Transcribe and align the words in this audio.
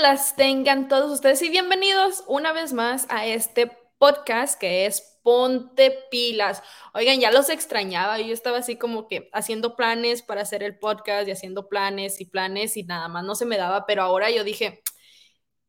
las 0.00 0.36
tengan 0.36 0.88
todos 0.88 1.10
ustedes 1.10 1.42
y 1.42 1.50
bienvenidos 1.50 2.24
una 2.26 2.52
vez 2.52 2.72
más 2.72 3.06
a 3.10 3.26
este 3.26 3.70
podcast 3.98 4.58
que 4.58 4.86
es 4.86 5.18
Ponte 5.22 6.06
Pilas. 6.10 6.62
Oigan, 6.94 7.20
ya 7.20 7.30
los 7.30 7.50
extrañaba, 7.50 8.18
yo 8.18 8.32
estaba 8.32 8.58
así 8.58 8.76
como 8.76 9.06
que 9.06 9.28
haciendo 9.32 9.76
planes 9.76 10.22
para 10.22 10.42
hacer 10.42 10.62
el 10.62 10.78
podcast 10.78 11.28
y 11.28 11.32
haciendo 11.32 11.68
planes 11.68 12.20
y 12.20 12.24
planes 12.24 12.76
y 12.76 12.84
nada 12.84 13.08
más 13.08 13.24
no 13.24 13.34
se 13.34 13.44
me 13.44 13.58
daba, 13.58 13.84
pero 13.84 14.02
ahora 14.02 14.30
yo 14.30 14.44
dije, 14.44 14.82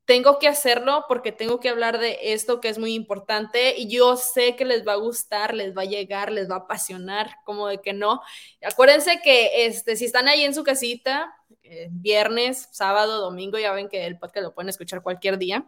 tengo 0.05 0.39
que 0.39 0.47
hacerlo 0.47 1.05
porque 1.07 1.31
tengo 1.31 1.59
que 1.59 1.69
hablar 1.69 1.99
de 1.99 2.17
esto 2.33 2.61
que 2.61 2.69
es 2.69 2.77
muy 2.77 2.93
importante 2.93 3.75
y 3.77 3.89
yo 3.89 4.15
sé 4.15 4.55
que 4.55 4.65
les 4.65 4.85
va 4.87 4.93
a 4.93 4.97
gustar, 4.97 5.53
les 5.53 5.75
va 5.75 5.83
a 5.83 5.85
llegar, 5.85 6.31
les 6.31 6.49
va 6.49 6.55
a 6.55 6.59
apasionar, 6.59 7.37
como 7.45 7.67
de 7.67 7.81
que 7.81 7.93
no. 7.93 8.21
Acuérdense 8.61 9.21
que 9.21 9.65
este, 9.65 9.95
si 9.95 10.05
están 10.05 10.27
ahí 10.27 10.43
en 10.43 10.53
su 10.53 10.63
casita, 10.63 11.33
eh, 11.63 11.87
viernes, 11.91 12.69
sábado, 12.71 13.21
domingo, 13.21 13.57
ya 13.57 13.71
ven 13.73 13.89
que 13.89 14.05
el 14.05 14.19
podcast 14.19 14.43
lo 14.43 14.53
pueden 14.53 14.69
escuchar 14.69 15.01
cualquier 15.01 15.37
día. 15.37 15.67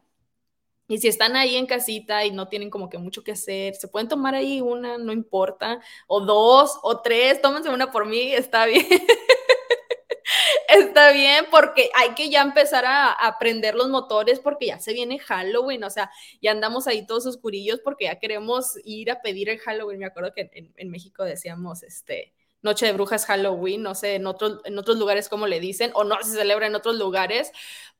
Y 0.87 0.99
si 0.99 1.07
están 1.07 1.35
ahí 1.35 1.55
en 1.55 1.65
casita 1.65 2.25
y 2.25 2.31
no 2.31 2.47
tienen 2.47 2.69
como 2.69 2.89
que 2.89 2.99
mucho 2.99 3.23
que 3.23 3.31
hacer, 3.31 3.73
se 3.75 3.87
pueden 3.87 4.07
tomar 4.07 4.35
ahí 4.35 4.61
una, 4.61 4.97
no 4.99 5.11
importa, 5.11 5.79
o 6.07 6.21
dos, 6.21 6.77
o 6.83 7.01
tres, 7.01 7.41
tómense 7.41 7.69
una 7.69 7.91
por 7.91 8.05
mí, 8.05 8.33
está 8.33 8.65
bien. 8.65 8.85
Está 10.67 11.11
bien, 11.11 11.45
porque 11.51 11.89
hay 11.93 12.15
que 12.15 12.29
ya 12.29 12.41
empezar 12.41 12.85
a 12.85 13.11
aprender 13.11 13.75
los 13.75 13.89
motores 13.89 14.39
porque 14.39 14.67
ya 14.67 14.79
se 14.79 14.93
viene 14.93 15.19
Halloween, 15.19 15.83
o 15.83 15.89
sea, 15.89 16.11
ya 16.41 16.51
andamos 16.51 16.87
ahí 16.87 17.05
todos 17.05 17.25
oscurillos 17.27 17.79
porque 17.79 18.05
ya 18.05 18.19
queremos 18.19 18.73
ir 18.83 19.11
a 19.11 19.21
pedir 19.21 19.49
el 19.49 19.59
Halloween. 19.59 19.99
Me 19.99 20.05
acuerdo 20.05 20.33
que 20.33 20.49
en, 20.75 20.89
México 20.89 21.23
decíamos, 21.23 21.83
este, 21.83 22.33
Noche 22.65 22.87
de 22.87 22.93
Brujas 22.93 23.25
Halloween, 23.27 23.83
no 23.83 23.95
sé, 23.95 24.15
en, 24.15 24.27
otros 24.27 24.59
en 24.65 24.77
otros 24.77 24.97
lugares 24.97 25.29
cómo 25.29 25.47
le 25.47 25.59
dicen, 25.59 25.91
o 25.93 26.03
no 26.03 26.17
se 26.21 26.31
celebra 26.31 26.67
en 26.67 26.75
otros 26.75 26.95
lugares, 26.95 27.51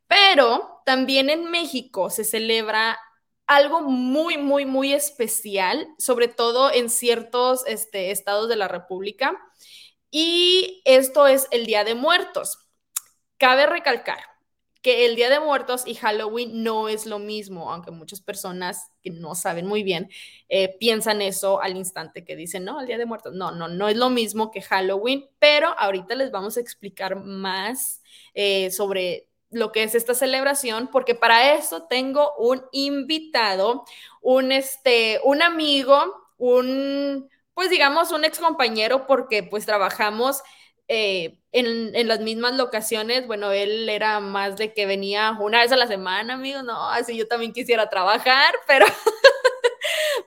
pero 0.08 0.82
también 0.86 1.30
en 1.30 1.52
México 1.52 2.10
se 2.10 2.24
celebra 2.24 2.99
algo 3.48 3.82
muy, 3.82 4.38
muy, 4.38 4.66
muy 4.66 4.91
especial, 4.94 5.88
sobre 5.99 6.27
todo 6.27 6.72
en 6.74 6.90
ciertos 6.90 7.63
este, 7.68 8.12
estados 8.12 8.49
de 8.49 8.55
la 8.55 8.68
República 8.68 9.38
y 10.12 10.82
esto 10.85 11.27
es 11.27 11.48
el 11.52 11.66
Día 11.66 11.84
de 11.84 11.94
Muertos. 11.94 12.57
Cabe 13.38 13.68
recalcar 13.68 14.35
que 14.86 15.08
el 15.08 15.16
Día 15.16 15.32
de 15.32 15.40
Muertos 15.40 15.82
y 15.88 15.96
Halloween 15.96 16.62
no 16.62 16.90
es 16.90 17.08
lo 17.08 17.18
mismo, 17.18 17.74
aunque 17.74 17.90
muchas 17.90 18.22
personas 18.22 18.91
que 19.02 19.10
no 19.10 19.34
saben 19.34 19.66
muy 19.66 19.82
bien 19.82 20.12
eh, 20.48 20.78
piensan 20.78 21.24
eso 21.24 21.60
al 21.60 21.76
instante 21.76 22.24
que 22.24 22.36
dicen, 22.36 22.66
no, 22.66 22.80
el 22.80 22.86
Día 22.86 23.00
de 23.00 23.08
Muertos. 23.08 23.34
No, 23.34 23.50
no, 23.50 23.68
no 23.68 23.90
es 23.90 23.98
lo 23.98 24.12
mismo 24.12 24.52
que 24.52 24.62
Halloween, 24.62 25.28
pero 25.40 25.70
ahorita 25.80 26.13
les 26.13 26.30
vamos 26.30 26.58
a 26.58 26.60
explicar 26.60 27.16
más 27.16 28.04
eh, 28.36 28.70
sobre 28.70 29.28
lo 29.50 29.72
que 29.72 29.82
es 29.82 29.96
esta 29.96 30.13
celebración, 30.13 30.88
porque 30.91 31.16
para 31.16 31.56
eso 31.56 31.88
tengo 31.90 32.36
un 32.38 32.62
invitado, 32.72 33.86
un, 34.22 34.52
este, 34.52 35.20
un 35.24 35.41
amigo, 35.41 35.98
un 36.38 37.28
pues 37.56 37.72
digamos, 37.72 38.12
un 38.12 38.24
ex 38.24 38.38
compañero 38.38 39.08
porque 39.08 39.41
pues 39.41 39.66
trabajamos 39.66 40.44
eh, 40.88 41.38
en, 41.52 42.08
las 42.08 42.20
mismas 42.20 42.55
locaciones. 42.55 43.28
Bueno, 43.28 43.52
él 43.52 43.90
era 43.90 44.20
más 44.20 44.58
de 44.58 44.74
que 44.74 44.86
venía 44.86 45.36
una 45.40 45.62
vez 45.62 45.72
a 45.72 45.78
la 45.78 45.88
semana, 45.88 46.36
amigo, 46.36 46.62
no, 46.64 46.90
así 46.90 47.18
yo 47.18 47.28
también 47.28 47.54
quisiera 47.54 47.90
trabajar, 47.90 48.54
pero, 48.68 48.86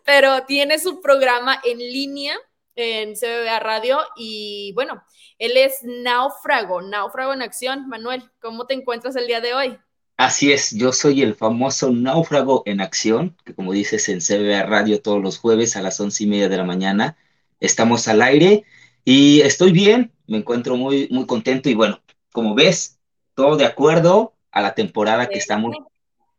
pero 0.05 0.45
tiene 0.47 0.79
su 0.79 1.01
programa 1.01 1.61
en 1.65 1.79
línea 1.79 2.37
en 2.77 3.15
CBA 3.15 3.59
Radio 3.59 3.99
y 4.17 4.73
bueno, 4.75 5.03
él 5.39 5.57
es 5.57 5.81
náufrago, 5.83 6.81
náufrago 6.81 7.33
en 7.33 7.43
acción. 7.43 7.89
Manuel, 7.89 8.23
¿cómo 8.41 8.67
te 8.67 8.75
encuentras 8.75 9.17
el 9.17 9.27
día 9.27 9.41
de 9.41 9.55
hoy? 9.55 9.79
Así 10.17 10.53
es, 10.53 10.73
yo 10.73 10.93
soy 10.93 11.23
el 11.23 11.37
famoso 11.37 11.91
náufrago 11.91 12.65
en 12.67 12.81
acción, 12.81 13.37
que 13.45 13.55
como 13.55 13.73
dices 13.73 14.09
en 14.09 14.21
CBA 14.21 14.65
Radio 14.65 15.01
todos 15.01 15.23
los 15.23 15.39
jueves 15.39 15.77
a 15.77 15.83
las 15.83 16.01
once 16.01 16.25
y 16.25 16.27
media 16.27 16.49
de 16.49 16.57
la 16.57 16.65
mañana, 16.65 17.17
estamos 17.61 18.09
al 18.09 18.23
aire 18.23 18.65
y 19.05 19.43
estoy 19.43 19.71
bien, 19.71 20.13
me 20.29 20.39
encuentro 20.39 20.77
muy, 20.77 21.09
muy 21.11 21.27
contento 21.27 21.69
y 21.69 21.75
bueno, 21.75 22.01
como 22.33 22.55
ves, 22.55 23.01
todo 23.35 23.57
de 23.57 23.65
acuerdo 23.65 24.35
a 24.53 24.63
la 24.63 24.75
temporada 24.75 25.29
que 25.29 25.39
estamos 25.39 25.75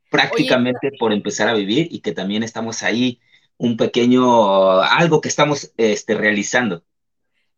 prácticamente 0.09 0.91
por 0.97 1.11
empezar 1.11 1.49
a 1.49 1.53
vivir 1.53 1.89
y 1.91 1.99
que 1.99 2.13
también 2.13 2.43
estamos 2.43 2.83
ahí 2.83 3.19
un 3.57 3.75
pequeño, 3.75 4.81
algo 4.81 5.19
que 5.19 5.27
estamos 5.27 5.73
este, 5.75 6.15
realizando 6.15 6.83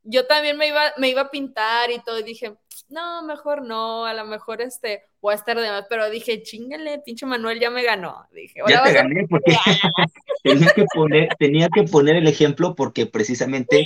yo 0.03 0.25
también 0.25 0.57
me 0.57 0.67
iba, 0.67 0.93
me 0.97 1.09
iba 1.09 1.21
a 1.21 1.31
pintar 1.31 1.91
y 1.91 1.99
todo, 1.99 2.19
y 2.19 2.23
dije, 2.23 2.53
no, 2.89 3.23
mejor 3.23 3.63
no, 3.63 4.05
a 4.05 4.13
lo 4.13 4.25
mejor 4.25 4.61
este, 4.61 5.03
voy 5.21 5.33
a 5.33 5.35
estar 5.35 5.59
de 5.59 5.69
más, 5.69 5.85
pero 5.89 6.09
dije, 6.09 6.41
chingale, 6.41 6.99
pinche 6.99 7.25
Manuel 7.25 7.59
ya 7.59 7.69
me 7.69 7.83
ganó. 7.83 8.27
Dije, 8.31 8.61
ya 8.67 8.83
te 8.83 8.93
gané 8.93 9.27
porque 9.29 9.55
tenía, 10.43 10.73
que 10.73 10.85
poner, 10.93 11.29
tenía 11.37 11.69
que 11.69 11.83
poner 11.83 12.15
el 12.15 12.27
ejemplo 12.27 12.75
porque 12.75 13.05
precisamente 13.05 13.85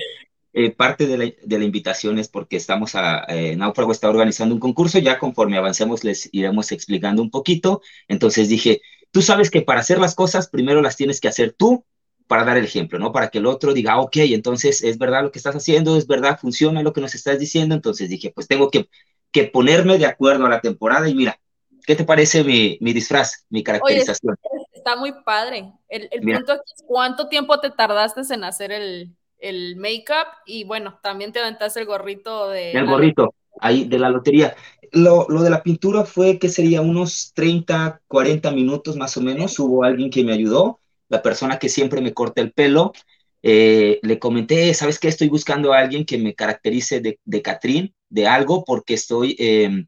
eh, 0.57 0.71
parte 0.71 1.05
de 1.05 1.17
la, 1.17 1.25
de 1.25 1.59
la, 1.59 1.65
invitación 1.65 2.17
es 2.17 2.29
porque 2.29 2.55
estamos 2.55 2.95
a, 2.95 3.25
eh, 3.27 3.57
Náufrago 3.57 3.91
está 3.91 4.09
organizando 4.09 4.55
un 4.55 4.61
concurso, 4.61 4.99
ya 4.99 5.19
conforme 5.19 5.57
avancemos 5.57 6.05
les 6.05 6.29
iremos 6.31 6.71
explicando 6.71 7.21
un 7.21 7.29
poquito, 7.29 7.81
entonces 8.07 8.47
dije, 8.47 8.81
tú 9.11 9.21
sabes 9.21 9.51
que 9.51 9.63
para 9.63 9.81
hacer 9.81 9.99
las 9.99 10.15
cosas 10.15 10.47
primero 10.47 10.81
las 10.81 10.95
tienes 10.95 11.19
que 11.19 11.27
hacer 11.27 11.51
tú 11.51 11.83
para 12.27 12.45
dar 12.45 12.55
el 12.55 12.63
ejemplo, 12.63 12.97
¿no? 12.99 13.11
Para 13.11 13.27
que 13.27 13.39
el 13.39 13.47
otro 13.47 13.73
diga, 13.73 13.99
ok, 13.99 14.15
entonces 14.15 14.81
es 14.81 14.97
verdad 14.97 15.23
lo 15.23 15.31
que 15.33 15.39
estás 15.39 15.57
haciendo, 15.57 15.97
es 15.97 16.07
verdad, 16.07 16.39
funciona 16.39 16.81
lo 16.83 16.93
que 16.93 17.01
nos 17.01 17.15
estás 17.15 17.37
diciendo, 17.37 17.75
entonces 17.75 18.07
dije, 18.07 18.31
pues 18.33 18.47
tengo 18.47 18.71
que, 18.71 18.87
que 19.33 19.43
ponerme 19.43 19.97
de 19.97 20.05
acuerdo 20.05 20.45
a 20.45 20.49
la 20.49 20.61
temporada 20.61 21.09
y 21.09 21.15
mira, 21.15 21.37
¿qué 21.85 21.97
te 21.97 22.05
parece 22.05 22.45
mi, 22.45 22.77
mi 22.79 22.93
disfraz, 22.93 23.45
mi 23.49 23.61
caracterización? 23.61 24.37
está 24.71 24.95
muy 24.95 25.11
padre. 25.25 25.73
El, 25.89 26.07
el 26.11 26.21
punto 26.21 26.53
es 26.53 26.83
cuánto 26.87 27.27
tiempo 27.27 27.59
te 27.59 27.71
tardaste 27.71 28.21
en 28.33 28.45
hacer 28.45 28.71
el, 28.71 29.17
el 29.49 29.75
make-up 29.75 30.27
y 30.45 30.63
bueno, 30.63 30.99
también 31.01 31.31
te 31.31 31.39
aventaste 31.39 31.79
el 31.81 31.85
gorrito 31.85 32.49
de... 32.49 32.71
El 32.71 32.85
gorrito, 32.85 33.33
ahí 33.59 33.85
de 33.85 33.99
la 33.99 34.09
lotería. 34.09 34.55
Lo, 34.91 35.27
lo, 35.29 35.43
de 35.43 35.49
la 35.49 35.63
pintura 35.63 36.05
fue 36.05 36.39
que 36.39 36.49
sería 36.49 36.81
unos 36.81 37.33
30, 37.33 38.01
40 38.07 38.51
minutos 38.51 38.95
más 38.95 39.17
o 39.17 39.21
menos. 39.21 39.57
Hubo 39.59 39.83
alguien 39.83 40.09
que 40.09 40.23
me 40.23 40.33
ayudó 40.33 40.79
la 41.07 41.21
persona 41.21 41.59
que 41.59 41.69
siempre 41.69 42.01
me 42.01 42.13
corta 42.13 42.41
el 42.41 42.51
pelo, 42.51 42.93
eh, 43.43 43.99
le 44.01 44.19
comenté, 44.19 44.73
¿sabes 44.73 44.99
qué? 44.99 45.07
Estoy 45.07 45.29
buscando 45.29 45.73
a 45.73 45.79
alguien 45.79 46.05
que 46.05 46.17
me 46.17 46.33
caracterice 46.33 46.99
de, 46.99 47.19
de 47.23 47.41
Catrín, 47.41 47.93
de 48.09 48.27
algo, 48.27 48.63
porque 48.65 48.95
estoy 48.95 49.35
em, 49.39 49.87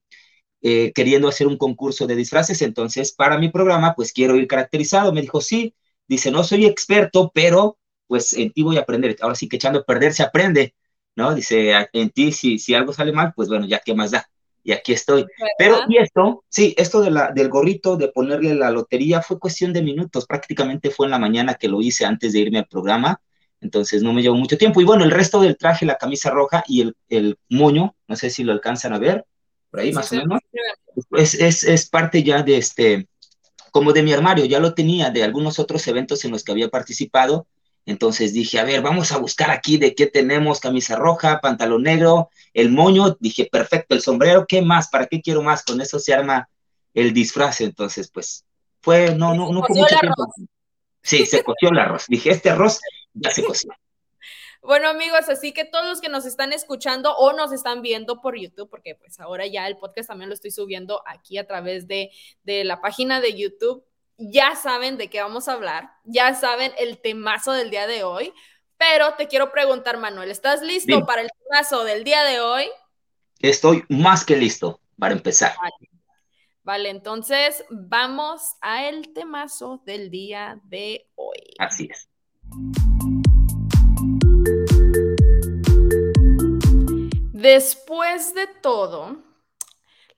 eh, 0.61 0.91
queriendo 0.93 1.27
hacer 1.27 1.47
un 1.47 1.57
concurso 1.57 2.07
de 2.07 2.15
disfraces, 2.15 2.61
entonces 2.61 3.13
para 3.13 3.37
mi 3.37 3.49
programa, 3.49 3.95
pues 3.95 4.13
quiero 4.13 4.35
ir 4.35 4.47
caracterizado. 4.47 5.11
Me 5.13 5.21
dijo, 5.21 5.41
sí, 5.41 5.73
dice, 6.07 6.31
no 6.31 6.43
soy 6.43 6.65
experto, 6.65 7.31
pero 7.33 7.77
pues 8.07 8.33
en 8.33 8.51
ti 8.51 8.63
voy 8.63 8.77
a 8.77 8.81
aprender. 8.81 9.15
Ahora 9.21 9.35
sí 9.35 9.47
que 9.47 9.57
echando 9.57 9.79
a 9.79 9.83
perder 9.83 10.13
se 10.13 10.23
aprende, 10.23 10.75
¿no? 11.15 11.33
Dice, 11.35 11.73
en 11.93 12.09
ti 12.09 12.31
si, 12.31 12.59
si 12.59 12.73
algo 12.73 12.93
sale 12.93 13.11
mal, 13.11 13.33
pues 13.35 13.49
bueno, 13.49 13.65
ya 13.65 13.79
qué 13.79 13.93
más 13.93 14.11
da 14.11 14.27
y 14.67 14.73
aquí 14.73 14.91
estoy. 14.91 15.25
Pero, 15.57 15.79
y 15.87 15.95
esto, 15.95 16.43
sí, 16.49 16.75
esto 16.77 16.99
de 16.99 17.09
la, 17.09 17.31
del 17.31 17.47
gorrito, 17.47 17.95
de 17.95 18.09
ponerle 18.09 18.53
la 18.53 18.69
lotería, 18.69 19.21
fue 19.21 19.39
cuestión 19.39 19.71
de 19.71 19.81
minutos, 19.81 20.25
prácticamente 20.25 20.89
fue 20.89 21.07
en 21.07 21.11
la 21.11 21.19
mañana 21.19 21.53
que 21.53 21.69
lo 21.69 21.81
hice 21.81 22.03
antes 22.03 22.33
de 22.33 22.39
irme 22.39 22.59
al 22.59 22.67
programa, 22.67 23.21
entonces 23.61 24.03
no 24.03 24.11
me 24.11 24.21
llevó 24.21 24.35
mucho 24.35 24.57
tiempo. 24.57 24.81
Y 24.81 24.83
bueno, 24.83 25.05
el 25.05 25.11
resto 25.11 25.39
del 25.39 25.55
traje, 25.55 25.85
la 25.85 25.97
camisa 25.97 26.31
roja 26.31 26.65
y 26.67 26.81
el, 26.81 26.97
el 27.07 27.37
moño, 27.47 27.95
no 28.09 28.15
sé 28.17 28.29
si 28.29 28.43
lo 28.43 28.51
alcanzan 28.51 28.91
a 28.91 28.99
ver, 28.99 29.25
por 29.71 29.79
ahí 29.79 29.93
más 29.93 30.11
o 30.11 30.15
menos, 30.17 30.41
es, 31.11 31.33
es, 31.35 31.63
es 31.63 31.89
parte 31.89 32.21
ya 32.21 32.43
de 32.43 32.57
este, 32.57 33.07
como 33.71 33.93
de 33.93 34.03
mi 34.03 34.11
armario, 34.11 34.43
ya 34.43 34.59
lo 34.59 34.73
tenía 34.73 35.11
de 35.11 35.23
algunos 35.23 35.59
otros 35.59 35.87
eventos 35.87 36.25
en 36.25 36.31
los 36.31 36.43
que 36.43 36.51
había 36.51 36.67
participado, 36.67 37.47
entonces 37.87 38.33
dije, 38.33 38.59
a 38.59 38.65
ver, 38.65 38.81
vamos 38.81 39.13
a 39.13 39.17
buscar 39.17 39.49
aquí 39.49 39.77
de 39.77 39.95
qué 39.95 40.07
tenemos, 40.07 40.59
camisa 40.59 40.97
roja, 40.97 41.39
pantalón 41.39 41.83
negro, 41.83 42.29
el 42.53 42.69
moño, 42.69 43.15
dije, 43.21 43.47
perfecto, 43.49 43.95
el 43.95 44.01
sombrero, 44.01 44.45
¿qué 44.45 44.61
más? 44.61 44.89
¿Para 44.89 45.07
qué 45.07 45.21
quiero 45.21 45.41
más? 45.41 45.63
Con 45.63 45.79
eso 45.79 45.97
se 45.97 46.13
arma 46.13 46.49
el 46.93 47.13
disfraz, 47.13 47.61
entonces 47.61 48.11
pues 48.11 48.45
fue, 48.81 49.15
no, 49.15 49.33
no, 49.33 49.53
no 49.53 49.63
fue 49.63 49.77
mucho 49.77 49.95
tiempo. 50.01 50.27
Sí, 51.01 51.25
se 51.25 51.41
coció 51.45 51.69
el 51.69 51.79
arroz. 51.79 52.07
Dije, 52.09 52.29
este 52.31 52.49
arroz 52.49 52.81
ya 53.13 53.31
se 53.31 53.43
coció. 53.43 53.71
Bueno, 54.59 54.89
amigos, 54.89 55.29
así 55.29 55.53
que 55.53 55.63
todos 55.63 55.85
los 55.85 56.01
que 56.01 56.09
nos 56.09 56.25
están 56.25 56.51
escuchando 56.51 57.15
o 57.15 57.31
nos 57.31 57.53
están 57.53 57.81
viendo 57.81 58.19
por 58.19 58.37
YouTube, 58.37 58.69
porque 58.69 58.95
pues 58.95 59.17
ahora 59.19 59.45
ya 59.47 59.65
el 59.65 59.77
podcast 59.77 60.09
también 60.09 60.27
lo 60.27 60.33
estoy 60.33 60.51
subiendo 60.51 61.03
aquí 61.05 61.37
a 61.37 61.47
través 61.47 61.87
de, 61.87 62.11
de 62.43 62.65
la 62.65 62.81
página 62.81 63.21
de 63.21 63.37
YouTube, 63.37 63.85
ya 64.17 64.55
saben 64.55 64.97
de 64.97 65.09
qué 65.09 65.21
vamos 65.21 65.47
a 65.47 65.53
hablar, 65.53 65.91
ya 66.03 66.33
saben 66.33 66.71
el 66.77 66.99
temazo 66.99 67.51
del 67.51 67.69
día 67.69 67.87
de 67.87 68.03
hoy, 68.03 68.33
pero 68.77 69.13
te 69.13 69.27
quiero 69.27 69.51
preguntar, 69.51 69.97
Manuel, 69.97 70.31
¿estás 70.31 70.61
listo 70.61 71.05
para 71.05 71.21
el 71.21 71.29
temazo 71.43 71.83
del 71.83 72.03
día 72.03 72.23
de 72.23 72.39
hoy? 72.39 72.69
Estoy 73.39 73.83
más 73.89 74.25
que 74.25 74.35
listo 74.35 74.79
para 74.97 75.13
empezar. 75.13 75.55
Vale. 76.63 76.89
entonces 76.89 77.63
vamos 77.69 78.55
a 78.61 78.87
el 78.87 79.13
temazo 79.13 79.81
del 79.85 80.09
día 80.09 80.59
de 80.63 81.07
hoy. 81.15 81.53
Así 81.59 81.87
es. 81.89 82.09
Después 87.31 88.33
de 88.33 88.47
todo, 88.61 89.23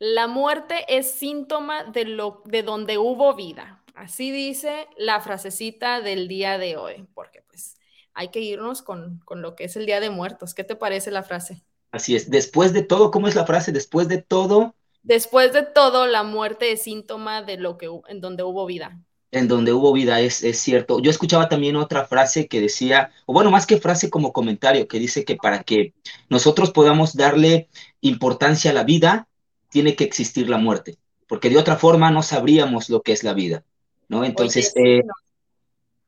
La 0.01 0.27
muerte 0.27 0.85
es 0.87 1.11
síntoma 1.11 1.83
de, 1.83 2.05
lo, 2.05 2.41
de 2.45 2.63
donde 2.63 2.97
hubo 2.97 3.35
vida. 3.35 3.78
Así 3.99 4.31
dice 4.31 4.87
la 4.97 5.19
frasecita 5.19 5.99
del 5.99 6.29
día 6.29 6.57
de 6.57 6.77
hoy, 6.77 7.05
porque 7.13 7.41
pues 7.49 7.75
hay 8.13 8.29
que 8.29 8.39
irnos 8.39 8.81
con, 8.81 9.19
con 9.25 9.41
lo 9.41 9.57
que 9.57 9.65
es 9.65 9.75
el 9.75 9.85
Día 9.85 9.99
de 9.99 10.09
Muertos. 10.09 10.53
¿Qué 10.53 10.63
te 10.63 10.77
parece 10.77 11.11
la 11.11 11.21
frase? 11.21 11.65
Así 11.91 12.15
es. 12.15 12.29
Después 12.29 12.71
de 12.71 12.81
todo, 12.81 13.11
¿cómo 13.11 13.27
es 13.27 13.35
la 13.35 13.45
frase? 13.45 13.73
Después 13.73 14.07
de 14.07 14.21
todo. 14.21 14.73
Después 15.03 15.51
de 15.51 15.63
todo, 15.63 16.07
la 16.07 16.23
muerte 16.23 16.71
es 16.71 16.83
síntoma 16.83 17.41
de 17.41 17.57
lo 17.57 17.77
que 17.77 17.89
en 18.07 18.21
donde 18.21 18.43
hubo 18.43 18.65
vida. 18.65 19.03
En 19.31 19.49
donde 19.49 19.73
hubo 19.73 19.91
vida, 19.91 20.21
es, 20.21 20.45
es 20.45 20.59
cierto. 20.59 21.01
Yo 21.01 21.11
escuchaba 21.11 21.49
también 21.49 21.75
otra 21.75 22.05
frase 22.05 22.47
que 22.47 22.61
decía, 22.61 23.11
o 23.25 23.33
bueno, 23.33 23.51
más 23.51 23.67
que 23.67 23.81
frase 23.81 24.09
como 24.09 24.31
comentario, 24.31 24.87
que 24.87 24.99
dice 24.99 25.25
que 25.25 25.35
para 25.35 25.63
que 25.63 25.93
nosotros 26.29 26.71
podamos 26.71 27.17
darle 27.17 27.67
importancia 27.99 28.71
a 28.71 28.73
la 28.73 28.85
vida, 28.85 29.27
tiene 29.67 29.97
que 29.97 30.05
existir 30.05 30.49
la 30.49 30.57
muerte, 30.57 30.97
porque 31.27 31.49
de 31.49 31.57
otra 31.57 31.75
forma 31.75 32.11
no 32.11 32.23
sabríamos 32.23 32.89
lo 32.89 33.01
que 33.01 33.11
es 33.11 33.25
la 33.25 33.33
vida, 33.33 33.65
¿no? 34.09 34.25
Entonces, 34.25 34.73
Oye, 34.75 35.03
no. 35.03 35.13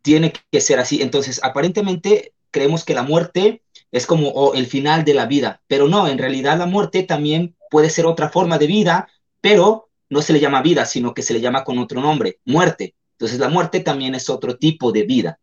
tiene 0.01 0.33
que 0.51 0.61
ser 0.61 0.79
así. 0.79 1.01
Entonces, 1.01 1.39
aparentemente 1.43 2.33
creemos 2.51 2.83
que 2.83 2.93
la 2.93 3.03
muerte 3.03 3.63
es 3.91 4.05
como 4.05 4.29
oh, 4.29 4.53
el 4.53 4.67
final 4.67 5.03
de 5.05 5.13
la 5.13 5.25
vida, 5.25 5.61
pero 5.67 5.87
no, 5.87 6.07
en 6.07 6.17
realidad 6.17 6.57
la 6.57 6.65
muerte 6.65 7.03
también 7.03 7.55
puede 7.69 7.89
ser 7.89 8.05
otra 8.05 8.29
forma 8.29 8.57
de 8.57 8.67
vida, 8.67 9.07
pero 9.39 9.89
no 10.09 10.21
se 10.21 10.33
le 10.33 10.39
llama 10.39 10.61
vida, 10.61 10.85
sino 10.85 11.13
que 11.13 11.21
se 11.21 11.33
le 11.33 11.41
llama 11.41 11.63
con 11.63 11.77
otro 11.79 12.01
nombre, 12.01 12.39
muerte. 12.45 12.95
Entonces 13.13 13.39
la 13.39 13.49
muerte 13.49 13.79
también 13.79 14.15
es 14.15 14.29
otro 14.29 14.57
tipo 14.57 14.91
de 14.91 15.03
vida. 15.03 15.39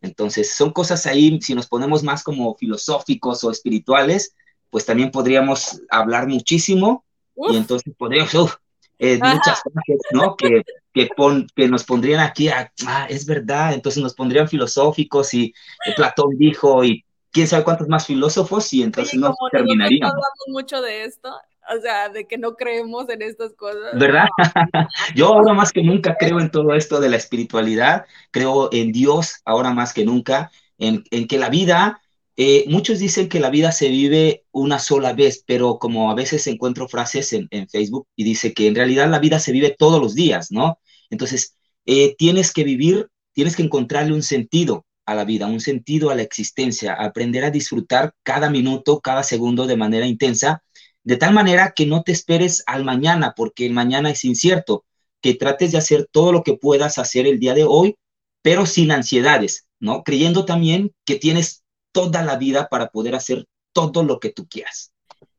Entonces 0.00 0.54
son 0.54 0.70
cosas 0.70 1.06
ahí, 1.06 1.40
si 1.40 1.54
nos 1.54 1.66
ponemos 1.66 2.02
más 2.02 2.22
como 2.22 2.54
filosóficos 2.56 3.42
o 3.42 3.50
espirituales, 3.50 4.34
pues 4.70 4.84
también 4.84 5.10
podríamos 5.10 5.80
hablar 5.90 6.28
muchísimo 6.28 7.04
uf. 7.34 7.52
y 7.52 7.56
entonces 7.56 7.94
podríamos, 7.96 8.58
eh, 8.98 9.18
muchas 9.22 9.60
cosas, 9.62 9.98
¿no? 10.12 10.36
Que, 10.36 10.62
que, 10.96 11.10
pon, 11.14 11.46
que, 11.54 11.68
nos 11.68 11.84
pondrían 11.84 12.20
aquí, 12.20 12.48
a, 12.48 12.72
ah, 12.86 13.06
es 13.10 13.26
verdad, 13.26 13.74
entonces 13.74 14.02
nos 14.02 14.14
pondrían 14.14 14.48
filosóficos 14.48 15.34
y 15.34 15.52
eh, 15.84 15.92
Platón 15.94 16.30
dijo 16.38 16.82
y 16.84 17.04
quién 17.30 17.46
sabe 17.46 17.64
cuántos 17.64 17.86
más 17.86 18.06
filósofos 18.06 18.72
y 18.72 18.82
entonces 18.82 19.12
Oye, 19.12 19.20
no 19.20 19.34
terminaríamos. 19.52 20.10
Hablamos 20.10 20.46
mucho 20.48 20.80
de 20.80 21.04
esto, 21.04 21.28
o 21.28 21.80
sea, 21.82 22.08
de 22.08 22.26
que 22.26 22.38
no 22.38 22.56
creemos 22.56 23.10
en 23.10 23.20
estas 23.20 23.52
cosas. 23.52 23.98
¿Verdad? 23.98 24.24
Yo 25.14 25.34
ahora 25.34 25.52
más 25.52 25.70
que 25.70 25.82
nunca 25.82 26.16
creo 26.18 26.40
en 26.40 26.50
todo 26.50 26.72
esto 26.72 26.98
de 26.98 27.10
la 27.10 27.16
espiritualidad, 27.16 28.06
creo 28.30 28.70
en 28.72 28.90
Dios 28.90 29.42
ahora 29.44 29.74
más 29.74 29.92
que 29.92 30.06
nunca, 30.06 30.50
en, 30.78 31.04
en 31.10 31.28
que 31.28 31.36
la 31.36 31.50
vida, 31.50 32.00
eh, 32.38 32.64
muchos 32.68 33.00
dicen 33.00 33.28
que 33.28 33.40
la 33.40 33.50
vida 33.50 33.70
se 33.70 33.88
vive 33.88 34.46
una 34.50 34.78
sola 34.78 35.12
vez, 35.12 35.44
pero 35.46 35.78
como 35.78 36.10
a 36.10 36.14
veces 36.14 36.46
encuentro 36.46 36.88
frases 36.88 37.34
en, 37.34 37.48
en 37.50 37.68
Facebook 37.68 38.08
y 38.16 38.24
dice 38.24 38.54
que 38.54 38.66
en 38.66 38.74
realidad 38.74 39.10
la 39.10 39.18
vida 39.18 39.38
se 39.40 39.52
vive 39.52 39.76
todos 39.78 40.00
los 40.00 40.14
días, 40.14 40.50
¿no? 40.50 40.78
Entonces, 41.10 41.56
eh, 41.84 42.14
tienes 42.16 42.52
que 42.52 42.64
vivir, 42.64 43.08
tienes 43.32 43.56
que 43.56 43.62
encontrarle 43.62 44.12
un 44.12 44.22
sentido 44.22 44.86
a 45.04 45.14
la 45.14 45.24
vida, 45.24 45.46
un 45.46 45.60
sentido 45.60 46.10
a 46.10 46.14
la 46.14 46.22
existencia, 46.22 46.94
aprender 46.94 47.44
a 47.44 47.50
disfrutar 47.50 48.14
cada 48.22 48.50
minuto, 48.50 49.00
cada 49.00 49.22
segundo 49.22 49.66
de 49.66 49.76
manera 49.76 50.06
intensa 50.06 50.62
de 51.06 51.16
tal 51.16 51.32
manera 51.32 51.70
que 51.70 51.86
no 51.86 52.02
te 52.02 52.10
esperes 52.10 52.64
al 52.66 52.84
mañana, 52.84 53.32
porque 53.36 53.64
el 53.64 53.72
mañana 53.72 54.10
es 54.10 54.24
incierto, 54.24 54.84
que 55.20 55.34
trates 55.34 55.70
de 55.70 55.78
hacer 55.78 56.08
todo 56.10 56.32
lo 56.32 56.42
que 56.42 56.54
puedas 56.54 56.98
hacer 56.98 57.28
el 57.28 57.38
día 57.38 57.54
de 57.54 57.62
hoy, 57.62 57.96
pero 58.42 58.66
sin 58.66 58.90
ansiedades, 58.90 59.68
¿no? 59.78 60.02
Creyendo 60.02 60.44
también 60.44 60.92
que 61.04 61.14
tienes 61.14 61.62
toda 61.92 62.24
la 62.24 62.34
vida 62.36 62.68
para 62.68 62.88
poder 62.88 63.14
hacer 63.14 63.46
todo 63.72 64.02
lo 64.02 64.18
que 64.18 64.30
tú 64.30 64.48
quieras. 64.48 64.92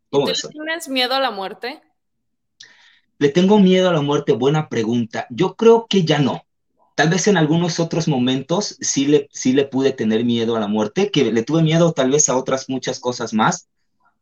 ¿Tú 0.09 0.23
tienes 0.23 0.87
miedo 0.87 1.15
a 1.15 1.19
la 1.19 1.31
muerte? 1.31 1.81
¿Le 3.19 3.29
tengo 3.29 3.59
miedo 3.59 3.89
a 3.89 3.93
la 3.93 4.01
muerte? 4.01 4.33
Buena 4.33 4.69
pregunta. 4.69 5.25
Yo 5.31 5.55
creo 5.55 5.87
que 5.89 6.03
ya 6.03 6.19
no. 6.19 6.43
Tal 6.95 7.09
vez 7.09 7.27
en 7.27 7.37
algunos 7.37 7.79
otros 7.79 8.07
momentos 8.07 8.77
sí 8.79 9.07
le, 9.07 9.27
sí 9.31 9.53
le 9.53 9.65
pude 9.65 9.91
tener 9.91 10.23
miedo 10.23 10.55
a 10.55 10.59
la 10.59 10.67
muerte, 10.67 11.09
que 11.09 11.31
le 11.31 11.43
tuve 11.43 11.63
miedo 11.63 11.93
tal 11.93 12.11
vez 12.11 12.29
a 12.29 12.37
otras 12.37 12.69
muchas 12.69 12.99
cosas 12.99 13.33
más, 13.33 13.69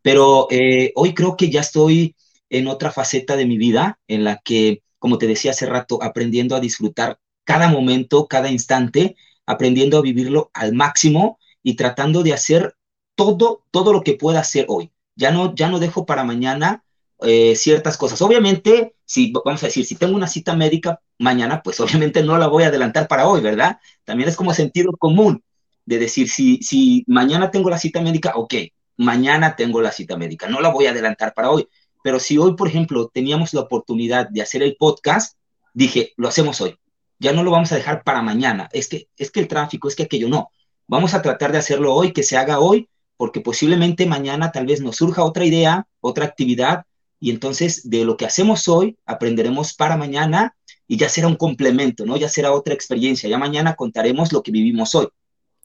pero 0.01 0.47
eh, 0.49 0.93
hoy 0.95 1.13
creo 1.13 1.35
que 1.35 1.49
ya 1.49 1.61
estoy 1.61 2.15
en 2.49 2.67
otra 2.67 2.91
faceta 2.91 3.35
de 3.35 3.45
mi 3.45 3.57
vida 3.57 3.99
en 4.07 4.23
la 4.23 4.37
que, 4.37 4.81
como 4.99 5.17
te 5.17 5.27
decía 5.27 5.51
hace 5.51 5.65
rato, 5.65 6.01
aprendiendo 6.01 6.55
a 6.55 6.61
disfrutar 6.61 7.19
cada 7.43 7.69
momento, 7.69 8.27
cada 8.27 8.49
instante, 8.49 9.15
aprendiendo 9.45 9.97
a 9.97 10.01
vivirlo 10.01 10.51
al 10.53 10.73
máximo 10.73 11.37
y 11.63 11.75
tratando 11.75 12.23
de 12.23 12.33
hacer 12.33 12.75
todo, 13.15 13.63
todo 13.71 13.91
lo 13.91 14.03
que 14.03 14.13
pueda 14.13 14.39
hacer 14.39 14.65
hoy. 14.69 14.91
Ya 15.15 15.31
no, 15.31 15.53
ya 15.53 15.69
no 15.69 15.79
dejo 15.79 16.05
para 16.05 16.23
mañana 16.23 16.84
eh, 17.21 17.55
ciertas 17.55 17.97
cosas. 17.97 18.21
Obviamente, 18.21 18.95
si 19.05 19.31
vamos 19.31 19.63
a 19.63 19.67
decir, 19.67 19.85
si 19.85 19.95
tengo 19.95 20.15
una 20.15 20.27
cita 20.27 20.55
médica 20.55 20.99
mañana, 21.19 21.61
pues 21.63 21.79
obviamente 21.79 22.23
no 22.23 22.37
la 22.37 22.47
voy 22.47 22.63
a 22.63 22.67
adelantar 22.67 23.07
para 23.07 23.27
hoy, 23.27 23.41
¿verdad? 23.41 23.79
También 24.03 24.29
es 24.29 24.35
como 24.35 24.53
sentido 24.53 24.91
común 24.93 25.43
de 25.85 25.99
decir, 25.99 26.29
si, 26.29 26.57
si 26.57 27.03
mañana 27.07 27.51
tengo 27.51 27.69
la 27.69 27.77
cita 27.77 28.01
médica, 28.01 28.33
ok, 28.35 28.53
mañana 28.97 29.55
tengo 29.55 29.81
la 29.81 29.91
cita 29.91 30.17
médica, 30.17 30.47
no 30.47 30.59
la 30.59 30.69
voy 30.69 30.87
a 30.87 30.91
adelantar 30.91 31.33
para 31.33 31.51
hoy, 31.51 31.67
pero 32.03 32.19
si 32.19 32.37
hoy, 32.37 32.55
por 32.55 32.67
ejemplo, 32.67 33.09
teníamos 33.13 33.53
la 33.53 33.61
oportunidad 33.61 34.29
de 34.29 34.41
hacer 34.41 34.63
el 34.63 34.75
podcast, 34.77 35.37
dije, 35.73 36.13
lo 36.17 36.27
hacemos 36.27 36.59
hoy, 36.61 36.77
ya 37.19 37.33
no 37.33 37.43
lo 37.43 37.51
vamos 37.51 37.71
a 37.71 37.75
dejar 37.75 38.03
para 38.03 38.21
mañana, 38.21 38.69
es 38.73 38.87
que, 38.87 39.09
es 39.17 39.31
que 39.31 39.39
el 39.39 39.47
tráfico, 39.47 39.87
es 39.87 39.95
que 39.95 40.03
aquello 40.03 40.27
no, 40.27 40.49
vamos 40.87 41.13
a 41.13 41.21
tratar 41.21 41.51
de 41.51 41.59
hacerlo 41.59 41.93
hoy, 41.93 42.13
que 42.13 42.23
se 42.23 42.37
haga 42.37 42.59
hoy, 42.59 42.89
porque 43.17 43.41
posiblemente 43.41 44.05
mañana 44.05 44.51
tal 44.51 44.65
vez 44.65 44.81
nos 44.81 44.97
surja 44.97 45.23
otra 45.23 45.45
idea, 45.45 45.87
otra 46.01 46.25
actividad, 46.25 46.85
y 47.19 47.31
entonces 47.31 47.89
de 47.89 48.05
lo 48.05 48.17
que 48.17 48.25
hacemos 48.25 48.67
hoy 48.67 48.97
aprenderemos 49.05 49.73
para 49.73 49.97
mañana 49.97 50.55
y 50.87 50.97
ya 50.97 51.09
será 51.09 51.27
un 51.27 51.35
complemento, 51.35 52.05
¿no? 52.05 52.17
Ya 52.17 52.29
será 52.29 52.51
otra 52.51 52.73
experiencia, 52.73 53.29
ya 53.29 53.37
mañana 53.37 53.75
contaremos 53.75 54.31
lo 54.31 54.43
que 54.43 54.51
vivimos 54.51 54.93
hoy. 54.95 55.07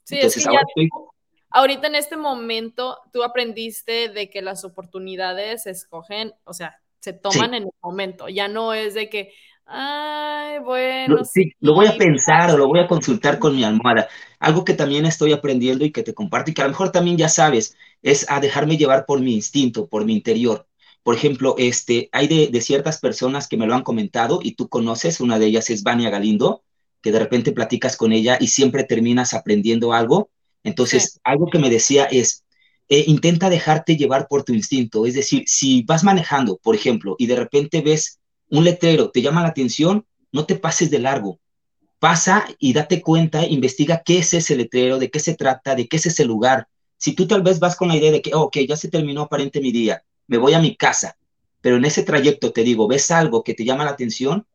Sí, 0.03 0.15
entonces, 0.15 0.37
es 0.37 0.43
que 0.43 0.49
ahora 0.49 0.61
ya... 0.61 0.83
estoy 0.83 0.89
ahorita 1.51 1.87
en 1.87 1.95
este 1.95 2.17
momento 2.17 2.97
tú 3.13 3.23
aprendiste 3.23 4.09
de 4.09 4.29
que 4.29 4.41
las 4.41 4.63
oportunidades 4.63 5.63
se 5.63 5.71
escogen, 5.71 6.33
o 6.43 6.53
sea, 6.53 6.79
se 6.99 7.13
toman 7.13 7.51
sí. 7.51 7.57
en 7.57 7.63
el 7.63 7.69
momento, 7.81 8.29
ya 8.29 8.47
no 8.47 8.73
es 8.73 8.93
de 8.93 9.09
que, 9.09 9.33
ay, 9.65 10.59
bueno. 10.59 11.17
Lo, 11.17 11.25
sí, 11.25 11.51
lo 11.59 11.73
voy 11.73 11.87
a 11.87 11.97
pensar 11.97 12.51
o 12.51 12.57
lo 12.57 12.67
voy 12.67 12.79
a 12.79 12.87
consultar 12.87 13.37
con 13.39 13.55
mi 13.55 13.63
almohada. 13.63 14.07
Algo 14.39 14.63
que 14.63 14.73
también 14.73 15.05
estoy 15.05 15.33
aprendiendo 15.33 15.85
y 15.85 15.91
que 15.91 16.03
te 16.03 16.13
comparto 16.13 16.51
y 16.51 16.53
que 16.53 16.61
a 16.61 16.65
lo 16.65 16.71
mejor 16.71 16.91
también 16.91 17.17
ya 17.17 17.29
sabes, 17.29 17.75
es 18.01 18.29
a 18.29 18.39
dejarme 18.39 18.77
llevar 18.77 19.05
por 19.05 19.19
mi 19.19 19.35
instinto, 19.35 19.87
por 19.87 20.05
mi 20.05 20.13
interior. 20.13 20.67
Por 21.03 21.15
ejemplo, 21.15 21.55
este, 21.57 22.09
hay 22.11 22.27
de, 22.27 22.47
de 22.47 22.61
ciertas 22.61 22.99
personas 22.99 23.47
que 23.47 23.57
me 23.57 23.67
lo 23.67 23.73
han 23.73 23.83
comentado 23.83 24.39
y 24.43 24.53
tú 24.53 24.69
conoces, 24.69 25.19
una 25.19 25.39
de 25.39 25.47
ellas 25.47 25.69
es 25.69 25.83
Vania 25.83 26.09
Galindo, 26.09 26.63
que 27.01 27.11
de 27.11 27.19
repente 27.19 27.51
platicas 27.51 27.97
con 27.97 28.11
ella 28.11 28.37
y 28.39 28.47
siempre 28.47 28.83
terminas 28.83 29.33
aprendiendo 29.33 29.93
algo 29.93 30.29
entonces, 30.63 31.13
sí. 31.13 31.19
algo 31.23 31.47
que 31.49 31.59
me 31.59 31.69
decía 31.69 32.05
es, 32.05 32.43
eh, 32.89 33.05
intenta 33.07 33.49
dejarte 33.49 33.97
llevar 33.97 34.27
por 34.27 34.43
tu 34.43 34.53
instinto. 34.53 35.05
Es 35.05 35.13
decir, 35.13 35.43
si 35.47 35.83
vas 35.83 36.03
manejando, 36.03 36.57
por 36.57 36.75
ejemplo, 36.75 37.15
y 37.17 37.27
de 37.27 37.35
repente 37.35 37.81
ves 37.81 38.19
un 38.49 38.63
letrero, 38.63 39.11
te 39.11 39.21
llama 39.21 39.41
la 39.41 39.49
atención, 39.49 40.05
no 40.31 40.45
te 40.45 40.55
pases 40.55 40.91
de 40.91 40.99
largo. 40.99 41.39
Pasa 41.99 42.45
y 42.59 42.73
date 42.73 43.01
cuenta, 43.01 43.45
investiga 43.45 44.01
qué 44.03 44.19
es 44.19 44.33
ese 44.33 44.55
letrero, 44.55 44.97
de 44.97 45.09
qué 45.11 45.19
se 45.19 45.35
trata, 45.35 45.75
de 45.75 45.87
qué 45.87 45.97
es 45.97 46.07
ese 46.07 46.25
lugar. 46.25 46.67
Si 46.97 47.13
tú 47.13 47.27
tal 47.27 47.43
vez 47.43 47.59
vas 47.59 47.75
con 47.75 47.87
la 47.87 47.95
idea 47.95 48.11
de 48.11 48.21
que, 48.21 48.33
oh, 48.33 48.43
ok, 48.43 48.57
ya 48.67 48.75
se 48.75 48.89
terminó 48.89 49.21
aparente 49.21 49.61
mi 49.61 49.71
día, 49.71 50.03
me 50.31 50.37
voy 50.37 50.53
a 50.53 50.61
mi 50.61 50.77
casa, 50.77 51.17
pero 51.59 51.75
en 51.75 51.83
ese 51.83 52.03
trayecto 52.03 52.53
te 52.53 52.63
digo, 52.63 52.87
ves 52.87 53.11
algo 53.11 53.43
que 53.43 53.53
te 53.53 53.65
llama 53.65 53.83
la 53.83 53.91
atención, 53.91 54.45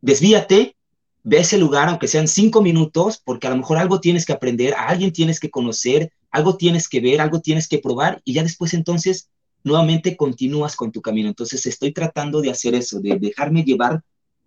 desvíate 0.00 0.76
ve 1.24 1.40
ese 1.40 1.58
lugar, 1.58 1.90
aunque 1.90 2.08
sean 2.08 2.26
cinco 2.26 2.62
minutos, 2.62 3.20
porque 3.22 3.46
a 3.46 3.50
lo 3.50 3.58
mejor 3.58 3.76
algo 3.76 4.00
tienes 4.00 4.24
que 4.24 4.32
aprender, 4.32 4.72
a 4.72 4.88
alguien 4.88 5.12
tienes 5.12 5.40
que 5.40 5.50
conocer, 5.50 6.10
algo 6.30 6.56
tienes 6.56 6.88
que 6.88 7.00
ver, 7.00 7.20
algo 7.20 7.42
tienes 7.42 7.68
que 7.68 7.80
probar, 7.80 8.22
y 8.24 8.32
ya 8.32 8.42
después 8.42 8.72
entonces 8.72 9.28
nuevamente 9.62 10.16
continúas 10.16 10.74
con 10.74 10.90
tu 10.90 11.02
camino. 11.02 11.28
Entonces 11.28 11.66
estoy 11.66 11.92
tratando 11.92 12.40
de 12.40 12.50
hacer 12.50 12.74
eso, 12.74 12.98
de 12.98 13.18
dejarme 13.18 13.64
llevar 13.64 14.00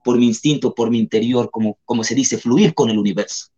por 0.04 0.18
mi 0.18 0.26
instinto, 0.26 0.74
por 0.74 0.90
mi 0.90 0.98
interior, 0.98 1.52
como, 1.52 1.78
como 1.86 2.04
se 2.04 2.16
dice, 2.16 2.40
fluir 2.40 2.74
con 2.74 2.90
el 2.90 2.98
universo. 2.98 3.50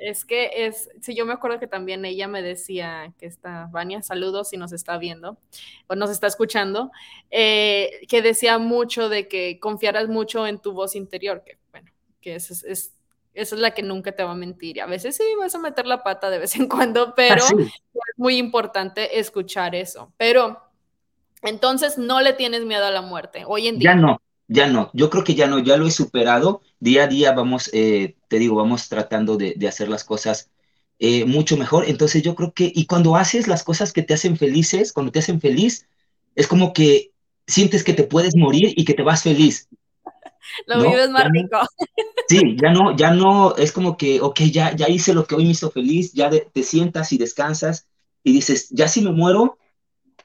Es 0.00 0.24
que 0.24 0.50
es, 0.54 0.88
sí, 1.00 1.14
yo 1.14 1.26
me 1.26 1.34
acuerdo 1.34 1.60
que 1.60 1.66
también 1.66 2.04
ella 2.04 2.26
me 2.26 2.42
decía 2.42 3.12
que 3.18 3.26
está, 3.26 3.68
Vania, 3.70 4.02
saludos 4.02 4.48
si 4.48 4.56
nos 4.56 4.72
está 4.72 4.96
viendo 4.96 5.36
o 5.88 5.94
nos 5.94 6.10
está 6.10 6.26
escuchando, 6.26 6.90
eh, 7.30 8.00
que 8.08 8.22
decía 8.22 8.58
mucho 8.58 9.10
de 9.10 9.28
que 9.28 9.60
confiaras 9.60 10.08
mucho 10.08 10.46
en 10.46 10.58
tu 10.58 10.72
voz 10.72 10.96
interior, 10.96 11.42
que 11.44 11.58
bueno, 11.70 11.90
que 12.22 12.36
es, 12.36 12.50
es, 12.50 12.64
es, 12.64 12.94
esa 13.34 13.54
es 13.54 13.60
la 13.60 13.72
que 13.72 13.82
nunca 13.82 14.12
te 14.12 14.24
va 14.24 14.32
a 14.32 14.36
mentir. 14.36 14.78
Y 14.78 14.80
a 14.80 14.86
veces 14.86 15.16
sí 15.16 15.24
vas 15.38 15.54
a 15.54 15.58
meter 15.58 15.86
la 15.86 16.02
pata 16.02 16.30
de 16.30 16.38
vez 16.38 16.56
en 16.56 16.66
cuando, 16.68 17.14
pero 17.14 17.44
es 17.44 17.72
muy 18.16 18.38
importante 18.38 19.18
escuchar 19.18 19.74
eso. 19.74 20.12
Pero 20.16 20.62
entonces 21.42 21.98
no 21.98 22.20
le 22.20 22.32
tienes 22.32 22.64
miedo 22.64 22.84
a 22.84 22.90
la 22.90 23.02
muerte 23.02 23.44
hoy 23.46 23.68
en 23.68 23.78
día. 23.78 23.94
Ya 23.94 23.96
no, 23.96 24.20
ya 24.50 24.66
no. 24.66 24.90
Yo 24.94 25.10
creo 25.10 25.22
que 25.22 25.36
ya 25.36 25.46
no, 25.46 25.60
ya 25.60 25.76
lo 25.76 25.86
he 25.86 25.92
superado. 25.92 26.60
Día 26.80 27.04
a 27.04 27.06
día 27.06 27.32
vamos, 27.32 27.70
eh, 27.72 28.16
te 28.28 28.38
digo, 28.40 28.56
vamos 28.56 28.88
tratando 28.88 29.36
de, 29.36 29.54
de 29.56 29.68
hacer 29.68 29.88
las 29.88 30.02
cosas 30.02 30.50
eh, 30.98 31.24
mucho 31.24 31.56
mejor. 31.56 31.84
Entonces 31.88 32.22
yo 32.22 32.34
creo 32.34 32.52
que, 32.52 32.70
y 32.74 32.86
cuando 32.86 33.14
haces 33.14 33.46
las 33.46 33.62
cosas 33.62 33.92
que 33.92 34.02
te 34.02 34.14
hacen 34.14 34.36
felices, 34.36 34.92
cuando 34.92 35.12
te 35.12 35.20
hacen 35.20 35.40
feliz, 35.40 35.86
es 36.34 36.48
como 36.48 36.72
que 36.72 37.12
sientes 37.46 37.84
que 37.84 37.92
te 37.92 38.02
puedes 38.02 38.34
morir 38.34 38.74
y 38.76 38.84
que 38.84 38.94
te 38.94 39.04
vas 39.04 39.22
feliz. 39.22 39.68
Lo 40.66 40.82
vives 40.82 41.10
más 41.10 41.28
rico. 41.30 41.58
Sí, 42.28 42.56
ya 42.62 42.70
no, 42.70 42.96
ya 42.96 43.10
no, 43.10 43.56
es 43.56 43.72
como 43.72 43.96
que, 43.96 44.20
ok, 44.20 44.42
ya, 44.52 44.76
ya 44.76 44.88
hice 44.88 45.12
lo 45.14 45.26
que 45.26 45.34
hoy 45.34 45.44
me 45.46 45.50
hizo 45.50 45.72
feliz, 45.72 46.12
ya 46.12 46.30
te 46.30 46.62
sientas 46.62 47.12
y 47.12 47.18
descansas 47.18 47.88
y 48.22 48.32
dices, 48.32 48.68
ya 48.70 48.86
si 48.86 49.00
me 49.00 49.10
muero, 49.10 49.58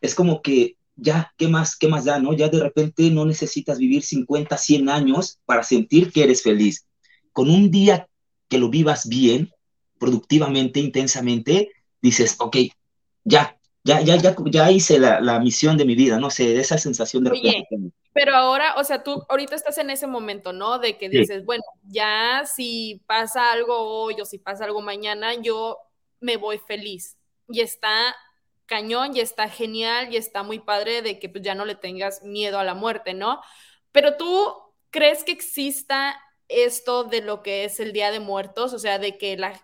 es 0.01 0.13
como 0.13 0.43
que, 0.43 0.74
ya, 0.95 1.33
¿qué 1.37 1.47
más, 1.47 1.75
qué 1.75 1.87
más 1.87 2.05
da, 2.05 2.19
no? 2.19 2.33
Ya 2.33 2.49
de 2.49 2.59
repente 2.59 3.09
no 3.11 3.25
necesitas 3.25 3.77
vivir 3.77 4.03
50, 4.03 4.57
100 4.57 4.89
años 4.89 5.39
para 5.45 5.63
sentir 5.63 6.11
que 6.11 6.23
eres 6.23 6.41
feliz. 6.41 6.87
Con 7.31 7.49
un 7.49 7.69
día 7.69 8.07
que 8.47 8.57
lo 8.57 8.69
vivas 8.69 9.07
bien, 9.07 9.51
productivamente, 9.99 10.79
intensamente, 10.79 11.71
dices, 12.01 12.35
ok, 12.39 12.57
ya, 13.23 13.57
ya, 13.83 14.01
ya, 14.01 14.15
ya, 14.15 14.35
ya 14.45 14.71
hice 14.71 14.99
la, 14.99 15.19
la 15.19 15.39
misión 15.39 15.77
de 15.77 15.85
mi 15.85 15.95
vida, 15.95 16.19
no 16.19 16.29
sé, 16.29 16.57
esa 16.59 16.77
sensación 16.77 17.23
de 17.23 17.31
Oye, 17.31 17.67
pero 18.13 18.33
ahora, 18.33 18.75
o 18.77 18.83
sea, 18.85 19.03
tú 19.03 19.25
ahorita 19.27 19.55
estás 19.55 19.77
en 19.77 19.89
ese 19.89 20.07
momento, 20.07 20.53
¿no? 20.53 20.79
De 20.79 20.97
que 20.97 21.09
dices, 21.09 21.43
bueno, 21.43 21.63
ya 21.83 22.43
si 22.45 23.01
pasa 23.05 23.51
algo 23.51 23.77
hoy 23.77 24.15
o 24.21 24.25
si 24.25 24.37
pasa 24.37 24.63
algo 24.63 24.81
mañana, 24.81 25.33
yo 25.41 25.77
me 26.21 26.37
voy 26.37 26.57
feliz. 26.57 27.17
Y 27.49 27.59
está 27.59 28.15
cañón 28.65 29.15
y 29.15 29.19
está 29.19 29.49
genial 29.49 30.13
y 30.13 30.17
está 30.17 30.43
muy 30.43 30.59
padre 30.59 31.01
de 31.01 31.19
que 31.19 31.29
pues 31.29 31.43
ya 31.43 31.55
no 31.55 31.65
le 31.65 31.75
tengas 31.75 32.23
miedo 32.23 32.59
a 32.59 32.63
la 32.63 32.73
muerte, 32.73 33.13
¿no? 33.13 33.41
Pero 33.91 34.17
tú 34.17 34.53
crees 34.89 35.23
que 35.23 35.31
exista 35.31 36.19
esto 36.47 37.03
de 37.03 37.21
lo 37.21 37.41
que 37.41 37.65
es 37.65 37.79
el 37.79 37.93
Día 37.93 38.11
de 38.11 38.19
Muertos, 38.19 38.73
o 38.73 38.79
sea, 38.79 38.99
de 38.99 39.17
que 39.17 39.37
la, 39.37 39.59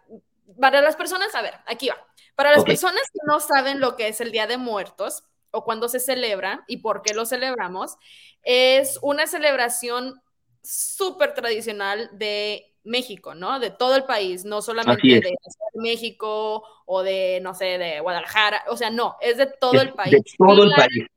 para 0.60 0.82
las 0.82 0.96
personas, 0.96 1.34
a 1.36 1.42
ver, 1.42 1.56
aquí 1.66 1.90
va, 1.90 1.98
para 2.36 2.52
las 2.52 2.64
personas 2.64 3.02
que 3.14 3.20
no 3.28 3.40
saben 3.40 3.80
lo 3.80 3.96
que 3.96 4.08
es 4.08 4.22
el 4.22 4.32
Día 4.32 4.48
de 4.48 4.58
Muertos 4.58 5.24
o 5.52 5.64
cuándo 5.64 5.90
se 5.90 6.00
celebra 6.00 6.64
y 6.68 6.78
por 6.78 7.02
qué 7.02 7.14
lo 7.14 7.26
celebramos, 7.26 7.98
es 8.44 8.98
una 9.02 9.28
celebración 9.28 10.22
súper 10.64 11.34
tradicional 11.34 12.10
de 12.14 12.71
México, 12.84 13.36
¿no? 13.36 13.60
De 13.60 13.70
todo 13.72 13.96
el 13.96 14.04
país, 14.06 14.46
no 14.46 14.62
solamente 14.62 15.08
de, 15.08 15.36
México 15.76 16.64
o 16.86 17.04
de, 17.04 17.40
no 17.42 17.54
sé, 17.54 17.78
de 17.78 18.00
Guadalajara, 18.00 18.64
o 18.70 18.78
sea, 18.78 18.90
no, 18.90 19.18
es 19.22 19.38
de 19.38 19.48
todo 19.48 19.82
el 19.82 19.94
país. 19.94 20.12
De 20.12 20.24
todo 20.38 20.64
el 20.64 20.72
país. 20.72 21.08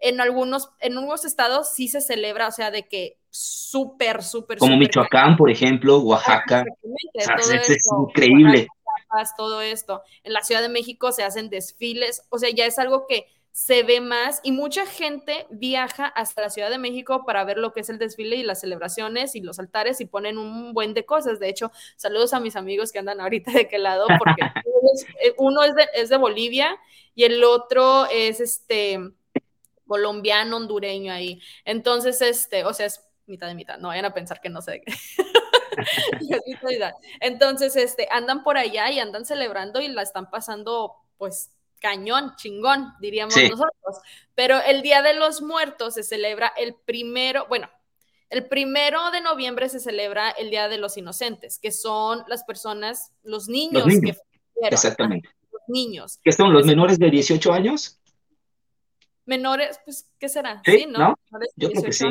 En 0.00 0.20
algunos, 0.20 0.70
en 0.80 0.96
algunos 0.96 1.24
estados 1.24 1.70
sí 1.74 1.88
se 1.88 2.00
celebra, 2.00 2.46
o 2.46 2.52
sea, 2.52 2.70
de 2.70 2.86
que 2.86 3.18
súper, 3.30 4.22
súper. 4.22 4.58
Como 4.58 4.76
Michoacán, 4.76 5.36
por 5.36 5.50
ejemplo, 5.50 5.98
Oaxaca. 5.98 6.64
es, 7.14 7.88
increíble. 8.08 8.68
Todo 9.36 9.62
esto. 9.62 10.02
En 10.22 10.34
la 10.34 10.42
Ciudad 10.42 10.60
de 10.60 10.68
México 10.68 11.12
se 11.12 11.24
hacen 11.24 11.48
desfiles, 11.48 12.26
o 12.28 12.38
sea, 12.38 12.50
ya 12.50 12.66
es 12.66 12.78
algo 12.78 13.06
que 13.08 13.26
se 13.58 13.82
ve 13.82 14.00
más 14.00 14.38
y 14.44 14.52
mucha 14.52 14.86
gente 14.86 15.44
viaja 15.50 16.06
hasta 16.06 16.42
la 16.42 16.48
Ciudad 16.48 16.70
de 16.70 16.78
México 16.78 17.24
para 17.26 17.42
ver 17.42 17.58
lo 17.58 17.72
que 17.72 17.80
es 17.80 17.88
el 17.88 17.98
desfile 17.98 18.36
y 18.36 18.44
las 18.44 18.60
celebraciones 18.60 19.34
y 19.34 19.40
los 19.40 19.58
altares 19.58 20.00
y 20.00 20.04
ponen 20.04 20.38
un 20.38 20.72
buen 20.72 20.94
de 20.94 21.04
cosas. 21.04 21.40
De 21.40 21.48
hecho, 21.48 21.72
saludos 21.96 22.32
a 22.34 22.38
mis 22.38 22.54
amigos 22.54 22.92
que 22.92 23.00
andan 23.00 23.20
ahorita 23.20 23.50
de 23.50 23.66
qué 23.66 23.78
lado, 23.78 24.06
porque 24.16 24.42
eh, 25.24 25.34
uno 25.38 25.64
es 25.64 25.74
de, 25.74 25.88
es 25.92 26.08
de 26.08 26.16
Bolivia 26.18 26.78
y 27.16 27.24
el 27.24 27.42
otro 27.42 28.06
es 28.06 28.38
este 28.38 29.00
colombiano, 29.88 30.58
hondureño 30.58 31.12
ahí. 31.12 31.42
Entonces, 31.64 32.22
este, 32.22 32.64
o 32.64 32.72
sea, 32.72 32.86
es 32.86 33.04
mitad 33.26 33.48
de 33.48 33.56
mitad, 33.56 33.78
no 33.78 33.88
vayan 33.88 34.04
a 34.04 34.14
pensar 34.14 34.40
que 34.40 34.50
no 34.50 34.62
sé. 34.62 34.84
Entonces, 37.20 37.74
este, 37.74 38.06
andan 38.08 38.44
por 38.44 38.56
allá 38.56 38.88
y 38.92 39.00
andan 39.00 39.26
celebrando 39.26 39.80
y 39.80 39.88
la 39.88 40.02
están 40.02 40.30
pasando, 40.30 40.94
pues, 41.16 41.50
cañón, 41.80 42.34
chingón, 42.36 42.92
diríamos 43.00 43.34
nosotros. 43.36 44.02
Pero 44.34 44.60
el 44.60 44.82
Día 44.82 45.02
de 45.02 45.14
los 45.14 45.42
Muertos 45.42 45.94
se 45.94 46.02
celebra 46.02 46.52
el 46.56 46.74
primero, 46.74 47.46
bueno, 47.48 47.68
el 48.30 48.46
primero 48.46 49.10
de 49.10 49.20
noviembre 49.20 49.68
se 49.68 49.80
celebra 49.80 50.30
el 50.30 50.50
Día 50.50 50.68
de 50.68 50.78
los 50.78 50.96
Inocentes, 50.96 51.58
que 51.58 51.72
son 51.72 52.24
las 52.28 52.44
personas, 52.44 53.12
los 53.22 53.48
niños, 53.48 53.84
que 53.84 54.16
Exactamente. 54.60 55.28
Los 55.52 55.62
niños. 55.68 56.18
¿Qué 56.22 56.32
son 56.32 56.52
los 56.52 56.66
menores 56.66 56.98
de 56.98 57.10
18 57.10 57.52
años? 57.52 57.98
Menores, 59.24 59.80
pues, 59.84 60.10
¿qué 60.18 60.28
será? 60.28 60.62
Sí, 60.64 60.86
¿no? 60.88 61.14
Yo 61.56 61.70
creo 61.70 61.82
que 61.82 61.92
sí. 61.92 62.06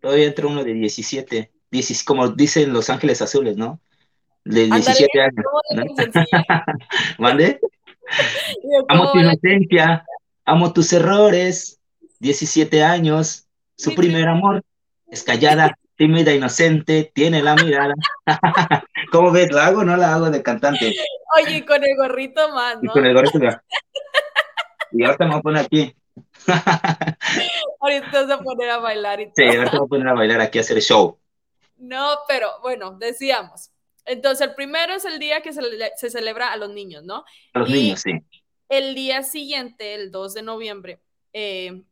Todavía 0.00 0.26
entra 0.26 0.46
uno 0.46 0.64
de 0.64 0.74
17, 0.74 1.52
como 2.04 2.28
dicen 2.28 2.72
Los 2.72 2.90
Ángeles 2.90 3.22
Azules, 3.22 3.56
¿no? 3.56 3.80
De 4.44 4.66
17 4.66 5.20
años. 5.20 5.44
¿Mande? 7.18 7.60
Amo 8.88 9.12
tu 9.12 9.18
inocencia, 9.18 10.04
amo 10.44 10.72
tus 10.72 10.92
errores, 10.92 11.80
17 12.20 12.82
años, 12.82 13.46
su 13.76 13.94
primer 13.94 14.28
amor, 14.28 14.62
es 15.08 15.22
callada, 15.22 15.76
tímida, 15.96 16.32
inocente, 16.32 17.10
tiene 17.14 17.42
la 17.42 17.54
mirada. 17.54 17.94
¿Cómo 19.12 19.30
ves? 19.30 19.52
¿La 19.52 19.66
hago 19.66 19.80
o 19.80 19.84
no 19.84 19.96
la 19.96 20.14
hago 20.14 20.30
de 20.30 20.42
cantante? 20.42 20.94
Oye, 21.36 21.64
con 21.64 21.82
el 21.82 21.96
gorrito 21.96 22.48
más, 22.50 22.76
¿no? 22.82 22.90
Y 22.90 22.92
con 22.92 23.06
el 23.06 23.14
gorrito, 23.14 23.38
Y 24.92 25.04
ahora 25.04 25.16
te 25.16 25.24
voy 25.26 25.34
a 25.36 25.40
poner 25.40 25.64
aquí. 25.64 25.94
ahorita 27.80 28.22
vas 28.22 28.30
a 28.30 28.38
poner 28.38 28.70
a 28.70 28.78
bailar 28.78 29.20
y 29.20 29.26
todo. 29.26 29.34
Sí, 29.36 29.44
ahora 29.44 29.70
te 29.70 29.76
voy 29.76 29.86
a 29.86 29.88
poner 29.88 30.08
a 30.08 30.14
bailar 30.14 30.40
aquí 30.40 30.58
a 30.58 30.60
hacer 30.62 30.80
show. 30.80 31.18
No, 31.76 32.18
pero 32.28 32.48
bueno, 32.62 32.92
decíamos, 32.92 33.71
entonces, 34.04 34.48
el 34.48 34.54
primero 34.54 34.94
es 34.94 35.04
el 35.04 35.18
día 35.18 35.40
que 35.40 35.52
se, 35.52 36.10
celebra 36.10 36.52
a 36.52 36.56
los 36.56 36.72
niños, 36.72 37.04
¿no? 37.04 37.24
A 37.54 37.58
los 37.60 37.70
niños, 37.70 38.00
sí. 38.00 38.12
El 38.68 38.94
día 38.94 39.22
siguiente, 39.22 39.94
el 39.94 40.10
2 40.10 40.34
de 40.34 40.42
noviembre, 40.42 41.00
eh, 41.32 41.82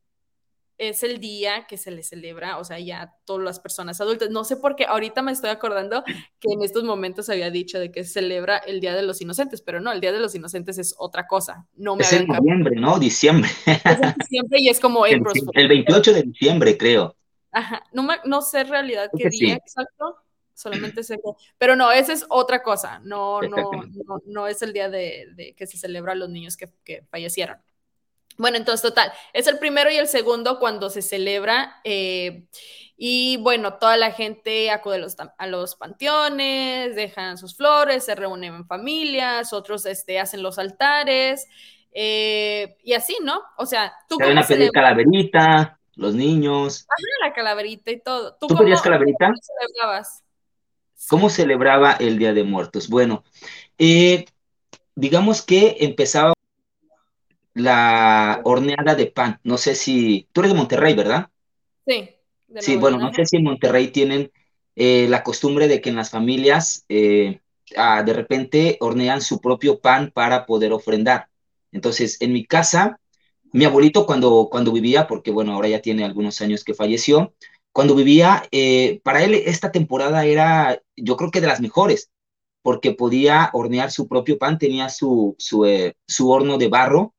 es 0.79 1.03
el 1.03 1.21
día 1.21 1.67
que 1.67 1.77
se 1.77 1.91
le 1.91 2.03
celebra, 2.03 2.57
o 2.57 2.65
sea, 2.65 2.79
ya 2.79 3.15
todas 3.27 3.45
las 3.45 3.61
personas 3.61 4.01
adultas. 4.01 4.31
No 4.31 4.45
sé 4.45 4.57
por 4.57 4.77
qué, 4.77 4.87
ahorita 4.87 5.21
me 5.21 5.31
estoy 5.31 5.51
acordando 5.51 6.03
que 6.05 6.49
en 6.51 6.63
estos 6.63 6.85
momentos 6.85 7.29
había 7.29 7.51
dicho 7.51 7.79
de 7.79 7.93
que 7.93 8.03
se 8.03 8.15
celebra 8.15 8.57
el 8.57 8.81
Día 8.81 8.95
de 8.95 9.03
los 9.03 9.21
Inocentes, 9.21 9.61
pero 9.61 9.81
no, 9.81 9.93
el 9.93 10.01
Día 10.01 10.11
de 10.11 10.21
los 10.21 10.35
Inocentes 10.35 10.79
es 10.79 10.95
otra 10.97 11.27
cosa. 11.27 11.69
No 11.75 11.97
me 11.97 12.03
es 12.03 12.13
en 12.15 12.27
noviembre, 12.27 12.77
¿no? 12.77 12.99
Diciembre. 12.99 13.51
Es 13.67 14.01
en 14.01 14.15
diciembre 14.19 14.59
y 14.61 14.69
es 14.71 14.81
como 14.81 15.05
el, 15.07 15.23
el 15.53 15.69
28 15.69 16.15
de 16.15 16.23
diciembre, 16.23 16.79
creo. 16.79 17.15
Ajá, 17.53 17.83
no, 17.93 18.09
no 18.25 18.41
sé 18.41 18.61
en 18.61 18.69
realidad 18.69 19.11
qué 19.15 19.29
día 19.29 19.57
exacto 19.57 20.17
solamente 20.61 21.03
sé 21.03 21.19
pero 21.59 21.77
no, 21.77 21.93
esa 21.93 22.13
es 22.13 22.25
otra 22.29 22.63
cosa, 22.63 23.01
no, 23.05 23.41
no, 23.43 23.71
no, 24.27 24.47
es 24.47 24.63
el 24.63 24.73
día 24.73 24.89
de, 24.89 25.55
que 25.57 25.67
se 25.67 25.79
celebra 25.79 26.13
a 26.13 26.17
los 26.17 26.29
niños 26.29 26.57
que, 26.57 27.05
fallecieron. 27.11 27.59
Bueno, 28.39 28.57
entonces, 28.57 28.83
total, 28.83 29.13
es 29.35 29.47
el 29.49 29.59
primero 29.59 29.91
y 29.91 29.97
el 29.97 30.09
segundo 30.09 30.59
cuando 30.59 30.89
se 30.89 31.03
celebra. 31.03 31.81
Eh, 31.85 32.47
y 32.97 33.37
bueno, 33.39 33.75
toda 33.75 33.97
la 33.99 34.13
gente 34.13 34.71
acude 34.71 34.97
a 34.97 34.99
los, 34.99 35.17
a 35.19 35.47
los, 35.47 35.75
panteones, 35.75 36.95
dejan 36.95 37.37
sus 37.37 37.57
flores, 37.57 38.05
se 38.05 38.15
reúnen 38.15 38.55
en 38.55 38.67
familias, 38.67 39.53
otros 39.53 39.85
este, 39.85 40.19
hacen 40.19 40.43
los 40.43 40.59
altares, 40.59 41.49
eh, 41.93 42.77
y 42.83 42.93
así, 42.93 43.17
¿no? 43.23 43.43
O 43.57 43.67
sea, 43.67 43.93
tú 44.09 44.17
se 44.17 44.25
cómo 44.25 44.47
pedir 44.47 44.71
calaverita, 44.71 45.79
los 45.95 46.15
niños. 46.15 46.87
Ajá, 46.89 47.29
la 47.29 47.35
calaverita 47.35 47.91
y 47.91 48.01
todo. 48.01 48.37
¿Tú, 48.37 48.49
pedías 48.49 48.83
calaverita? 48.83 49.33
celebrabas? 49.41 50.23
¿Cómo 51.09 51.31
celebraba 51.31 51.93
el 51.93 52.19
Día 52.19 52.33
de 52.33 52.45
Muertos? 52.45 52.89
Bueno, 52.89 53.25
eh, 53.79 54.27
digamos 54.95 55.43
que 55.43 55.79
empezaba 55.81 56.35
la 57.55 58.41
horneada 58.45 58.95
de 58.95 59.07
pan. 59.07 59.41
No 59.43 59.59
sé 59.59 59.75
si, 59.75 60.29
tú 60.33 60.41
eres 60.41 60.53
de 60.53 60.59
Monterrey, 60.59 60.95
¿verdad? 60.95 61.29
Sí. 61.87 62.11
Sí, 62.59 62.77
bueno, 62.77 62.99
no 62.99 63.13
sé 63.13 63.27
si 63.27 63.37
en 63.37 63.45
Monterrey 63.45 63.89
tienen 63.89 64.33
eh, 64.75 65.07
la 65.09 65.23
costumbre 65.23 65.69
de 65.69 65.81
que 65.81 65.91
en 65.91 65.97
las 65.97 66.11
familias 66.11 66.85
eh, 66.89 67.41
ah, 67.77 68.03
de 68.03 68.13
repente 68.13 68.77
hornean 68.81 69.21
su 69.21 69.41
propio 69.41 69.81
pan 69.81 70.11
para 70.13 70.47
poder 70.47 70.73
ofrendar. 70.73 71.29
Entonces, 71.71 72.21
en 72.21 72.33
mi 72.33 72.45
casa, 72.45 72.99
mi 73.53 73.65
abuelito 73.65 74.05
cuando, 74.05 74.49
cuando 74.51 74.73
vivía, 74.73 75.07
porque 75.07 75.31
bueno, 75.31 75.53
ahora 75.53 75.69
ya 75.69 75.81
tiene 75.81 76.05
algunos 76.05 76.41
años 76.41 76.65
que 76.65 76.75
falleció, 76.75 77.35
cuando 77.73 77.95
vivía, 77.95 78.45
eh, 78.53 79.01
para 79.05 79.23
él 79.23 79.35
esta 79.35 79.73
temporada 79.73 80.25
era, 80.25 80.83
yo 80.97 81.17
creo 81.17 81.31
que 81.31 81.41
de 81.41 81.47
las 81.47 81.61
mejores, 81.61 82.11
porque 82.63 82.93
podía 82.93 83.51
hornear 83.53 83.91
su 83.91 84.09
propio 84.09 84.39
pan, 84.39 84.59
tenía 84.59 84.89
su, 84.89 85.37
su, 85.39 85.65
eh, 85.67 85.97
horno 86.21 86.59
de 86.59 86.69
barro. 86.69 87.15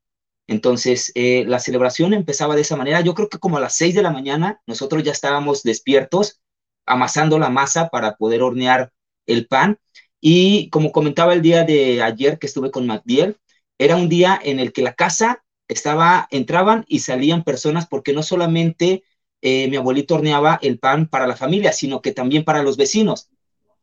Entonces, 0.46 1.12
eh, 1.14 1.44
la 1.46 1.58
celebración 1.58 2.12
empezaba 2.14 2.54
de 2.54 2.62
esa 2.62 2.76
manera. 2.76 3.00
Yo 3.00 3.14
creo 3.14 3.28
que 3.28 3.38
como 3.38 3.56
a 3.56 3.60
las 3.60 3.74
seis 3.74 3.94
de 3.94 4.02
la 4.02 4.10
mañana, 4.10 4.60
nosotros 4.66 5.02
ya 5.02 5.12
estábamos 5.12 5.62
despiertos, 5.62 6.40
amasando 6.86 7.38
la 7.38 7.50
masa 7.50 7.88
para 7.88 8.16
poder 8.16 8.42
hornear 8.42 8.92
el 9.26 9.46
pan. 9.46 9.78
Y 10.20 10.68
como 10.70 10.92
comentaba 10.92 11.32
el 11.32 11.42
día 11.42 11.64
de 11.64 12.02
ayer 12.02 12.38
que 12.38 12.46
estuve 12.46 12.70
con 12.70 12.86
Magdiel, 12.86 13.38
era 13.78 13.96
un 13.96 14.08
día 14.08 14.38
en 14.42 14.60
el 14.60 14.72
que 14.72 14.82
la 14.82 14.94
casa 14.94 15.44
estaba, 15.68 16.28
entraban 16.30 16.84
y 16.86 17.00
salían 17.00 17.42
personas 17.44 17.86
porque 17.88 18.12
no 18.12 18.22
solamente 18.22 19.02
eh, 19.42 19.68
mi 19.68 19.76
abuelito 19.76 20.14
horneaba 20.14 20.58
el 20.62 20.78
pan 20.78 21.08
para 21.08 21.26
la 21.26 21.36
familia, 21.36 21.72
sino 21.72 22.00
que 22.00 22.12
también 22.12 22.44
para 22.44 22.62
los 22.62 22.76
vecinos. 22.76 23.28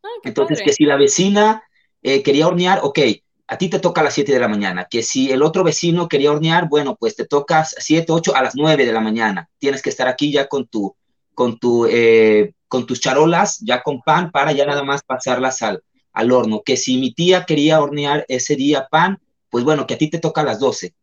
Ah, 0.01 0.07
Entonces, 0.23 0.61
que 0.63 0.71
si 0.71 0.85
la 0.85 0.95
vecina 0.95 1.63
eh, 2.01 2.23
quería 2.23 2.47
hornear, 2.47 2.79
ok, 2.81 2.99
a 3.47 3.57
ti 3.57 3.67
te 3.69 3.79
toca 3.79 4.01
a 4.01 4.05
las 4.05 4.13
7 4.13 4.31
de 4.31 4.39
la 4.39 4.47
mañana, 4.47 4.87
que 4.89 5.03
si 5.03 5.31
el 5.31 5.41
otro 5.41 5.63
vecino 5.63 6.07
quería 6.07 6.31
hornear, 6.31 6.69
bueno, 6.69 6.95
pues 6.95 7.15
te 7.15 7.25
tocas 7.25 7.75
7, 7.77 8.11
8 8.11 8.35
a 8.35 8.41
las 8.41 8.55
9 8.55 8.85
de 8.85 8.93
la 8.93 9.01
mañana. 9.01 9.49
Tienes 9.57 9.81
que 9.81 9.89
estar 9.89 10.07
aquí 10.07 10.31
ya 10.31 10.47
con 10.47 10.67
tu, 10.67 10.95
con 11.33 11.59
tu, 11.59 11.85
eh, 11.87 12.53
con 12.67 12.85
tus 12.85 13.01
charolas, 13.01 13.59
ya 13.59 13.81
con 13.81 14.01
pan, 14.01 14.31
para 14.31 14.53
ya 14.53 14.65
nada 14.65 14.83
más 14.83 15.03
pasarlas 15.03 15.61
al, 15.61 15.83
al 16.13 16.31
horno. 16.31 16.61
Que 16.63 16.77
si 16.77 16.97
mi 16.97 17.11
tía 17.13 17.45
quería 17.45 17.81
hornear 17.81 18.23
ese 18.29 18.55
día 18.55 18.87
pan, 18.89 19.19
pues 19.49 19.63
bueno, 19.65 19.87
que 19.87 19.95
a 19.95 19.97
ti 19.97 20.09
te 20.09 20.19
toca 20.19 20.41
a 20.41 20.45
las 20.45 20.59
12, 20.59 20.93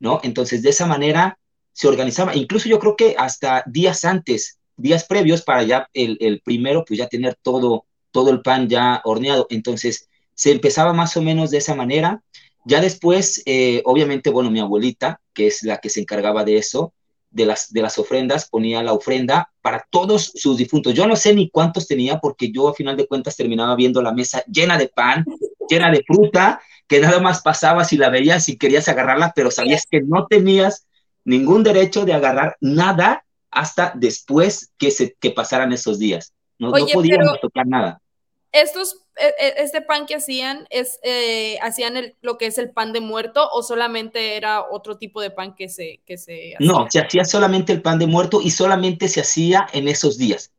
¿no? 0.00 0.18
Entonces, 0.24 0.62
de 0.62 0.70
esa 0.70 0.86
manera 0.86 1.38
se 1.72 1.88
organizaba, 1.88 2.34
incluso 2.36 2.68
yo 2.68 2.78
creo 2.78 2.96
que 2.96 3.14
hasta 3.18 3.64
días 3.66 4.04
antes, 4.04 4.58
días 4.76 5.04
previos 5.04 5.42
para 5.42 5.62
ya 5.62 5.88
el, 5.94 6.18
el 6.20 6.40
primero, 6.40 6.84
pues 6.84 6.98
ya 6.98 7.08
tener 7.08 7.36
todo, 7.40 7.86
todo 8.10 8.30
el 8.30 8.42
pan 8.42 8.68
ya 8.68 9.00
horneado. 9.04 9.46
Entonces, 9.50 10.08
se 10.34 10.50
empezaba 10.50 10.92
más 10.92 11.16
o 11.16 11.22
menos 11.22 11.50
de 11.50 11.58
esa 11.58 11.74
manera. 11.74 12.22
Ya 12.64 12.80
después, 12.80 13.42
eh, 13.46 13.82
obviamente, 13.84 14.30
bueno, 14.30 14.50
mi 14.50 14.60
abuelita, 14.60 15.20
que 15.32 15.48
es 15.48 15.62
la 15.62 15.78
que 15.78 15.88
se 15.88 16.00
encargaba 16.00 16.44
de 16.44 16.58
eso, 16.58 16.92
de 17.30 17.46
las, 17.46 17.72
de 17.72 17.82
las 17.82 17.98
ofrendas, 17.98 18.48
ponía 18.48 18.82
la 18.82 18.92
ofrenda 18.92 19.50
para 19.62 19.86
todos 19.90 20.32
sus 20.34 20.58
difuntos. 20.58 20.94
Yo 20.94 21.06
no 21.06 21.16
sé 21.16 21.34
ni 21.34 21.48
cuántos 21.50 21.88
tenía 21.88 22.18
porque 22.18 22.52
yo 22.52 22.68
a 22.68 22.74
final 22.74 22.96
de 22.96 23.06
cuentas 23.06 23.36
terminaba 23.36 23.74
viendo 23.74 24.02
la 24.02 24.12
mesa 24.12 24.44
llena 24.46 24.78
de 24.78 24.88
pan, 24.88 25.24
llena 25.68 25.90
de 25.90 26.04
fruta, 26.06 26.60
que 26.86 27.00
nada 27.00 27.20
más 27.20 27.40
pasaba 27.40 27.84
si 27.84 27.96
la 27.96 28.10
veías 28.10 28.48
y 28.48 28.58
querías 28.58 28.88
agarrarla, 28.88 29.32
pero 29.34 29.50
sabías 29.50 29.84
que 29.90 30.02
no 30.02 30.26
tenías 30.26 30.86
ningún 31.24 31.62
derecho 31.62 32.04
de 32.04 32.14
agarrar 32.14 32.56
nada 32.60 33.24
hasta 33.50 33.92
después 33.94 34.72
que, 34.78 34.90
se, 34.90 35.14
que 35.20 35.30
pasaran 35.30 35.72
esos 35.72 35.98
días. 35.98 36.32
No, 36.58 36.70
no 36.70 36.86
podíamos 36.86 37.40
tocar 37.40 37.66
nada. 37.66 38.00
Estos 38.52 39.02
e, 39.16 39.26
e, 39.26 39.62
este 39.62 39.82
pan 39.82 40.06
que 40.06 40.14
hacían 40.14 40.66
es 40.70 40.98
eh, 41.02 41.58
hacían 41.60 41.96
el, 41.96 42.16
lo 42.22 42.38
que 42.38 42.46
es 42.46 42.56
el 42.56 42.70
pan 42.70 42.94
de 42.94 43.00
muerto 43.00 43.46
o 43.52 43.62
solamente 43.62 44.36
era 44.36 44.62
otro 44.70 44.96
tipo 44.96 45.20
de 45.20 45.30
pan 45.30 45.54
que 45.54 45.68
se 45.68 46.00
que 46.06 46.16
se 46.16 46.54
hacía? 46.54 46.66
no 46.66 46.86
se 46.90 47.00
hacía 47.00 47.24
solamente 47.26 47.72
el 47.72 47.82
pan 47.82 47.98
de 47.98 48.06
muerto 48.06 48.40
y 48.42 48.50
solamente 48.50 49.08
se 49.08 49.20
hacía 49.20 49.66
en 49.74 49.86
esos 49.86 50.16
días 50.16 50.52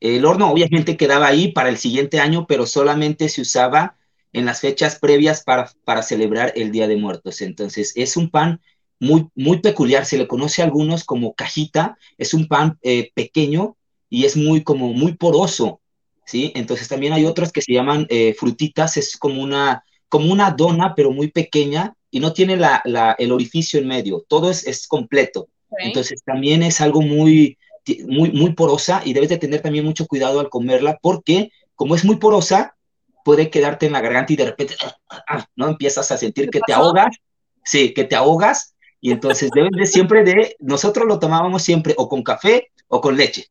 el 0.00 0.26
horno 0.26 0.50
obviamente 0.50 0.98
quedaba 0.98 1.26
ahí 1.26 1.52
para 1.52 1.70
el 1.70 1.78
siguiente 1.78 2.20
año 2.20 2.46
pero 2.46 2.66
solamente 2.66 3.30
se 3.30 3.40
usaba 3.40 3.96
en 4.34 4.44
las 4.44 4.60
fechas 4.60 4.98
previas 4.98 5.42
para, 5.42 5.70
para 5.84 6.02
celebrar 6.02 6.52
el 6.54 6.72
día 6.72 6.88
de 6.88 6.96
muertos 6.96 7.40
entonces 7.40 7.94
es 7.96 8.18
un 8.18 8.30
pan 8.30 8.60
muy 9.00 9.28
muy 9.34 9.60
peculiar. 9.60 10.04
Se 10.04 10.18
le 10.18 10.26
conoce 10.26 10.62
a 10.62 10.64
algunos 10.66 11.04
como 11.04 11.34
cajita. 11.34 11.98
Es 12.18 12.34
un 12.34 12.48
pan 12.48 12.78
eh, 12.82 13.10
pequeño 13.14 13.76
y 14.08 14.24
es 14.24 14.36
muy 14.36 14.62
como 14.62 14.92
muy 14.92 15.14
poroso 15.14 15.80
¿sí? 16.26 16.52
Entonces 16.54 16.88
también 16.88 17.14
hay 17.14 17.24
otras 17.24 17.52
que 17.52 17.62
se 17.62 17.72
llaman 17.72 18.06
eh, 18.10 18.34
frutitas, 18.34 18.98
es 18.98 19.16
como 19.16 19.42
una, 19.42 19.84
como 20.08 20.30
una 20.30 20.50
dona, 20.50 20.94
pero 20.94 21.10
muy 21.10 21.30
pequeña 21.30 21.94
y 22.10 22.20
no 22.20 22.32
tiene 22.32 22.56
la, 22.56 22.82
la, 22.84 23.14
el 23.18 23.32
orificio 23.32 23.80
en 23.80 23.88
medio, 23.88 24.24
todo 24.28 24.50
es, 24.50 24.66
es 24.66 24.86
completo. 24.86 25.48
Entonces 25.78 26.22
también 26.24 26.62
es 26.62 26.80
algo 26.80 27.02
muy, 27.02 27.58
muy, 28.06 28.30
muy 28.30 28.52
porosa 28.52 29.02
y 29.04 29.12
debes 29.12 29.28
de 29.28 29.38
tener 29.38 29.60
también 29.62 29.84
mucho 29.84 30.06
cuidado 30.06 30.40
al 30.40 30.48
comerla 30.48 30.98
porque 31.02 31.50
como 31.74 31.94
es 31.94 32.04
muy 32.04 32.16
porosa, 32.16 32.76
puede 33.24 33.50
quedarte 33.50 33.86
en 33.86 33.92
la 33.92 34.00
garganta 34.00 34.32
y 34.32 34.36
de 34.36 34.46
repente, 34.46 34.74
ah, 34.82 34.96
ah, 35.10 35.24
ah, 35.28 35.46
¿no? 35.56 35.68
Empiezas 35.68 36.10
a 36.12 36.16
sentir 36.16 36.48
que 36.48 36.60
te 36.66 36.72
ahogas, 36.72 37.16
sí, 37.64 37.92
que 37.92 38.04
te 38.04 38.14
ahogas 38.14 38.75
y 39.00 39.12
entonces 39.12 39.50
debes 39.54 39.72
de 39.72 39.86
siempre 39.86 40.24
de, 40.24 40.56
nosotros 40.58 41.06
lo 41.06 41.18
tomábamos 41.18 41.62
siempre 41.62 41.94
o 41.96 42.08
con 42.08 42.22
café 42.22 42.70
o 42.88 43.00
con 43.00 43.16
leche. 43.16 43.50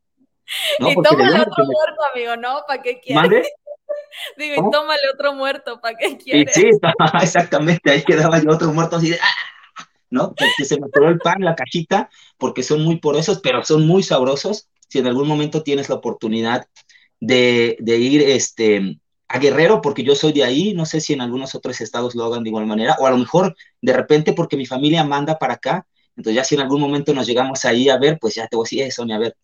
¿no? 0.80 0.92
Y 0.92 0.96
tómale 0.96 1.40
otro 1.40 1.66
muerto, 1.66 2.02
amigo, 2.14 2.36
¿no? 2.38 2.64
¿Para 2.68 2.82
qué 2.82 3.00
quieres? 3.00 3.48
Digo, 4.38 4.56
y 4.56 4.72
tómale 4.72 5.02
otro 5.14 5.34
muerto, 5.34 5.80
¿para 5.82 5.98
qué 5.98 6.18
quieres? 6.18 6.54
sí, 6.54 6.70
exactamente, 7.22 7.92
ahí 7.92 8.04
quedaba 8.04 8.42
yo 8.42 8.52
otro 8.52 8.72
muerto 8.72 8.96
así 8.96 9.12
de, 9.12 9.20
¡ah! 9.22 9.86
¿no? 10.10 10.34
Que, 10.34 10.66
se 10.66 10.80
me 10.80 10.88
atoró 10.88 11.10
el 11.10 11.20
pan, 11.20 11.38
la 11.40 11.56
cajita, 11.56 12.10
porque 12.38 12.64
son 12.64 12.84
muy 12.84 13.00
porosos, 13.00 13.40
pero 13.42 13.64
son 13.64 13.86
muy 13.86 14.04
sabrosos. 14.04 14.70
Si 14.88 15.00
en 15.00 15.08
algún 15.08 15.28
momento 15.28 15.64
tienes 15.64 15.90
la 15.90 15.96
oportunidad 15.96 16.68
de, 17.20 17.76
de 17.80 17.98
ir 17.98 18.22
este, 18.22 19.00
a 19.36 19.40
Guerrero, 19.40 19.82
porque 19.82 20.04
yo 20.04 20.16
soy 20.16 20.34
de 20.34 20.44
ahí, 20.44 20.74
no 20.74 20.86
sé 20.86 21.02
si 21.02 21.14
en 21.14 21.22
algunos 21.22 21.56
otros 21.56 21.80
estados 21.82 22.16
lo 22.16 22.26
hagan 22.26 22.44
de 22.44 22.50
igual 22.50 22.66
manera, 22.66 22.96
o 23.00 23.06
a 23.06 23.12
lo 23.12 23.18
mejor 23.18 23.56
de 23.82 23.94
repente 23.94 24.34
porque 24.34 24.58
mi 24.58 24.66
familia 24.66 25.04
manda 25.04 25.38
para 25.38 25.56
acá, 25.56 25.86
entonces 26.16 26.36
ya 26.36 26.44
si 26.44 26.56
en 26.56 26.62
algún 26.62 26.82
momento 26.82 27.14
nos 27.14 27.28
llegamos 27.28 27.66
ahí 27.66 27.90
a 27.90 27.98
ver, 27.98 28.18
pues 28.20 28.36
ya 28.36 28.48
te 28.48 28.56
voy 28.56 28.64
a 28.64 28.66
decir, 28.66 28.82
eso, 28.84 29.02
Sonia, 29.02 29.18
a 29.18 29.20
ver, 29.20 29.36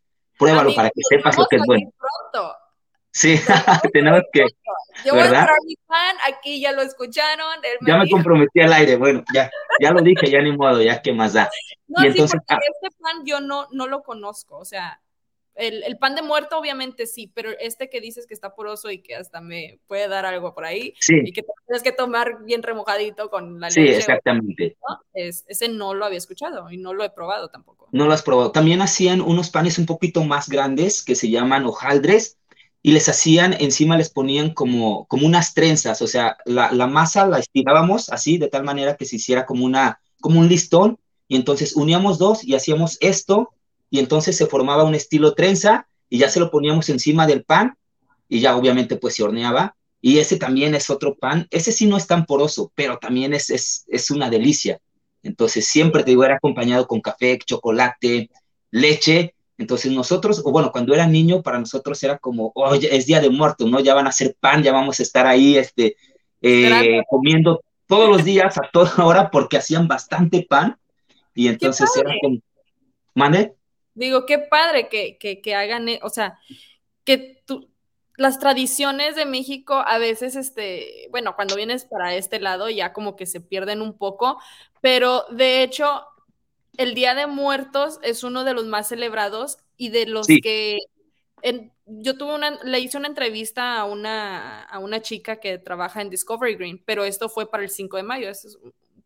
Pruébalo 0.42 0.74
para 0.74 0.90
que 0.90 1.02
sepas 1.08 1.38
lo 1.38 1.46
que 1.48 1.58
es 1.58 1.64
bueno. 1.68 1.92
Pronto. 2.00 2.56
Sí, 3.12 3.36
tenemos 3.94 4.22
que. 4.34 4.46
Yo 5.06 5.14
voy 5.14 5.22
a 5.22 5.48
mi 5.66 5.76
fan, 5.86 6.16
aquí 6.28 6.60
ya 6.60 6.72
lo 6.72 6.82
escucharon. 6.82 7.46
ya 7.86 7.98
me 7.98 8.10
comprometí 8.10 8.60
al 8.62 8.74
aire, 8.74 8.96
bueno, 8.96 9.24
ya, 9.34 9.52
ya 9.80 9.92
lo 9.92 10.02
dije, 10.02 10.32
ya 10.32 10.42
ni 10.42 10.56
modo, 10.56 10.82
ya 10.82 11.02
qué 11.02 11.14
más 11.14 11.34
da. 11.34 11.50
No, 11.88 12.06
y 12.06 12.08
entonces, 12.08 12.40
sí, 12.40 12.46
porque 12.48 12.66
ah, 12.66 12.72
este 12.82 12.98
pan 13.02 13.26
yo 13.26 13.42
no, 13.42 13.68
no 13.72 13.86
lo 13.86 14.02
conozco, 14.02 14.58
o 14.58 14.64
sea, 14.64 15.02
el, 15.56 15.84
el, 15.84 15.98
pan 15.98 16.16
de 16.16 16.22
muerto, 16.22 16.58
obviamente 16.58 17.06
sí, 17.06 17.32
pero 17.34 17.52
este 17.60 17.90
que 17.90 18.02
dices 18.02 18.26
que 18.26 18.34
está 18.34 18.56
poroso 18.56 18.90
y 18.90 19.02
que 19.02 19.16
hasta 19.16 19.42
me 19.42 19.80
puede 19.88 20.08
dar 20.08 20.26
algo 20.26 20.54
por 20.54 20.66
ahí 20.66 20.94
y 21.08 21.34
que 21.34 21.44
tienes 21.68 21.84
que 21.84 21.92
tomar 21.92 22.44
bien 22.44 22.64
remojadito 22.64 23.30
con 23.30 23.60
la 23.60 23.68
leche. 23.68 23.88
Sí, 23.88 23.94
exactamente. 23.94 24.78
Es, 25.14 25.44
ese 25.48 25.68
no 25.70 25.94
lo 25.94 26.06
había 26.06 26.18
escuchado 26.18 26.72
y 26.72 26.78
no 26.78 26.94
lo 26.94 27.04
he 27.04 27.10
probado 27.10 27.50
tampoco. 27.50 27.90
No 27.92 28.06
lo 28.06 28.14
has 28.14 28.24
probado. 28.24 28.52
También 28.52 28.82
hacían 28.82 29.22
unos 29.22 29.50
panes 29.50 29.78
un 29.78 29.86
poquito 29.86 30.24
más 30.24 30.50
grandes 30.50 31.04
que 31.04 31.16
se 31.16 31.30
llaman 31.30 31.66
hojaldres 31.66 32.38
y 32.82 32.94
les 32.94 33.08
hacían, 33.10 33.56
encima 33.60 33.98
les 33.98 34.10
ponían 34.10 34.54
como, 34.54 35.06
como 35.06 35.28
unas 35.28 35.54
trenzas, 35.54 36.02
o 36.02 36.08
sea, 36.08 36.38
la, 36.46 36.72
la 36.72 36.88
masa 36.88 37.28
la 37.28 37.38
estirábamos 37.38 38.10
así, 38.10 38.40
de 38.40 38.48
tal 38.48 38.64
manera 38.64 38.96
que 38.96 39.06
se 39.06 39.18
hiciera 39.18 39.46
como, 39.46 39.66
una, 39.66 40.02
como 40.20 40.40
un 40.40 40.48
listón 40.48 40.98
y 41.28 41.36
entonces 41.36 41.76
uníamos 41.76 42.18
dos 42.18 42.44
y 42.44 42.56
hacíamos 42.56 42.98
esto 43.00 43.54
y 43.92 44.00
entonces 44.00 44.36
se 44.36 44.48
formaba 44.48 44.86
un 44.86 44.96
estilo 44.96 45.36
trenza 45.36 45.88
y 46.10 46.18
ya 46.18 46.30
se 46.30 46.40
lo 46.40 46.50
poníamos 46.50 46.90
encima 46.90 47.28
del 47.28 47.44
pan 47.44 47.76
y 48.28 48.40
ya 48.40 48.56
obviamente 48.56 48.96
pues 48.96 49.16
se 49.16 49.24
horneaba. 49.24 49.76
Y 50.04 50.18
ese 50.18 50.38
también 50.38 50.74
es 50.74 50.90
otro 50.90 51.16
pan, 51.16 51.46
ese 51.52 51.72
sí 51.72 51.86
no 51.86 51.98
es 51.98 52.08
tan 52.08 52.26
poroso, 52.26 52.72
pero 52.74 52.98
también 52.98 53.36
es, 53.36 53.52
es, 53.52 53.86
es 53.88 54.10
una 54.10 54.32
delicia. 54.32 54.80
Entonces 55.22 55.68
siempre 55.68 56.04
te 56.04 56.12
digo, 56.12 56.24
era 56.24 56.38
acompañado 56.38 56.88
con 56.88 57.02
café, 57.02 57.38
chocolate, 57.46 58.32
leche. 58.72 59.36
Entonces 59.60 59.92
nosotros, 59.92 60.42
o 60.44 60.52
bueno, 60.52 60.72
cuando 60.72 60.96
era 60.96 61.06
niño, 61.06 61.44
para 61.44 61.60
nosotros 61.60 62.02
era 62.02 62.18
como, 62.18 62.52
oye, 62.56 62.96
es 62.96 63.06
día 63.06 63.20
de 63.20 63.30
muerto, 63.30 63.68
¿no? 63.68 63.80
Ya 63.82 63.94
van 63.94 64.08
a 64.08 64.10
hacer 64.10 64.36
pan, 64.40 64.64
ya 64.64 64.72
vamos 64.72 65.00
a 65.00 65.04
estar 65.04 65.28
ahí, 65.28 65.58
este, 65.58 65.98
eh, 66.42 67.02
comiendo 67.10 67.62
todos 67.86 68.10
los 68.10 68.24
días, 68.24 68.58
a 68.58 68.70
toda 68.72 69.06
hora, 69.06 69.30
porque 69.30 69.58
hacían 69.58 69.88
bastante 69.88 70.48
pan. 70.50 70.78
Y 71.36 71.50
entonces 71.50 71.90
era 71.96 72.12
como, 72.22 72.40
¿mande? 73.14 73.54
Digo, 73.94 74.26
qué 74.26 74.40
padre 74.40 74.88
que, 74.90 75.18
que, 75.18 75.56
hagan, 75.56 75.90
e, 75.90 76.00
o 76.04 76.10
sea, 76.10 76.40
que 77.04 77.42
tú, 77.46 77.70
las 78.18 78.40
tradiciones 78.40 79.16
de 79.16 79.26
México 79.26 79.84
a 79.86 79.98
veces, 79.98 80.36
este, 80.36 81.08
bueno, 81.12 81.36
cuando 81.36 81.56
vienes 81.56 81.86
para 81.86 82.16
este 82.16 82.40
lado 82.40 82.70
ya 82.70 82.94
como 82.94 83.16
que 83.16 83.26
se 83.26 83.42
pierden 83.42 83.82
un 83.82 83.98
poco, 83.98 84.40
pero 84.82 85.26
de 85.32 85.64
hecho, 85.64 86.06
el 86.78 86.94
Día 86.94 87.16
de 87.16 87.28
Muertos 87.28 88.00
es 88.02 88.24
uno 88.24 88.44
de 88.44 88.54
los 88.54 88.66
más 88.66 88.88
celebrados 88.88 89.58
y 89.78 89.90
de 89.90 90.06
los 90.06 90.28
que 90.28 90.78
yo 91.86 92.18
tuve 92.18 92.36
una, 92.36 92.64
le 92.64 92.80
hice 92.80 92.98
una 92.98 93.08
entrevista 93.08 93.80
a 93.80 93.86
una, 93.86 94.64
a 94.64 94.80
una 94.80 95.02
chica 95.02 95.40
que 95.40 95.58
trabaja 95.58 96.02
en 96.02 96.10
Discovery 96.10 96.56
Green, 96.56 96.82
pero 96.86 97.04
esto 97.04 97.30
fue 97.30 97.50
para 97.50 97.64
el 97.64 97.70
5 97.70 97.98
de 97.98 98.04
mayo, 98.04 98.30
es 98.30 98.58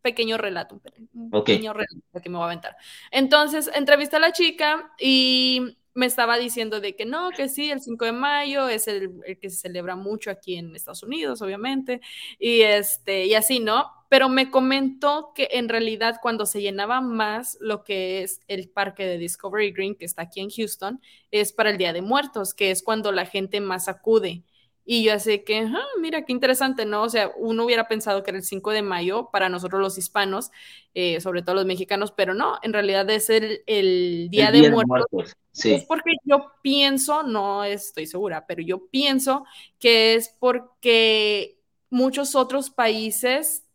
pequeño 0.05 0.37
relato, 0.37 0.79
un 1.15 1.31
pequeño 1.31 1.73
relato 1.73 2.21
que 2.21 2.29
me 2.29 2.37
voy 2.37 2.43
a 2.43 2.45
aventar. 2.45 2.77
Entonces, 3.09 3.71
entrevisté 3.73 4.17
a 4.17 4.19
la 4.19 4.31
chica 4.31 4.93
y 4.99 5.77
me 5.95 6.05
estaba 6.05 6.37
diciendo 6.37 6.79
de 6.79 6.95
que 6.95 7.05
no, 7.05 7.31
que 7.31 7.49
sí, 7.49 7.71
el 7.71 7.81
5 7.81 8.05
de 8.05 8.11
mayo 8.11 8.69
es 8.69 8.87
el, 8.87 9.09
que 9.41 9.49
se 9.49 9.57
celebra 9.57 9.95
mucho 9.95 10.29
aquí 10.29 10.57
en 10.57 10.75
Estados 10.75 11.01
Unidos, 11.01 11.41
obviamente, 11.41 12.01
y, 12.37 12.61
este, 12.61 13.25
y 13.25 13.33
así, 13.33 13.59
¿no? 13.59 13.89
Pero 14.09 14.29
me 14.29 14.51
comentó 14.51 15.31
que 15.33 15.47
en 15.53 15.69
realidad 15.69 16.19
cuando 16.21 16.45
se 16.45 16.61
llenaba 16.61 17.01
más 17.01 17.57
lo 17.59 17.83
que 17.83 18.21
es 18.21 18.41
el 18.47 18.69
parque 18.69 19.07
de 19.07 19.17
Discovery 19.17 19.71
Green, 19.71 19.95
que 19.95 20.05
está 20.05 20.21
aquí 20.21 20.39
en 20.39 20.51
Houston, 20.51 21.01
es 21.31 21.51
para 21.51 21.71
el 21.71 21.79
Día 21.79 21.93
de 21.93 22.03
Muertos, 22.03 22.53
que 22.53 22.69
es 22.69 22.83
cuando 22.83 23.11
la 23.11 23.25
gente 23.25 23.59
más 23.59 23.87
acude. 23.87 24.43
Y 24.87 25.03
yo 25.03 25.13
así 25.13 25.39
que, 25.39 25.61
ah, 25.61 25.87
mira, 25.99 26.25
qué 26.25 26.31
interesante, 26.31 26.85
¿no? 26.85 27.01
O 27.01 27.09
sea, 27.09 27.31
uno 27.37 27.65
hubiera 27.65 27.87
pensado 27.87 28.21
que 28.21 28.29
era 28.29 28.37
el 28.37 28.43
5 28.43 28.69
de 28.71 28.83
mayo 28.83 29.29
para 29.31 29.49
nosotros 29.49 29.81
los 29.81 29.97
hispanos, 29.97 30.51
eh, 30.93 31.19
sobre 31.21 31.41
todo 31.41 31.55
los 31.55 31.65
mexicanos, 31.65 32.11
pero 32.11 32.35
no, 32.35 32.59
en 32.61 32.71
realidad 32.71 33.09
es 33.09 33.31
el, 33.31 33.63
el 33.65 34.27
Día, 34.29 34.51
de, 34.51 34.69
Muertos. 34.69 35.35
Sí. 35.51 35.73
Es 35.73 35.85
porque 35.85 36.11
yo 36.23 36.51
pienso, 36.61 37.23
no 37.23 37.63
estoy 37.63 38.05
segura, 38.05 38.45
pero 38.45 38.61
yo 38.61 38.87
pienso 38.87 39.45
que 39.79 40.13
es 40.13 40.35
porque 40.39 41.57
muchos 41.89 42.35
otros 42.35 42.69
países 42.69 43.65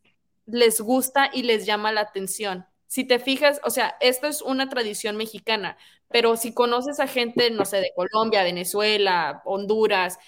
les 0.45 0.79
gusta 0.79 1.29
y 1.33 1.43
les 1.43 1.65
llama 1.65 1.91
la 1.91 2.01
atención. 2.01 2.65
Si 2.87 3.03
te 3.03 3.19
fijas, 3.19 3.59
o 3.63 3.69
sea, 3.69 3.97
esto 3.99 4.27
es 4.27 4.41
una 4.41 4.69
tradición 4.69 5.17
mexicana, 5.17 5.77
pero 6.09 6.35
si 6.37 6.53
conoces 6.53 6.99
a 6.99 7.07
gente, 7.07 7.49
no 7.51 7.65
sé, 7.65 7.77
de 7.77 7.91
Colombia, 7.95 8.43
Venezuela, 8.43 9.41
Honduras, 9.45 10.19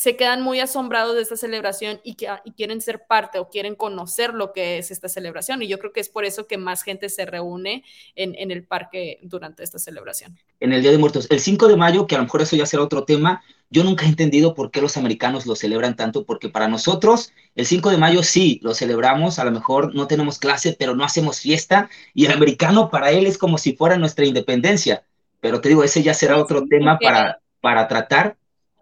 se 0.00 0.16
quedan 0.16 0.40
muy 0.40 0.60
asombrados 0.60 1.14
de 1.14 1.20
esta 1.20 1.36
celebración 1.36 2.00
y, 2.02 2.14
que, 2.14 2.26
y 2.46 2.52
quieren 2.52 2.80
ser 2.80 3.02
parte 3.06 3.38
o 3.38 3.50
quieren 3.50 3.74
conocer 3.74 4.32
lo 4.32 4.54
que 4.54 4.78
es 4.78 4.90
esta 4.90 5.10
celebración. 5.10 5.60
Y 5.60 5.68
yo 5.68 5.78
creo 5.78 5.92
que 5.92 6.00
es 6.00 6.08
por 6.08 6.24
eso 6.24 6.46
que 6.46 6.56
más 6.56 6.82
gente 6.82 7.10
se 7.10 7.26
reúne 7.26 7.84
en, 8.16 8.34
en 8.38 8.50
el 8.50 8.64
parque 8.64 9.18
durante 9.20 9.62
esta 9.62 9.78
celebración. 9.78 10.38
En 10.58 10.72
el 10.72 10.80
Día 10.80 10.90
de 10.90 10.96
Muertos. 10.96 11.26
El 11.28 11.38
5 11.38 11.68
de 11.68 11.76
mayo, 11.76 12.06
que 12.06 12.14
a 12.14 12.18
lo 12.18 12.24
mejor 12.24 12.40
eso 12.40 12.56
ya 12.56 12.64
será 12.64 12.82
otro 12.82 13.04
tema, 13.04 13.42
yo 13.68 13.84
nunca 13.84 14.06
he 14.06 14.08
entendido 14.08 14.54
por 14.54 14.70
qué 14.70 14.80
los 14.80 14.96
americanos 14.96 15.44
lo 15.44 15.54
celebran 15.54 15.96
tanto, 15.96 16.24
porque 16.24 16.48
para 16.48 16.66
nosotros 16.66 17.34
el 17.54 17.66
5 17.66 17.90
de 17.90 17.98
mayo 17.98 18.22
sí, 18.22 18.58
lo 18.62 18.72
celebramos, 18.72 19.38
a 19.38 19.44
lo 19.44 19.50
mejor 19.50 19.94
no 19.94 20.06
tenemos 20.06 20.38
clase, 20.38 20.74
pero 20.78 20.96
no 20.96 21.04
hacemos 21.04 21.40
fiesta, 21.40 21.90
y 22.14 22.24
el 22.24 22.32
americano 22.32 22.88
para 22.88 23.10
él 23.10 23.26
es 23.26 23.36
como 23.36 23.58
si 23.58 23.76
fuera 23.76 23.98
nuestra 23.98 24.24
independencia. 24.24 25.04
Pero 25.42 25.60
te 25.60 25.68
digo, 25.68 25.84
ese 25.84 26.02
ya 26.02 26.14
será 26.14 26.38
otro 26.38 26.64
tema 26.64 26.98
para, 26.98 27.40
para 27.60 27.86
tratar, 27.86 28.38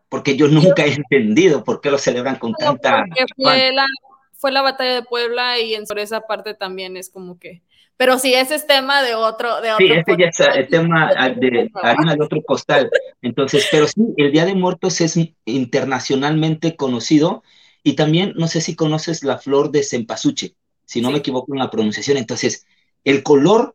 porque 0.09 0.37
yo 0.37 0.49
nunca 0.49 0.85
he 0.85 0.95
entendido 0.95 1.65
por 1.65 1.81
qué 1.81 1.91
lo 1.91 1.99
celebran 1.99 2.37
con 2.37 2.53
tanta... 2.55 3.05
Fue 3.37 3.73
la, 3.73 3.87
fue 4.33 4.53
la 4.53 4.63
batalla 4.63 4.95
de 4.95 5.03
Puebla 5.03 5.59
y 5.59 5.75
en 5.75 5.85
por 5.85 5.99
esa 5.99 6.21
parte 6.23 6.55
también 6.55 6.97
es 6.97 7.11
como 7.11 7.39
que... 7.39 7.63
Pero 7.97 8.19
sí, 8.19 8.33
ese 8.33 8.55
es 8.55 8.67
tema 8.67 9.03
de 9.03 9.15
otro... 9.15 9.61
De 9.61 9.71
sí, 9.77 9.91
este 9.91 10.17
ya 10.17 10.27
es 10.27 10.41
el 10.41 10.69
tema 10.69 11.13
de 11.41 11.71
harina 11.75 12.15
de 12.15 12.25
otro 12.25 12.43
costal. 12.43 12.91
Entonces, 13.23 13.67
pero 13.71 13.89
sí, 13.89 14.01
el 14.17 14.31
Día 14.31 14.45
de 14.45 14.55
Muertos 14.55 15.01
es 15.01 15.19
internacionalmente 15.45 16.77
conocido 16.77 17.43
y 17.83 17.95
también, 17.95 18.35
no 18.37 18.47
sé 18.49 18.61
si 18.61 18.77
conoces 18.77 19.25
la 19.25 19.39
flor 19.39 19.71
de 19.71 19.83
cempasúchil, 19.83 20.55
si 20.85 21.01
no 21.01 21.11
me 21.11 21.19
equivoco 21.19 21.53
en 21.53 21.59
la 21.59 21.71
pronunciación. 21.71 22.19
Entonces, 22.19 22.67
el 23.05 23.23
color 23.23 23.75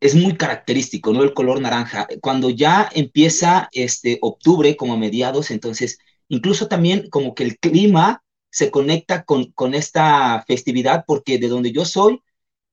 es 0.00 0.14
muy 0.14 0.36
característico, 0.36 1.12
¿no? 1.12 1.22
El 1.22 1.34
color 1.34 1.60
naranja. 1.60 2.08
Cuando 2.20 2.50
ya 2.50 2.88
empieza 2.92 3.68
este 3.72 4.18
octubre, 4.22 4.76
como 4.76 4.94
a 4.94 4.96
mediados, 4.96 5.50
entonces, 5.50 5.98
incluso 6.28 6.68
también 6.68 7.08
como 7.10 7.34
que 7.34 7.44
el 7.44 7.58
clima 7.58 8.22
se 8.50 8.70
conecta 8.70 9.24
con, 9.24 9.52
con 9.52 9.74
esta 9.74 10.42
festividad, 10.46 11.04
porque 11.06 11.38
de 11.38 11.48
donde 11.48 11.72
yo 11.72 11.84
soy, 11.84 12.22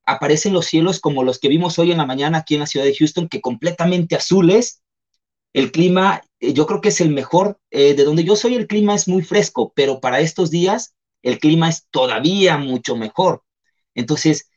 aparecen 0.05 0.53
los 0.53 0.65
cielos 0.65 0.99
como 0.99 1.23
los 1.23 1.37
que 1.37 1.49
vimos 1.49 1.77
hoy 1.79 1.91
en 1.91 1.97
la 1.97 2.05
mañana 2.05 2.39
aquí 2.39 2.55
en 2.55 2.61
la 2.61 2.67
ciudad 2.67 2.85
de 2.85 2.95
Houston, 2.95 3.27
que 3.27 3.41
completamente 3.41 4.15
azules. 4.15 4.81
El 5.53 5.71
clima, 5.71 6.21
eh, 6.39 6.53
yo 6.53 6.65
creo 6.65 6.81
que 6.81 6.89
es 6.89 7.01
el 7.01 7.09
mejor. 7.09 7.59
Eh, 7.71 7.93
de 7.93 8.05
donde 8.05 8.23
yo 8.23 8.35
soy, 8.37 8.55
el 8.55 8.67
clima 8.67 8.95
es 8.95 9.07
muy 9.07 9.21
fresco, 9.21 9.73
pero 9.75 9.99
para 9.99 10.21
estos 10.21 10.49
días, 10.49 10.95
el 11.23 11.39
clima 11.39 11.69
es 11.69 11.87
todavía 11.91 12.57
mucho 12.57 12.95
mejor. 12.95 13.43
Entonces, 13.95 14.49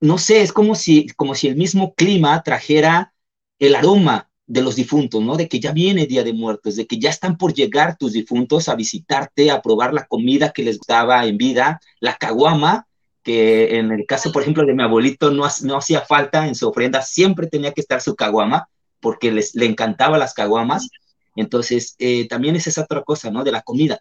no 0.00 0.18
sé, 0.18 0.42
es 0.42 0.52
como 0.52 0.74
si, 0.74 1.08
como 1.16 1.34
si 1.34 1.48
el 1.48 1.56
mismo 1.56 1.94
clima 1.94 2.42
trajera 2.42 3.12
el 3.58 3.74
aroma 3.74 4.30
de 4.46 4.62
los 4.62 4.76
difuntos, 4.76 5.22
¿no? 5.22 5.36
De 5.36 5.48
que 5.48 5.60
ya 5.60 5.72
viene 5.72 6.06
Día 6.06 6.24
de 6.24 6.32
Muertos, 6.32 6.76
de 6.76 6.86
que 6.86 6.98
ya 6.98 7.10
están 7.10 7.36
por 7.36 7.52
llegar 7.52 7.98
tus 7.98 8.12
difuntos 8.12 8.68
a 8.68 8.76
visitarte, 8.76 9.50
a 9.50 9.60
probar 9.60 9.92
la 9.92 10.06
comida 10.06 10.52
que 10.52 10.62
les 10.62 10.78
gustaba 10.78 11.26
en 11.26 11.36
vida, 11.36 11.80
la 12.00 12.16
caguama, 12.16 12.86
que 13.22 13.76
en 13.76 13.92
el 13.92 14.06
caso, 14.06 14.32
por 14.32 14.42
ejemplo, 14.42 14.64
de 14.64 14.72
mi 14.72 14.82
abuelito 14.82 15.30
no, 15.30 15.46
no 15.62 15.76
hacía 15.76 16.00
falta 16.00 16.46
en 16.46 16.54
su 16.54 16.68
ofrenda, 16.68 17.02
siempre 17.02 17.46
tenía 17.46 17.72
que 17.72 17.82
estar 17.82 18.00
su 18.00 18.16
caguama, 18.16 18.68
porque 19.00 19.30
les, 19.30 19.54
le 19.54 19.66
encantaba 19.66 20.16
las 20.16 20.32
caguamas. 20.32 20.88
Entonces, 21.36 21.94
eh, 21.98 22.26
también 22.26 22.56
es 22.56 22.66
esa 22.66 22.82
otra 22.82 23.02
cosa, 23.02 23.30
¿no? 23.30 23.44
De 23.44 23.52
la 23.52 23.60
comida, 23.60 24.00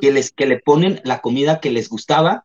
que, 0.00 0.10
les, 0.10 0.32
que 0.32 0.46
le 0.46 0.58
ponen 0.58 1.00
la 1.04 1.20
comida 1.20 1.60
que 1.60 1.70
les 1.70 1.88
gustaba 1.88 2.44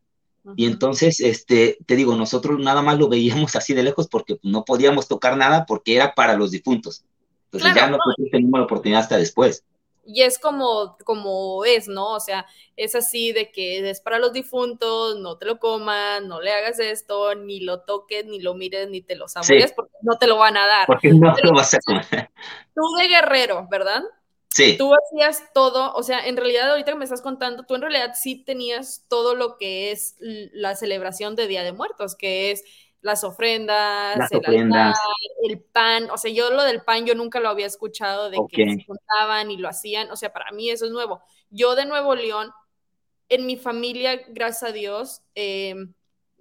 y 0.55 0.65
entonces, 0.65 1.19
este, 1.19 1.77
te 1.85 1.95
digo, 1.95 2.15
nosotros 2.15 2.59
nada 2.59 2.81
más 2.81 2.97
lo 2.99 3.09
veíamos 3.09 3.55
así 3.55 3.73
de 3.73 3.83
lejos 3.83 4.07
porque 4.07 4.37
no 4.43 4.65
podíamos 4.65 5.07
tocar 5.07 5.37
nada 5.37 5.65
porque 5.65 5.95
era 5.95 6.13
para 6.13 6.35
los 6.35 6.51
difuntos. 6.51 7.03
Entonces 7.45 7.75
ya 7.75 7.87
no, 7.87 7.97
no. 7.97 8.57
la 8.57 8.63
oportunidad 8.63 9.01
hasta 9.01 9.17
después. 9.17 9.63
Y 10.05 10.23
es 10.23 10.37
como, 10.37 10.97
como 11.05 11.63
es, 11.63 11.87
¿no? 11.87 12.13
O 12.13 12.19
sea, 12.19 12.45
es 12.75 12.93
así 12.93 13.31
de 13.31 13.51
que 13.51 13.89
es 13.89 14.01
para 14.01 14.19
los 14.19 14.33
difuntos, 14.33 15.17
no 15.19 15.37
te 15.37 15.45
lo 15.45 15.59
comas, 15.59 16.21
no 16.23 16.41
le 16.41 16.51
hagas 16.51 16.79
esto, 16.79 17.35
ni 17.35 17.61
lo 17.61 17.81
toques, 17.81 18.25
ni 18.25 18.41
lo 18.41 18.53
mires, 18.53 18.89
ni 18.89 19.01
te 19.01 19.15
lo 19.15 19.29
saborees, 19.29 19.71
porque 19.71 19.93
no 20.01 20.17
te 20.17 20.27
lo 20.27 20.37
van 20.37 20.57
a 20.57 20.67
dar. 20.67 20.87
Porque 20.87 21.09
no 21.09 21.33
te 21.33 21.43
lo 21.43 21.53
vas 21.53 21.73
a 21.73 21.79
comer. 21.79 22.05
Tú 22.75 22.81
de 22.99 23.07
guerrero, 23.07 23.67
¿verdad? 23.69 24.03
Sí. 24.53 24.77
Tú 24.77 24.93
hacías 24.93 25.51
todo, 25.53 25.93
o 25.93 26.03
sea, 26.03 26.27
en 26.27 26.37
realidad 26.37 26.69
ahorita 26.69 26.91
que 26.91 26.97
me 26.97 27.05
estás 27.05 27.23
contando, 27.23 27.63
tú 27.63 27.73
en 27.73 27.81
realidad 27.81 28.13
sí 28.13 28.43
tenías 28.43 29.05
todo 29.09 29.33
lo 29.33 29.57
que 29.57 29.91
es 29.91 30.15
la 30.19 30.75
celebración 30.75 31.35
de 31.35 31.47
Día 31.47 31.63
de 31.63 31.71
Muertos, 31.71 32.15
que 32.15 32.51
es 32.51 32.63
las 33.01 33.23
ofrendas, 33.23 34.31
el, 34.31 34.73
el 35.43 35.59
pan, 35.59 36.09
o 36.11 36.17
sea, 36.17 36.31
yo 36.31 36.51
lo 36.51 36.63
del 36.63 36.83
pan 36.83 37.05
yo 37.05 37.15
nunca 37.15 37.39
lo 37.39 37.49
había 37.49 37.65
escuchado 37.65 38.29
de 38.29 38.37
que 38.49 38.63
se 38.63 38.85
juntaban 38.85 39.49
y 39.49 39.57
lo 39.57 39.67
hacían, 39.67 40.11
o 40.11 40.15
sea, 40.15 40.31
para 40.31 40.51
mí 40.51 40.69
eso 40.69 40.85
es 40.85 40.91
nuevo. 40.91 41.21
Yo 41.49 41.75
de 41.75 41.85
Nuevo 41.85 42.13
León, 42.13 42.51
en 43.29 43.47
mi 43.47 43.57
familia, 43.57 44.21
gracias 44.29 44.69
a 44.69 44.71
Dios, 44.71 45.23
eh, 45.33 45.75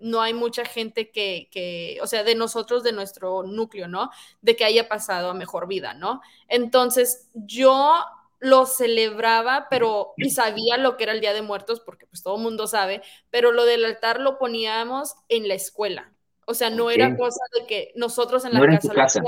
no 0.02 0.20
hay 0.20 0.34
mucha 0.34 0.64
gente 0.64 1.10
que, 1.10 1.48
que, 1.50 1.98
o 2.02 2.06
sea, 2.06 2.24
de 2.24 2.34
nosotros, 2.34 2.82
de 2.82 2.92
nuestro 2.92 3.44
núcleo, 3.44 3.88
¿no? 3.88 4.10
De 4.40 4.56
que 4.56 4.64
haya 4.64 4.88
pasado 4.88 5.30
a 5.30 5.34
mejor 5.34 5.68
vida, 5.68 5.94
¿no? 5.94 6.20
Entonces, 6.48 7.28
yo 7.34 8.04
lo 8.40 8.66
celebraba, 8.66 9.68
pero 9.70 10.14
y 10.16 10.30
sabía 10.30 10.76
lo 10.76 10.96
que 10.96 11.04
era 11.04 11.12
el 11.12 11.20
Día 11.20 11.32
de 11.32 11.42
Muertos, 11.42 11.80
porque 11.80 12.06
pues 12.06 12.24
todo 12.24 12.36
el 12.36 12.42
mundo 12.42 12.66
sabe, 12.66 13.00
pero 13.30 13.52
lo 13.52 13.64
del 13.64 13.84
altar 13.84 14.20
lo 14.20 14.36
poníamos 14.36 15.14
en 15.28 15.46
la 15.46 15.54
escuela. 15.54 16.12
O 16.44 16.54
sea, 16.54 16.68
no 16.68 16.90
era 16.90 17.16
cosa 17.16 17.40
de 17.56 17.66
que 17.66 17.92
nosotros 17.94 18.44
en 18.44 18.54
la 18.54 18.66
casa, 18.66 18.92
casa. 18.92 19.22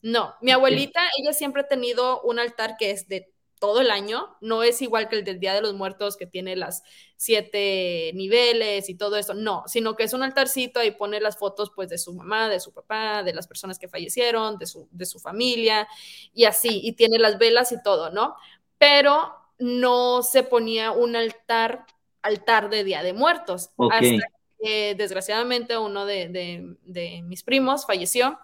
No, 0.00 0.34
mi 0.40 0.50
abuelita, 0.50 1.02
ella 1.18 1.34
siempre 1.34 1.62
ha 1.62 1.68
tenido 1.68 2.22
un 2.22 2.38
altar 2.38 2.76
que 2.78 2.90
es 2.90 3.06
de 3.08 3.30
todo 3.58 3.80
el 3.80 3.90
año, 3.90 4.36
no 4.40 4.62
es 4.62 4.82
igual 4.82 5.08
que 5.08 5.16
el 5.16 5.24
del 5.24 5.40
Día 5.40 5.54
de 5.54 5.60
los 5.60 5.74
Muertos 5.74 6.16
que 6.16 6.26
tiene 6.26 6.56
las 6.56 6.82
siete 7.16 8.12
niveles 8.14 8.88
y 8.88 8.94
todo 8.94 9.16
eso, 9.16 9.34
no, 9.34 9.64
sino 9.66 9.96
que 9.96 10.04
es 10.04 10.12
un 10.12 10.22
altarcito 10.22 10.82
y 10.82 10.90
pone 10.90 11.20
las 11.20 11.38
fotos 11.38 11.70
pues 11.74 11.88
de 11.88 11.98
su 11.98 12.14
mamá, 12.14 12.48
de 12.48 12.60
su 12.60 12.72
papá, 12.72 13.22
de 13.22 13.34
las 13.34 13.46
personas 13.46 13.78
que 13.78 13.88
fallecieron, 13.88 14.58
de 14.58 14.66
su, 14.66 14.88
de 14.90 15.06
su 15.06 15.18
familia 15.18 15.88
y 16.32 16.44
así, 16.44 16.80
y 16.82 16.92
tiene 16.92 17.18
las 17.18 17.38
velas 17.38 17.72
y 17.72 17.82
todo, 17.82 18.10
¿no? 18.10 18.36
Pero 18.78 19.34
no 19.58 20.22
se 20.22 20.42
ponía 20.42 20.92
un 20.92 21.16
altar, 21.16 21.86
altar 22.22 22.70
de 22.70 22.84
Día 22.84 23.02
de 23.02 23.12
Muertos, 23.12 23.70
hasta 23.90 24.28
que 24.60 24.94
desgraciadamente 24.96 25.78
uno 25.78 26.06
de, 26.06 26.28
de, 26.28 26.76
de 26.84 27.22
mis 27.22 27.42
primos 27.42 27.86
falleció 27.86 28.38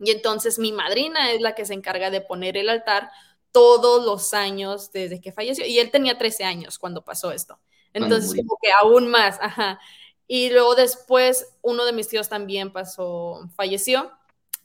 y 0.00 0.10
entonces 0.10 0.58
mi 0.58 0.72
madrina 0.72 1.30
es 1.32 1.40
la 1.40 1.54
que 1.54 1.66
se 1.66 1.74
encarga 1.74 2.10
de 2.10 2.22
poner 2.22 2.56
el 2.56 2.70
altar 2.70 3.10
todos 3.52 4.04
los 4.04 4.34
años 4.34 4.92
desde 4.92 5.20
que 5.20 5.32
falleció. 5.32 5.66
Y 5.66 5.78
él 5.78 5.90
tenía 5.90 6.18
13 6.18 6.44
años 6.44 6.78
cuando 6.78 7.04
pasó 7.04 7.32
esto. 7.32 7.58
Entonces, 7.92 8.34
como 8.36 8.56
que 8.62 8.70
aún 8.80 9.08
más, 9.08 9.38
ajá. 9.40 9.80
Y 10.26 10.50
luego 10.50 10.76
después, 10.76 11.56
uno 11.60 11.84
de 11.84 11.92
mis 11.92 12.08
tíos 12.08 12.28
también 12.28 12.72
pasó, 12.72 13.48
falleció. 13.56 14.12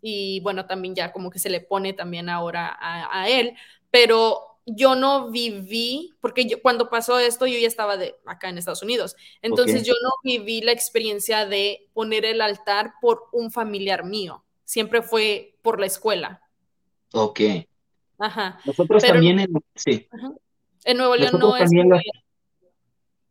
Y 0.02 0.40
bueno, 0.42 0.68
también 0.68 0.94
ya 0.94 1.12
como 1.12 1.32
que 1.32 1.40
se 1.40 1.50
le 1.50 1.60
pone 1.60 1.94
también 1.94 2.30
ahora 2.30 2.78
a, 2.80 3.28
él. 3.28 3.56
Pero 3.90 4.60
yo 4.68 4.94
no 4.94 5.32
viví, 5.32 6.14
porque 6.22 6.46
yo, 6.46 6.62
cuando 6.62 6.90
pasó 6.90 7.18
esto, 7.18 7.48
yo 7.48 7.58
ya 7.58 7.68
estaba 7.68 7.98
de, 7.98 8.16
acá 8.26 8.50
en 8.50 8.60
Estados 8.60 8.84
Unidos. 8.84 9.16
Entonces, 9.42 9.84
yo 9.84 9.94
no 10.04 10.12
viví 10.24 10.62
la 10.62 10.72
experiencia 10.72 11.48
de 11.48 11.90
poner 11.94 12.26
el 12.26 12.42
altar 12.42 12.94
por 13.02 13.24
un 13.32 13.52
familiar 13.52 14.04
mío. 14.04 14.44
Siempre 14.66 15.02
fue 15.02 15.56
por 15.64 15.80
la 15.80 15.88
escuela. 15.88 16.42
Ok. 17.12 17.40
Ajá. 18.20 18.60
Nosotros 18.66 19.04
también, 19.04 19.40
en, 19.40 19.54
sí. 19.76 20.08
En 20.86 20.98
Nuevo 20.98 21.16
León 21.16 21.40
no 21.40 21.56
es. 21.58 21.70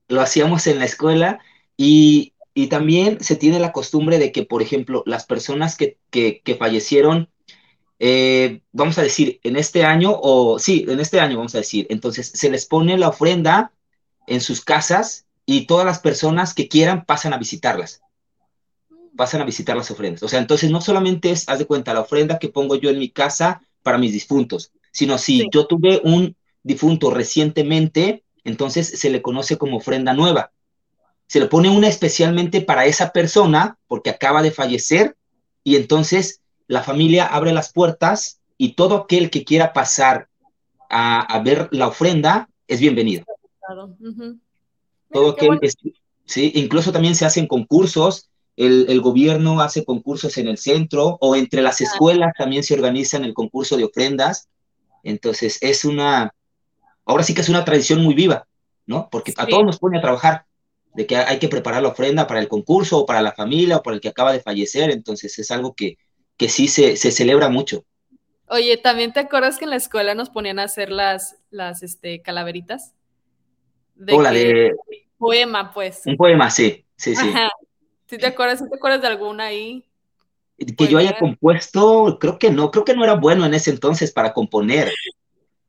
Lo, 0.09 0.21
hacíamos 0.21 0.67
en 0.67 0.79
la 0.79 0.85
escuela 0.85 1.41
y, 1.77 2.35
y, 2.53 2.67
también 2.67 3.21
se 3.21 3.37
tiene 3.37 3.59
la 3.59 3.73
costumbre 3.73 4.19
de 4.19 4.33
que, 4.33 4.45
por 4.45 4.61
ejemplo, 4.61 5.03
las 5.07 5.25
personas 5.25 5.77
que, 5.77 5.97
que, 6.11 6.43
que 6.45 6.57
fallecieron, 6.57 7.31
eh, 7.99 8.61
vamos 8.73 8.99
a 8.99 9.03
decir, 9.03 9.41
en 9.45 9.57
este 9.57 9.85
año, 9.85 10.13
o 10.15 10.59
sí, 10.59 10.85
en 10.89 11.01
este 11.01 11.21
año, 11.21 11.39
vamos 11.39 11.55
a 11.55 11.59
decir, 11.59 11.87
entonces 11.89 12.31
se 12.35 12.51
les 12.51 12.67
pone 12.67 12.99
la 12.99 13.09
ofrenda 13.09 13.73
en 14.27 14.41
sus 14.41 14.63
casas 14.63 15.27
y 15.47 15.67
todas 15.67 15.87
las 15.87 16.01
personas 16.01 16.55
que 16.55 16.69
quieran 16.69 17.05
pasan 17.05 17.33
a 17.33 17.39
visitarlas 17.39 18.03
mm. 18.91 19.17
pasan 19.17 19.41
a 19.41 19.45
visitar 19.45 19.77
las 19.77 19.91
ofrendas. 19.91 20.23
O 20.23 20.29
sea, 20.29 20.41
entonces 20.41 20.71
no 20.71 20.81
solamente 20.81 21.31
es, 21.31 21.49
haz 21.49 21.59
de 21.59 21.67
cuenta, 21.67 21.95
la 21.95 22.01
ofrenda 22.01 22.39
que 22.39 22.49
pongo 22.49 22.77
yo 22.77 22.91
en 22.91 22.99
mi 22.99 23.11
casa 23.11 23.63
para 23.83 23.99
mis 23.99 24.13
difuntos, 24.13 24.73
sino 24.95 25.19
si 25.19 25.49
yo 25.53 25.67
tuve 25.67 26.01
un 26.05 26.37
difunto 26.63 27.11
recientemente, 27.11 28.23
entonces 28.45 28.89
se 28.89 29.11
le 29.11 29.21
conoce 29.21 29.59
como 29.59 29.79
ofrenda 29.79 30.15
nueva. 30.15 30.53
Se 31.27 31.41
le 31.41 31.47
pone 31.47 31.69
una 31.69 31.89
especialmente 31.89 32.61
para 32.61 32.87
esa 32.87 33.11
persona 33.11 33.77
porque 33.89 34.11
acaba 34.11 34.41
de 34.41 34.53
fallecer 34.53 35.17
y 35.65 35.75
entonces 35.77 36.41
la 36.69 36.83
familia 36.83 37.27
abre 37.27 37.53
las 37.53 37.73
puertas 37.73 38.41
y 38.57 38.75
todo 38.75 38.97
aquel 38.97 39.31
que 39.31 39.45
quiera 39.45 39.73
pasar 39.73 40.29
a, 40.89 41.43
ver 41.45 41.69
la 41.73 41.89
ofrenda 41.89 42.49
es 42.69 42.79
bienvenido. 42.79 43.25
Todo 45.11 45.31
aquel, 45.31 45.59
sí, 46.25 46.53
incluso 46.55 46.93
también 46.93 47.17
se 47.17 47.27
hacen 47.27 47.49
concursos 47.49 48.31
el, 48.57 49.01
gobierno 49.01 49.61
hace 49.61 49.85
concursos 49.85 50.39
en 50.39 50.49
el 50.49 50.59
centro 50.59 51.19
o 51.21 51.35
entre 51.35 51.63
las 51.63 51.81
escuelas 51.81 52.33
también 52.39 52.63
se 52.63 52.75
organizan 52.75 53.25
el 53.25 53.35
concurso 53.35 53.77
de 53.77 53.85
ofrendas. 53.85 54.49
Entonces 55.05 55.59
es 55.61 55.85
una, 55.85 56.35
ahora 57.05 57.23
sí 57.23 57.35
que 57.35 57.43
es 57.43 57.49
una 57.49 57.65
tradición 57.65 58.03
muy 58.03 58.15
viva, 58.15 58.47
¿no? 58.87 59.09
Porque 59.11 59.33
a 59.37 59.47
todos 59.47 59.65
nos 59.65 59.79
pone 59.79 59.99
a 59.99 60.03
trabajar, 60.03 60.47
de 60.95 61.07
que 61.07 61.17
hay 61.17 61.39
que 61.39 61.49
preparar 61.49 61.83
la 61.83 61.89
ofrenda 61.89 62.27
para 62.27 62.41
el 62.41 62.49
concurso 62.49 62.99
o 62.99 63.07
para 63.07 63.21
la 63.21 63.33
familia 63.33 63.79
o 63.79 63.83
para 63.83 63.97
el 63.97 64.01
que 64.01 64.09
acaba 64.09 64.33
de 64.33 64.41
fallecer, 64.41 64.91
entonces 64.91 65.39
es 65.39 65.51
algo 65.51 65.75
que, 65.75 65.99
que 66.37 66.49
sí 66.49 66.69
se, 66.69 66.97
se 66.97 67.11
celebra 67.11 67.49
mucho. 67.49 67.85
Oye, 68.47 68.77
¿también 68.77 69.13
te 69.13 69.21
acuerdas 69.21 69.59
que 69.59 69.65
en 69.65 69.71
la 69.71 69.77
escuela 69.77 70.15
nos 70.15 70.31
ponían 70.31 70.59
a 70.59 70.65
hacer 70.65 70.91
las, 70.91 71.37
las 71.51 71.83
este, 71.83 72.23
calaveritas? 72.23 72.95
De, 73.95 74.17
la 74.17 74.31
de... 74.31 74.75
Poema, 75.19 75.73
pues. 75.73 76.03
Un 76.05 76.17
poema, 76.17 76.51
sí, 76.51 76.85
sí, 76.97 77.17
sí. 77.17 77.33
¿Sí 78.07 78.19
te 78.19 78.27
acuerdas, 78.27 78.61
¿sí 78.61 78.69
te 78.69 78.77
acuerdas 78.77 79.01
de 79.01 79.07
alguna 79.09 79.47
ahí? 79.47 79.85
Que 80.57 80.87
yo 80.87 80.99
haya 80.99 81.19
compuesto, 81.19 82.19
creo 82.21 82.39
que 82.39 82.51
no, 82.51 82.71
creo 82.71 82.85
que 82.85 82.95
no 82.95 83.05
era 83.05 83.15
bueno 83.15 83.45
en 83.45 83.55
ese 83.55 83.71
entonces 83.71 84.13
para 84.13 84.33
componer. 84.33 84.93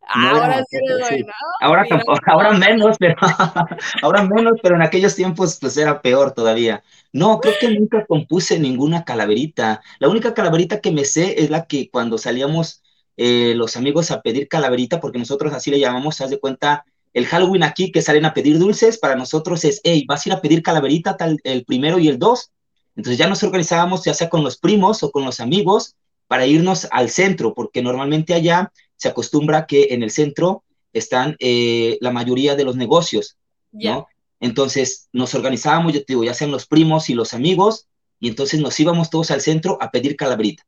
ahora 0.07 0.63
sí, 0.69 0.77
bueno. 0.99 1.33
Ahora, 1.61 1.85
ahora 2.27 2.51
menos, 2.53 2.95
pero 2.99 3.15
ahora 4.03 4.23
menos, 4.23 4.59
pero 4.61 4.75
en 4.75 4.83
aquellos 4.83 5.15
tiempos 5.15 5.57
pues 5.59 5.75
era 5.77 6.01
peor 6.01 6.33
todavía. 6.33 6.83
No, 7.11 7.39
creo 7.39 7.55
que 7.59 7.71
nunca 7.71 8.05
compuse 8.05 8.59
ninguna 8.59 9.03
calaverita. 9.03 9.81
La 9.99 10.09
única 10.09 10.33
calaverita 10.33 10.81
que 10.81 10.91
me 10.91 11.05
sé 11.05 11.41
es 11.41 11.49
la 11.49 11.65
que 11.65 11.89
cuando 11.89 12.17
salíamos 12.17 12.83
eh, 13.17 13.53
los 13.55 13.77
amigos 13.77 14.11
a 14.11 14.21
pedir 14.21 14.47
calaverita, 14.47 14.99
porque 14.99 15.19
nosotros 15.19 15.53
así 15.53 15.71
le 15.71 15.79
llamamos, 15.79 16.19
haz 16.21 16.29
de 16.29 16.39
cuenta, 16.39 16.85
el 17.13 17.25
Halloween 17.27 17.63
aquí 17.63 17.91
que 17.91 18.01
salen 18.01 18.25
a 18.25 18.33
pedir 18.33 18.59
dulces, 18.59 18.97
para 18.97 19.15
nosotros 19.15 19.63
es, 19.63 19.79
hey, 19.85 20.03
vas 20.07 20.25
a 20.25 20.29
ir 20.29 20.33
a 20.33 20.41
pedir 20.41 20.61
calaverita 20.61 21.15
tal, 21.15 21.39
el 21.45 21.63
primero 21.63 21.97
y 21.97 22.09
el 22.09 22.19
dos. 22.19 22.51
Entonces 22.95 23.17
ya 23.17 23.27
nos 23.27 23.43
organizábamos 23.43 24.03
ya 24.05 24.13
sea 24.13 24.29
con 24.29 24.43
los 24.43 24.57
primos 24.57 25.03
o 25.03 25.11
con 25.11 25.25
los 25.25 25.39
amigos 25.39 25.95
para 26.27 26.45
irnos 26.45 26.87
al 26.91 27.09
centro, 27.09 27.53
porque 27.53 27.81
normalmente 27.81 28.33
allá 28.33 28.71
se 28.95 29.09
acostumbra 29.09 29.65
que 29.65 29.87
en 29.91 30.03
el 30.03 30.11
centro 30.11 30.63
están 30.93 31.35
eh, 31.39 31.97
la 32.01 32.11
mayoría 32.11 32.55
de 32.55 32.63
los 32.63 32.75
negocios, 32.75 33.37
¿no? 33.71 34.07
Entonces 34.39 35.09
nos 35.11 35.33
organizábamos, 35.35 35.93
yo 35.93 35.99
te 35.99 36.13
digo, 36.13 36.23
ya 36.23 36.33
sean 36.33 36.51
los 36.51 36.65
primos 36.65 37.09
y 37.09 37.13
los 37.13 37.33
amigos, 37.33 37.87
y 38.19 38.29
entonces 38.29 38.59
nos 38.59 38.79
íbamos 38.79 39.09
todos 39.09 39.31
al 39.31 39.41
centro 39.41 39.77
a 39.81 39.91
pedir 39.91 40.15
calabrita. 40.15 40.63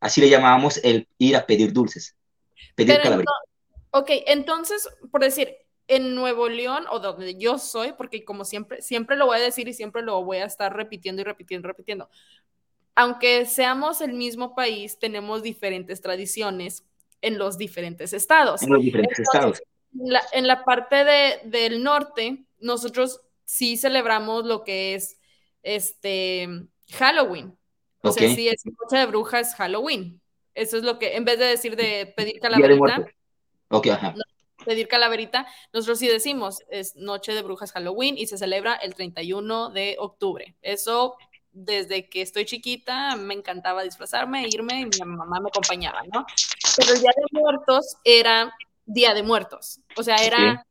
Así 0.00 0.20
le 0.20 0.30
llamábamos 0.30 0.80
el 0.82 1.08
ir 1.18 1.36
a 1.36 1.46
pedir 1.46 1.72
dulces, 1.72 2.16
pedir 2.74 3.00
calabrita. 3.02 3.30
ok, 3.90 4.10
entonces, 4.26 4.88
por 5.10 5.22
decir, 5.22 5.56
en 5.88 6.14
Nuevo 6.14 6.48
León 6.48 6.84
o 6.90 7.00
donde 7.00 7.36
yo 7.36 7.58
soy, 7.58 7.92
porque 7.92 8.24
como 8.24 8.44
siempre, 8.44 8.82
siempre 8.82 9.16
lo 9.16 9.26
voy 9.26 9.38
a 9.38 9.42
decir 9.42 9.66
y 9.68 9.72
siempre 9.72 10.02
lo 10.02 10.22
voy 10.22 10.36
a 10.36 10.44
estar 10.44 10.76
repitiendo 10.76 11.22
y 11.22 11.24
repitiendo 11.24 11.66
y 11.66 11.70
repitiendo. 11.70 12.08
Aunque 12.94 13.46
seamos 13.46 14.00
el 14.00 14.12
mismo 14.12 14.54
país, 14.54 14.98
tenemos 14.98 15.42
diferentes 15.42 16.00
tradiciones 16.00 16.84
en 17.22 17.38
los 17.38 17.56
diferentes 17.56 18.12
estados. 18.12 18.62
En 18.62 18.70
los 18.70 18.82
diferentes 18.82 19.18
estados. 19.18 19.62
en 20.32 20.46
la 20.46 20.64
parte 20.64 21.04
de, 21.04 21.40
del 21.44 21.82
norte, 21.82 22.44
nosotros 22.60 23.22
sí 23.44 23.76
celebramos 23.76 24.44
lo 24.44 24.62
que 24.62 24.94
es 24.94 25.18
este 25.62 26.48
Halloween. 26.92 27.56
O 28.02 28.12
sea, 28.12 28.34
sí 28.34 28.48
es 28.48 28.64
noche 28.64 28.96
de 28.96 29.06
brujas 29.06 29.54
Halloween. 29.54 30.20
Eso 30.54 30.76
es 30.76 30.82
lo 30.82 30.98
que, 30.98 31.16
en 31.16 31.24
vez 31.24 31.38
de 31.38 31.46
decir 31.46 31.76
de 31.76 32.12
pedir 32.16 32.40
calaverita, 32.40 33.06
pedir 34.68 34.86
calaverita, 34.86 35.46
nosotros 35.72 35.98
sí 35.98 36.06
decimos, 36.08 36.62
es 36.70 36.94
noche 36.94 37.32
de 37.32 37.40
brujas 37.40 37.72
Halloween 37.72 38.18
y 38.18 38.26
se 38.26 38.36
celebra 38.36 38.74
el 38.74 38.94
31 38.94 39.70
de 39.70 39.96
octubre. 39.98 40.54
Eso 40.60 41.16
desde 41.52 42.10
que 42.10 42.20
estoy 42.20 42.44
chiquita 42.44 43.16
me 43.16 43.32
encantaba 43.32 43.82
disfrazarme, 43.82 44.46
irme 44.46 44.80
y 44.80 44.84
mi 44.84 45.16
mamá 45.16 45.40
me 45.40 45.48
acompañaba, 45.48 46.02
¿no? 46.12 46.26
Pero 46.76 46.92
el 46.92 47.00
Día 47.00 47.12
de 47.16 47.40
Muertos 47.40 47.96
era 48.04 48.52
Día 48.84 49.14
de 49.14 49.22
Muertos, 49.22 49.80
o 49.96 50.02
sea, 50.02 50.16
era 50.16 50.66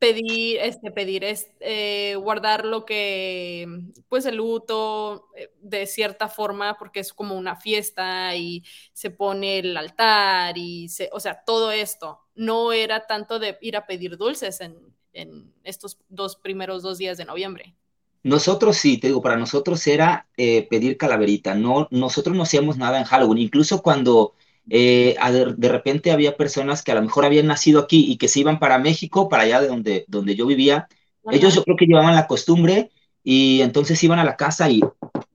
pedir, 0.00 0.58
este, 0.60 0.90
pedir, 0.90 1.22
este, 1.22 2.16
guardar 2.16 2.64
lo 2.64 2.84
que, 2.86 3.68
pues 4.08 4.24
el 4.24 4.36
luto 4.36 5.28
eh, 5.36 5.52
de 5.60 5.86
cierta 5.86 6.28
forma, 6.28 6.76
porque 6.78 7.00
es 7.00 7.12
como 7.12 7.36
una 7.36 7.54
fiesta 7.54 8.34
y 8.34 8.64
se 8.94 9.10
pone 9.10 9.58
el 9.58 9.76
altar 9.76 10.56
y 10.56 10.88
se, 10.88 11.10
o 11.12 11.20
sea, 11.20 11.44
todo 11.44 11.70
esto. 11.70 12.18
No 12.40 12.72
era 12.72 13.06
tanto 13.06 13.38
de 13.38 13.58
ir 13.60 13.76
a 13.76 13.86
pedir 13.86 14.16
dulces 14.16 14.60
en, 14.60 14.74
en 15.12 15.52
estos 15.64 15.98
dos 16.08 16.36
primeros 16.36 16.82
dos 16.82 16.96
días 16.96 17.18
de 17.18 17.24
noviembre. 17.24 17.74
Nosotros 18.22 18.76
sí, 18.76 18.98
te 18.98 19.08
digo, 19.08 19.22
para 19.22 19.36
nosotros 19.36 19.86
era 19.86 20.26
eh, 20.36 20.66
pedir 20.68 20.96
calaverita, 20.98 21.54
no, 21.54 21.88
nosotros 21.90 22.36
no 22.36 22.42
hacíamos 22.42 22.76
nada 22.76 22.98
en 22.98 23.04
Halloween, 23.04 23.38
incluso 23.38 23.82
cuando 23.82 24.34
eh, 24.68 25.16
de, 25.56 25.68
repente 25.68 26.12
había 26.12 26.36
personas 26.36 26.82
que 26.82 26.92
a 26.92 26.96
lo 26.96 27.02
mejor 27.02 27.24
habían 27.24 27.46
nacido 27.46 27.80
aquí 27.80 28.04
y 28.10 28.18
que 28.18 28.28
se 28.28 28.40
iban 28.40 28.58
para 28.58 28.78
México, 28.78 29.28
para 29.30 29.44
allá 29.44 29.62
de 29.62 29.68
donde, 29.68 30.04
donde 30.06 30.36
yo 30.36 30.46
vivía, 30.46 30.86
ellos 31.30 31.54
yo 31.54 31.64
creo 31.64 31.76
que 31.76 31.86
llevaban 31.86 32.14
la 32.14 32.26
costumbre 32.26 32.90
y 33.24 33.62
entonces 33.62 34.02
iban 34.04 34.18
a 34.18 34.24
la 34.24 34.36
casa 34.36 34.68
y 34.70 34.80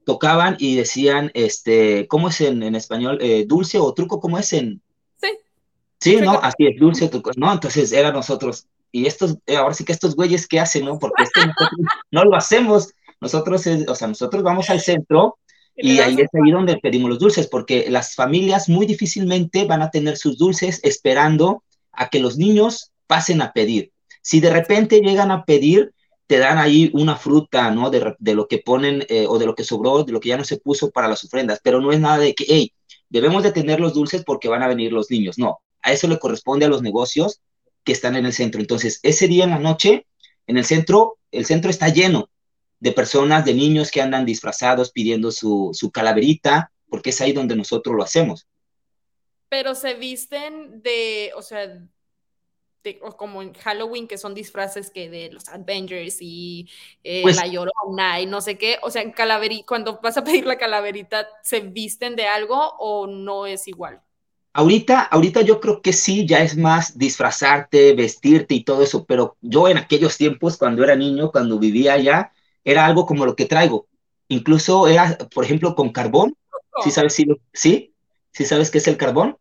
tocaban 0.05 0.55
y 0.59 0.75
decían, 0.75 1.31
este, 1.33 2.07
¿cómo 2.07 2.29
es 2.29 2.41
en, 2.41 2.61
en 2.61 2.75
español? 2.75 3.17
Eh, 3.21 3.45
¿Dulce 3.47 3.79
o 3.79 3.93
truco? 3.93 4.19
¿Cómo 4.19 4.37
es 4.37 4.53
en...? 4.53 4.81
Sí. 6.05 6.17
¿no? 6.17 6.39
Así 6.41 6.67
es, 6.67 6.79
dulce, 6.79 7.09
truco, 7.09 7.31
¿no? 7.35 7.51
Entonces 7.51 7.91
era 7.91 8.11
nosotros, 8.11 8.67
y 8.91 9.07
estos, 9.07 9.37
eh, 9.47 9.57
ahora 9.57 9.73
sí 9.73 9.83
que 9.83 9.91
estos 9.91 10.15
güeyes, 10.15 10.47
¿qué 10.47 10.59
hacen, 10.59 10.85
no? 10.85 10.99
Porque 10.99 11.23
no 12.11 12.23
lo 12.23 12.35
hacemos. 12.35 12.93
Nosotros, 13.19 13.65
o 13.87 13.95
sea, 13.95 14.07
nosotros 14.07 14.43
vamos 14.43 14.69
al 14.69 14.79
centro 14.79 15.37
y 15.75 15.99
ahí 15.99 16.13
es 16.13 16.29
ahí 16.33 16.51
donde 16.51 16.77
pedimos 16.77 17.09
los 17.09 17.19
dulces, 17.19 17.47
porque 17.47 17.89
las 17.89 18.15
familias 18.15 18.69
muy 18.69 18.85
difícilmente 18.85 19.65
van 19.65 19.81
a 19.81 19.89
tener 19.89 20.15
sus 20.15 20.37
dulces 20.37 20.79
esperando 20.83 21.63
a 21.91 22.07
que 22.07 22.19
los 22.19 22.37
niños 22.37 22.91
pasen 23.07 23.41
a 23.41 23.51
pedir. 23.51 23.91
Si 24.21 24.39
de 24.39 24.51
repente 24.51 25.01
llegan 25.01 25.31
a 25.31 25.43
pedir, 25.43 25.91
te 26.27 26.37
dan 26.37 26.57
ahí 26.57 26.89
una 26.93 27.15
fruta, 27.15 27.71
¿no? 27.71 27.89
De, 27.89 28.15
de 28.17 28.33
lo 28.35 28.47
que 28.47 28.59
ponen 28.59 29.05
eh, 29.09 29.25
o 29.27 29.37
de 29.37 29.45
lo 29.45 29.55
que 29.55 29.63
sobró, 29.63 30.03
de 30.03 30.13
lo 30.13 30.19
que 30.19 30.29
ya 30.29 30.37
no 30.37 30.43
se 30.43 30.57
puso 30.57 30.91
para 30.91 31.07
las 31.07 31.23
ofrendas, 31.23 31.59
pero 31.63 31.81
no 31.81 31.91
es 31.91 31.99
nada 31.99 32.19
de 32.19 32.33
que, 32.33 32.45
hey, 32.47 32.73
debemos 33.09 33.43
de 33.43 33.51
tener 33.51 33.79
los 33.79 33.93
dulces 33.93 34.23
porque 34.23 34.47
van 34.47 34.63
a 34.63 34.67
venir 34.67 34.93
los 34.93 35.11
niños. 35.11 35.37
No, 35.37 35.59
a 35.85 35.93
eso 35.93 36.07
le 36.07 36.19
corresponde 36.19 36.65
a 36.65 36.69
los 36.69 36.81
negocios 36.81 37.41
que 37.83 37.91
están 37.91 38.15
en 38.15 38.25
el 38.25 38.33
centro. 38.33 38.59
Entonces, 38.59 38.99
ese 39.03 39.27
día 39.27 39.43
en 39.43 39.51
la 39.51 39.59
noche, 39.59 40.07
en 40.47 40.57
el 40.57 40.65
centro, 40.65 41.19
el 41.31 41.45
centro 41.45 41.69
está 41.69 41.89
lleno 41.89 42.29
de 42.79 42.91
personas, 42.91 43.45
de 43.45 43.53
niños 43.53 43.91
que 43.91 44.01
andan 44.01 44.25
disfrazados 44.25 44.91
pidiendo 44.91 45.31
su, 45.31 45.69
su 45.73 45.91
calaverita, 45.91 46.71
porque 46.89 47.11
es 47.11 47.21
ahí 47.21 47.31
donde 47.31 47.55
nosotros 47.55 47.95
lo 47.95 48.03
hacemos. 48.03 48.47
Pero 49.47 49.75
se 49.75 49.93
visten 49.93 50.81
de, 50.81 51.31
o 51.35 51.43
sea, 51.43 51.67
de, 52.83 52.99
como 53.15 53.43
en 53.43 53.53
Halloween, 53.53 54.07
que 54.07 54.17
son 54.17 54.33
disfraces 54.33 54.89
que 54.89 55.09
de 55.09 55.31
los 55.31 55.47
Avengers 55.49 56.17
y 56.19 56.67
eh, 57.03 57.21
pues 57.21 57.37
la 57.37 57.45
Llorona 57.45 58.21
y 58.21 58.25
no 58.25 58.41
sé 58.41 58.57
qué. 58.57 58.79
O 58.81 58.89
sea, 58.89 59.03
en 59.03 59.11
calaverita, 59.11 59.65
cuando 59.67 59.99
vas 60.01 60.17
a 60.17 60.23
pedir 60.23 60.47
la 60.47 60.57
calaverita, 60.57 61.27
¿se 61.43 61.59
visten 61.59 62.15
de 62.15 62.25
algo 62.25 62.73
o 62.79 63.05
no 63.05 63.45
es 63.45 63.67
igual? 63.67 64.01
Ahorita, 64.57 65.01
ahorita 65.01 65.41
yo 65.41 65.59
creo 65.59 65.81
que 65.81 65.91
sí, 65.91 66.25
ya 66.25 66.41
es 66.41 66.55
más 66.55 66.97
disfrazarte, 66.97 67.93
vestirte 67.93 68.55
y 68.55 68.63
todo 68.63 68.83
eso, 68.83 69.03
pero 69.03 69.35
yo 69.41 69.67
en 69.67 69.77
aquellos 69.77 70.15
tiempos, 70.15 70.55
cuando 70.55 70.81
era 70.81 70.95
niño, 70.95 71.29
cuando 71.29 71.59
vivía 71.59 71.91
allá, 71.91 72.31
era 72.63 72.85
algo 72.85 73.05
como 73.05 73.25
lo 73.25 73.35
que 73.35 73.47
traigo. 73.47 73.89
Incluso 74.29 74.87
era, 74.87 75.17
por 75.33 75.43
ejemplo, 75.43 75.75
con 75.75 75.91
carbón. 75.91 76.37
¿Sí 76.81 76.89
sabes 76.89 77.15
si 77.15 77.27
sí? 77.51 77.93
¿Sí 78.31 78.45
sabes 78.45 78.71
qué 78.71 78.77
es 78.77 78.87
el 78.87 78.95
carbón? 78.95 79.37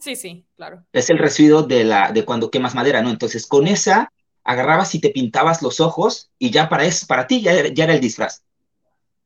Sí, 0.00 0.16
sí, 0.16 0.44
claro. 0.54 0.84
Es 0.92 1.08
el 1.08 1.16
residuo 1.16 1.62
de 1.62 1.84
la 1.84 2.12
de 2.12 2.26
cuando 2.26 2.50
quemas 2.50 2.74
madera, 2.74 3.00
¿no? 3.00 3.08
Entonces, 3.08 3.46
con 3.46 3.66
esa 3.66 4.12
agarrabas 4.44 4.94
y 4.94 5.00
te 5.00 5.08
pintabas 5.08 5.62
los 5.62 5.80
ojos 5.80 6.30
y 6.38 6.50
ya 6.50 6.68
para 6.68 6.84
eso, 6.84 7.06
para 7.06 7.26
ti 7.26 7.40
ya, 7.40 7.68
ya 7.68 7.84
era 7.84 7.94
el 7.94 8.02
disfraz. 8.02 8.42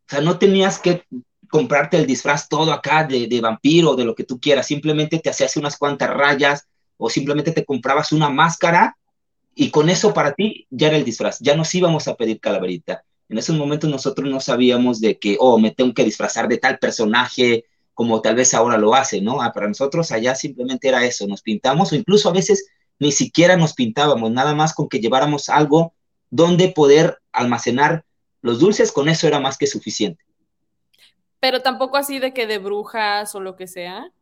O 0.06 0.10
sea, 0.10 0.20
no 0.20 0.38
tenías 0.38 0.78
que 0.78 1.04
comprarte 1.52 1.98
el 1.98 2.06
disfraz 2.06 2.48
todo 2.48 2.72
acá 2.72 3.04
de, 3.04 3.26
de 3.26 3.40
vampiro, 3.42 3.94
de 3.94 4.06
lo 4.06 4.14
que 4.14 4.24
tú 4.24 4.40
quieras, 4.40 4.66
simplemente 4.66 5.18
te 5.18 5.28
hacías 5.28 5.54
unas 5.58 5.76
cuantas 5.76 6.08
rayas 6.08 6.66
o 6.96 7.10
simplemente 7.10 7.52
te 7.52 7.66
comprabas 7.66 8.10
una 8.10 8.30
máscara 8.30 8.96
y 9.54 9.70
con 9.70 9.90
eso 9.90 10.14
para 10.14 10.32
ti 10.32 10.66
ya 10.70 10.88
era 10.88 10.96
el 10.96 11.04
disfraz, 11.04 11.40
ya 11.40 11.54
nos 11.54 11.74
íbamos 11.74 12.08
a 12.08 12.14
pedir 12.14 12.40
calaverita. 12.40 13.04
En 13.28 13.36
esos 13.36 13.54
momentos 13.54 13.90
nosotros 13.90 14.30
no 14.30 14.40
sabíamos 14.40 15.02
de 15.02 15.18
que, 15.18 15.36
oh, 15.40 15.58
me 15.58 15.72
tengo 15.72 15.92
que 15.92 16.04
disfrazar 16.04 16.48
de 16.48 16.56
tal 16.56 16.78
personaje 16.78 17.66
como 17.92 18.22
tal 18.22 18.34
vez 18.34 18.54
ahora 18.54 18.78
lo 18.78 18.94
hace, 18.94 19.20
¿no? 19.20 19.42
Ah, 19.42 19.52
para 19.52 19.68
nosotros 19.68 20.10
allá 20.10 20.34
simplemente 20.34 20.88
era 20.88 21.04
eso, 21.04 21.26
nos 21.26 21.42
pintamos 21.42 21.92
o 21.92 21.96
incluso 21.96 22.30
a 22.30 22.32
veces 22.32 22.66
ni 22.98 23.12
siquiera 23.12 23.58
nos 23.58 23.74
pintábamos, 23.74 24.30
nada 24.30 24.54
más 24.54 24.72
con 24.72 24.88
que 24.88 25.00
lleváramos 25.00 25.50
algo 25.50 25.92
donde 26.30 26.68
poder 26.68 27.18
almacenar 27.30 28.06
los 28.40 28.58
dulces, 28.58 28.90
con 28.90 29.10
eso 29.10 29.26
era 29.26 29.38
más 29.38 29.58
que 29.58 29.66
suficiente. 29.66 30.24
Pero 31.42 31.60
tampoco 31.60 31.96
así 31.96 32.20
de 32.20 32.32
que 32.32 32.46
de 32.46 32.58
brujas 32.58 33.34
o 33.34 33.40
lo 33.40 33.56
que 33.56 33.66
sea. 33.66 34.12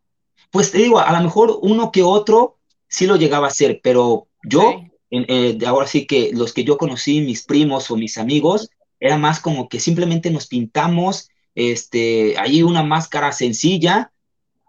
Pues 0.50 0.72
te 0.72 0.78
digo, 0.78 1.00
a 1.00 1.12
lo 1.12 1.20
mejor 1.22 1.58
uno 1.60 1.92
que 1.92 2.02
otro 2.02 2.56
sí 2.88 3.06
lo 3.06 3.16
llegaba 3.16 3.46
a 3.46 3.50
hacer, 3.50 3.80
pero 3.82 4.28
yo, 4.42 4.86
eh, 5.10 5.58
ahora 5.66 5.86
sí 5.86 6.06
que 6.06 6.30
los 6.32 6.54
que 6.54 6.64
yo 6.64 6.78
conocí, 6.78 7.20
mis 7.20 7.44
primos 7.44 7.90
o 7.90 7.96
mis 7.96 8.16
amigos, 8.16 8.70
era 8.98 9.18
más 9.18 9.38
como 9.38 9.68
que 9.68 9.80
simplemente 9.80 10.30
nos 10.30 10.46
pintamos, 10.46 11.28
este, 11.54 12.38
ahí 12.38 12.62
una 12.62 12.82
máscara 12.82 13.32
sencilla 13.32 14.12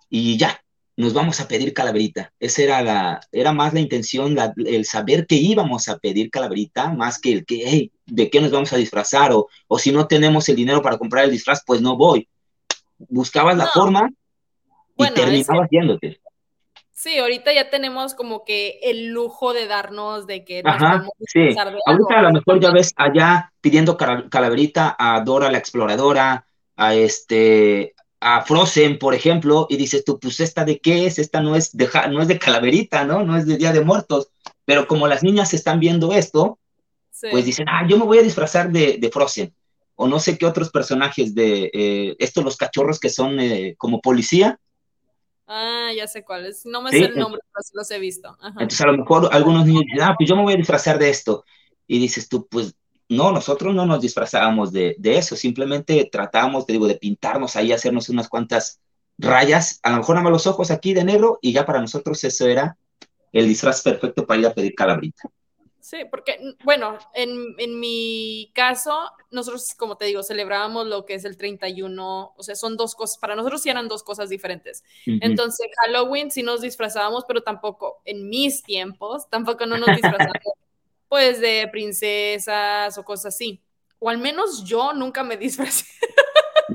y 0.09 0.37
ya. 0.37 0.61
nos 0.97 1.13
vamos 1.13 1.39
a 1.39 1.47
pedir 1.47 1.73
calaverita. 1.73 2.33
Esa 2.37 2.63
era, 2.63 2.81
la, 2.81 3.21
era 3.31 3.53
más 3.53 3.73
la 3.73 3.79
intención, 3.79 4.35
el 4.57 4.83
saber 4.85 5.25
que 5.25 5.35
íbamos 5.35 5.87
a 5.87 5.99
pedir 5.99 6.29
calaverita, 6.29 6.91
más 6.91 7.17
que 7.17 7.31
el 7.31 7.45
que, 7.45 7.63
hey, 7.65 7.91
¿de 8.05 8.29
qué 8.29 8.41
nos 8.41 8.51
vamos 8.51 8.73
a 8.73 8.77
disfrazar? 8.77 9.31
O, 9.31 9.47
o 9.69 9.79
si 9.79 9.93
no 9.93 10.05
tenemos 10.07 10.49
el 10.49 10.57
dinero 10.57 10.81
para 10.81 10.97
comprar 10.97 11.23
el 11.23 11.31
disfraz, 11.31 11.63
pues 11.65 11.81
no 11.81 11.95
voy. 11.95 12.27
Buscabas 13.09 13.57
la 13.57 13.67
forma 13.67 14.09
y 14.97 15.05
terminabas 15.11 15.67
yéndote. 15.69 16.21
Sí, 17.01 17.17
ahorita 17.17 17.51
ya 17.51 17.71
tenemos 17.71 18.13
como 18.13 18.45
que 18.45 18.79
el 18.83 19.07
lujo 19.07 19.53
de 19.53 19.65
darnos 19.65 20.27
de 20.27 20.45
que 20.45 20.61
Ajá, 20.63 21.03
sí. 21.25 21.49
ahorita 21.87 22.19
a 22.19 22.21
lo 22.21 22.31
mejor 22.31 22.59
ya 22.59 22.69
ves 22.69 22.93
allá 22.95 23.51
pidiendo 23.59 23.97
calaverita 23.97 24.95
a 24.99 25.19
Dora 25.21 25.49
la 25.49 25.57
exploradora, 25.57 26.45
a 26.75 26.93
este 26.93 27.95
a 28.19 28.43
Frozen, 28.43 28.99
por 28.99 29.15
ejemplo, 29.15 29.65
y 29.67 29.77
dices 29.77 30.05
tú, 30.05 30.19
pues 30.19 30.39
esta 30.39 30.63
de 30.63 30.77
qué 30.77 31.07
es, 31.07 31.17
esta 31.17 31.41
no 31.41 31.55
es 31.55 31.75
de 31.75 31.89
no 32.11 32.21
es 32.21 32.27
de 32.27 32.37
calaverita, 32.37 33.03
¿no? 33.03 33.23
No 33.23 33.35
es 33.35 33.47
de 33.47 33.57
Día 33.57 33.73
de 33.73 33.81
Muertos, 33.81 34.29
pero 34.63 34.85
como 34.85 35.07
las 35.07 35.23
niñas 35.23 35.55
están 35.55 35.79
viendo 35.79 36.13
esto, 36.13 36.59
pues 37.31 37.45
dicen, 37.45 37.65
ah, 37.67 37.83
yo 37.87 37.97
me 37.97 38.05
voy 38.05 38.19
a 38.19 38.23
disfrazar 38.23 38.71
de, 38.71 38.97
de 38.99 39.09
Frozen, 39.09 39.53
o 40.01 40.07
no 40.07 40.19
sé 40.19 40.37
qué 40.37 40.47
otros 40.47 40.71
personajes 40.71 41.35
de 41.35 41.69
eh, 41.73 42.15
estos 42.17 42.43
los 42.43 42.57
cachorros 42.57 42.99
que 42.99 43.09
son 43.09 43.39
eh, 43.39 43.75
como 43.77 44.01
policía, 44.01 44.59
Ah, 45.53 45.91
ya 45.93 46.07
sé 46.07 46.23
cuáles. 46.23 46.65
No 46.65 46.81
me 46.81 46.91
sé 46.91 46.99
el 46.99 47.17
nombre, 47.17 47.41
pero 47.51 47.61
sí 47.61 47.73
los 47.75 47.91
he 47.91 47.99
visto. 47.99 48.37
Entonces, 48.41 48.79
a 48.79 48.87
lo 48.87 48.97
mejor 48.97 49.27
algunos 49.33 49.65
niños 49.65 49.83
dicen, 49.85 50.01
ah, 50.03 50.15
pues 50.17 50.29
yo 50.29 50.37
me 50.37 50.43
voy 50.43 50.53
a 50.53 50.55
disfrazar 50.55 50.97
de 50.97 51.09
esto. 51.09 51.43
Y 51.87 51.99
dices 51.99 52.29
tú, 52.29 52.47
pues 52.47 52.73
no, 53.09 53.33
nosotros 53.33 53.75
no 53.75 53.85
nos 53.85 53.99
disfrazábamos 53.99 54.71
de, 54.71 54.95
de 54.97 55.17
eso, 55.17 55.35
simplemente 55.35 56.07
tratábamos, 56.09 56.65
te 56.65 56.71
digo, 56.71 56.87
de 56.87 56.95
pintarnos 56.95 57.57
ahí, 57.57 57.73
hacernos 57.73 58.07
unas 58.07 58.29
cuantas 58.29 58.79
rayas, 59.17 59.81
a 59.83 59.91
lo 59.91 59.97
mejor 59.97 60.15
nada 60.15 60.23
más 60.23 60.31
los 60.31 60.47
ojos 60.47 60.71
aquí 60.71 60.93
de 60.93 61.03
negro, 61.03 61.37
y 61.41 61.51
ya 61.51 61.65
para 61.65 61.81
nosotros 61.81 62.23
eso 62.23 62.47
era 62.47 62.77
el 63.33 63.45
disfraz 63.49 63.81
perfecto 63.81 64.25
para 64.25 64.39
ir 64.39 64.47
a 64.47 64.53
pedir 64.53 64.73
calabrita. 64.73 65.29
Sí, 65.91 66.05
porque, 66.09 66.37
bueno, 66.63 66.97
en, 67.13 67.53
en, 67.57 67.77
mi 67.77 68.49
caso, 68.55 69.11
nosotros, 69.29 69.75
como 69.77 69.97
te 69.97 70.05
digo, 70.05 70.23
celebrábamos 70.23 70.87
lo 70.87 71.03
que 71.03 71.15
es 71.15 71.25
el 71.25 71.35
31, 71.35 72.33
o 72.33 72.43
sea, 72.43 72.55
son 72.55 72.77
dos 72.77 72.95
cosas, 72.95 73.17
para 73.17 73.35
nosotros 73.35 73.61
sí 73.61 73.69
eran 73.69 73.89
dos 73.89 74.01
cosas 74.01 74.29
diferentes. 74.29 74.85
Entonces, 75.05 75.67
Halloween 75.83 76.31
sí 76.31 76.43
nos 76.43 76.61
disfrazábamos, 76.61 77.25
pero 77.27 77.43
tampoco, 77.43 78.01
en 78.05 78.29
mis 78.29 78.63
tiempos, 78.63 79.29
tampoco 79.29 79.65
no 79.65 79.77
nos 79.77 79.89
disfrazábamos, 79.89 80.53
pues, 81.09 81.41
de 81.41 81.67
princesas 81.69 82.97
o 82.97 83.03
cosas 83.03 83.35
así. 83.35 83.61
O 83.99 84.09
al 84.09 84.17
menos 84.17 84.63
yo 84.63 84.93
nunca 84.93 85.25
me 85.25 85.35
disfrazé. 85.35 85.83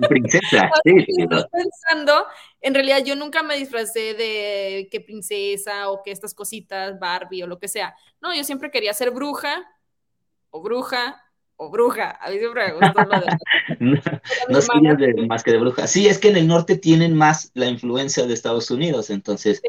Princesa, 0.08 0.70
sí. 0.84 1.06
pensando, 1.52 2.26
en 2.60 2.74
realidad 2.74 3.04
yo 3.04 3.16
nunca 3.16 3.42
me 3.42 3.56
disfracé 3.56 4.14
de 4.14 4.88
que 4.90 5.00
princesa 5.00 5.90
o 5.90 6.02
que 6.02 6.10
estas 6.10 6.34
cositas, 6.34 6.98
Barbie 6.98 7.42
o 7.42 7.46
lo 7.46 7.58
que 7.58 7.68
sea. 7.68 7.94
No, 8.20 8.34
yo 8.34 8.44
siempre 8.44 8.70
quería 8.70 8.94
ser 8.94 9.10
bruja 9.10 9.64
o 10.50 10.62
bruja 10.62 11.22
o 11.56 11.70
bruja. 11.70 12.18
A 12.20 12.30
mí 12.30 12.38
siempre 12.38 12.66
me 12.66 12.72
gustó 12.74 13.02
lo 13.02 13.20
de... 13.20 13.26
no, 15.20 15.26
más 15.26 15.42
que 15.42 15.52
de 15.52 15.58
bruja. 15.58 15.86
Sí, 15.86 16.08
es 16.08 16.18
que 16.18 16.28
en 16.28 16.36
el 16.36 16.46
norte 16.46 16.76
tienen 16.76 17.14
más 17.14 17.50
la 17.54 17.66
influencia 17.66 18.26
de 18.26 18.34
Estados 18.34 18.70
Unidos, 18.70 19.10
entonces 19.10 19.62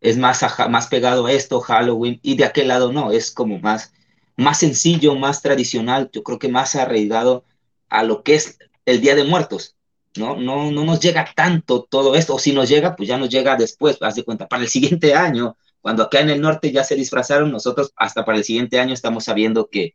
es 0.00 0.18
más, 0.18 0.44
más 0.68 0.86
pegado 0.88 1.26
a 1.26 1.32
esto, 1.32 1.60
Halloween, 1.60 2.20
y 2.22 2.36
de 2.36 2.44
aquel 2.44 2.68
lado 2.68 2.92
no, 2.92 3.10
es 3.10 3.30
como 3.30 3.58
más, 3.58 3.92
más 4.36 4.58
sencillo, 4.58 5.14
más 5.14 5.40
tradicional, 5.40 6.10
yo 6.12 6.22
creo 6.22 6.38
que 6.38 6.48
más 6.48 6.76
arraigado 6.76 7.44
a 7.88 8.02
lo 8.02 8.22
que 8.22 8.34
es 8.34 8.58
el 8.86 9.00
Día 9.00 9.14
de 9.14 9.24
Muertos, 9.24 9.76
¿no? 10.16 10.36
No, 10.36 10.70
no 10.70 10.84
nos 10.84 11.00
llega 11.00 11.30
tanto 11.34 11.84
todo 11.84 12.14
esto, 12.14 12.34
o 12.34 12.38
si 12.38 12.52
nos 12.52 12.68
llega, 12.68 12.96
pues 12.96 13.08
ya 13.08 13.18
nos 13.18 13.28
llega 13.28 13.56
después, 13.56 13.98
haz 14.00 14.14
de 14.14 14.24
cuenta, 14.24 14.46
para 14.46 14.62
el 14.62 14.68
siguiente 14.68 15.14
año, 15.14 15.56
cuando 15.80 16.02
acá 16.02 16.20
en 16.20 16.30
el 16.30 16.40
norte 16.40 16.72
ya 16.72 16.84
se 16.84 16.94
disfrazaron, 16.94 17.50
nosotros 17.50 17.92
hasta 17.96 18.24
para 18.24 18.38
el 18.38 18.44
siguiente 18.44 18.78
año 18.78 18.94
estamos 18.94 19.24
sabiendo 19.24 19.68
que, 19.68 19.94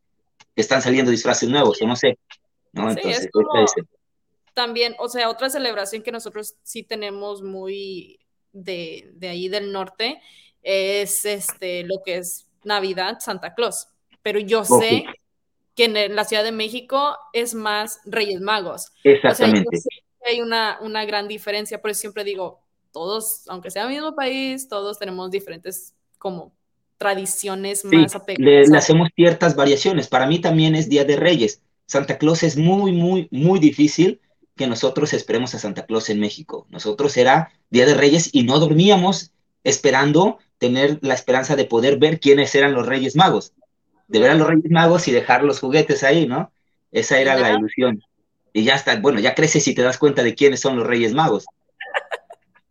están 0.55 0.81
saliendo 0.81 1.09
disfraces 1.09 1.47
nuevos, 1.47 1.81
o 1.81 1.87
no 1.87 1.95
sé, 1.95 2.17
¿no? 2.73 2.89
Entonces, 2.89 3.25
es 3.25 3.31
como, 3.31 3.49
también, 4.53 4.93
o 4.99 5.07
sea, 5.07 5.29
otra 5.29 5.49
celebración 5.49 6.03
que 6.03 6.11
nosotros 6.11 6.55
sí 6.63 6.83
tenemos 6.83 7.41
muy 7.41 8.19
de, 8.51 9.09
de 9.13 9.29
ahí 9.29 9.47
del 9.47 9.71
norte 9.71 10.21
es 10.61 11.23
este, 11.23 11.83
lo 11.83 12.03
que 12.03 12.17
es 12.17 12.47
Navidad, 12.63 13.19
Santa 13.19 13.53
Claus. 13.53 13.87
Pero 14.21 14.39
yo 14.39 14.65
sé 14.65 15.05
que 15.79 15.85
en 15.85 16.13
la 16.13 16.25
Ciudad 16.25 16.43
de 16.43 16.51
México 16.51 17.15
es 17.31 17.53
más 17.53 18.01
Reyes 18.03 18.41
Magos. 18.41 18.91
Exactamente. 19.05 19.77
O 19.77 19.79
sea, 19.79 20.29
hay 20.29 20.41
una, 20.41 20.77
una 20.81 21.05
gran 21.05 21.29
diferencia, 21.29 21.81
por 21.81 21.91
eso 21.91 22.01
siempre 22.01 22.25
digo, 22.25 22.59
todos, 22.91 23.43
aunque 23.47 23.71
sea 23.71 23.83
el 23.83 23.89
mismo 23.89 24.13
país, 24.13 24.67
todos 24.67 24.99
tenemos 24.99 25.31
diferentes 25.31 25.93
como 26.17 26.51
tradiciones 26.97 27.85
más 27.85 28.13
apegadas. 28.13 28.67
Le, 28.67 28.77
hacemos 28.77 29.07
ciertas 29.15 29.55
variaciones. 29.55 30.09
Para 30.09 30.27
mí 30.27 30.39
también 30.39 30.75
es 30.75 30.89
Día 30.89 31.05
de 31.05 31.15
Reyes. 31.15 31.61
Santa 31.85 32.17
Claus 32.17 32.43
es 32.43 32.57
muy, 32.57 32.91
muy, 32.91 33.29
muy 33.31 33.59
difícil 33.59 34.19
que 34.57 34.67
nosotros 34.67 35.13
esperemos 35.13 35.55
a 35.55 35.59
Santa 35.59 35.85
Claus 35.85 36.09
en 36.09 36.19
México. 36.19 36.67
Nosotros 36.71 37.15
era 37.15 37.53
Día 37.69 37.85
de 37.85 37.93
Reyes 37.93 38.31
y 38.33 38.43
no 38.43 38.59
dormíamos 38.59 39.31
esperando 39.63 40.39
tener 40.57 40.99
la 41.01 41.13
esperanza 41.13 41.55
de 41.55 41.63
poder 41.63 41.99
ver 41.99 42.19
quiénes 42.19 42.53
eran 42.53 42.73
los 42.73 42.85
Reyes 42.85 43.15
Magos 43.15 43.53
de 44.09 44.19
ver 44.19 44.31
a 44.31 44.35
los 44.35 44.47
Reyes 44.47 44.71
Magos 44.71 45.07
y 45.07 45.11
dejar 45.11 45.43
los 45.43 45.59
juguetes 45.59 46.03
ahí, 46.03 46.27
¿no? 46.27 46.51
Esa 46.91 47.19
era 47.19 47.35
la 47.35 47.53
ilusión. 47.53 48.03
Y 48.51 48.63
ya 48.63 48.73
está, 48.73 48.99
bueno, 48.99 49.19
ya 49.19 49.35
creces 49.35 49.67
y 49.67 49.75
te 49.75 49.83
das 49.83 49.99
cuenta 49.99 50.23
de 50.23 50.33
quiénes 50.33 50.59
son 50.59 50.77
los 50.77 50.87
Reyes 50.87 51.13
Magos. 51.13 51.45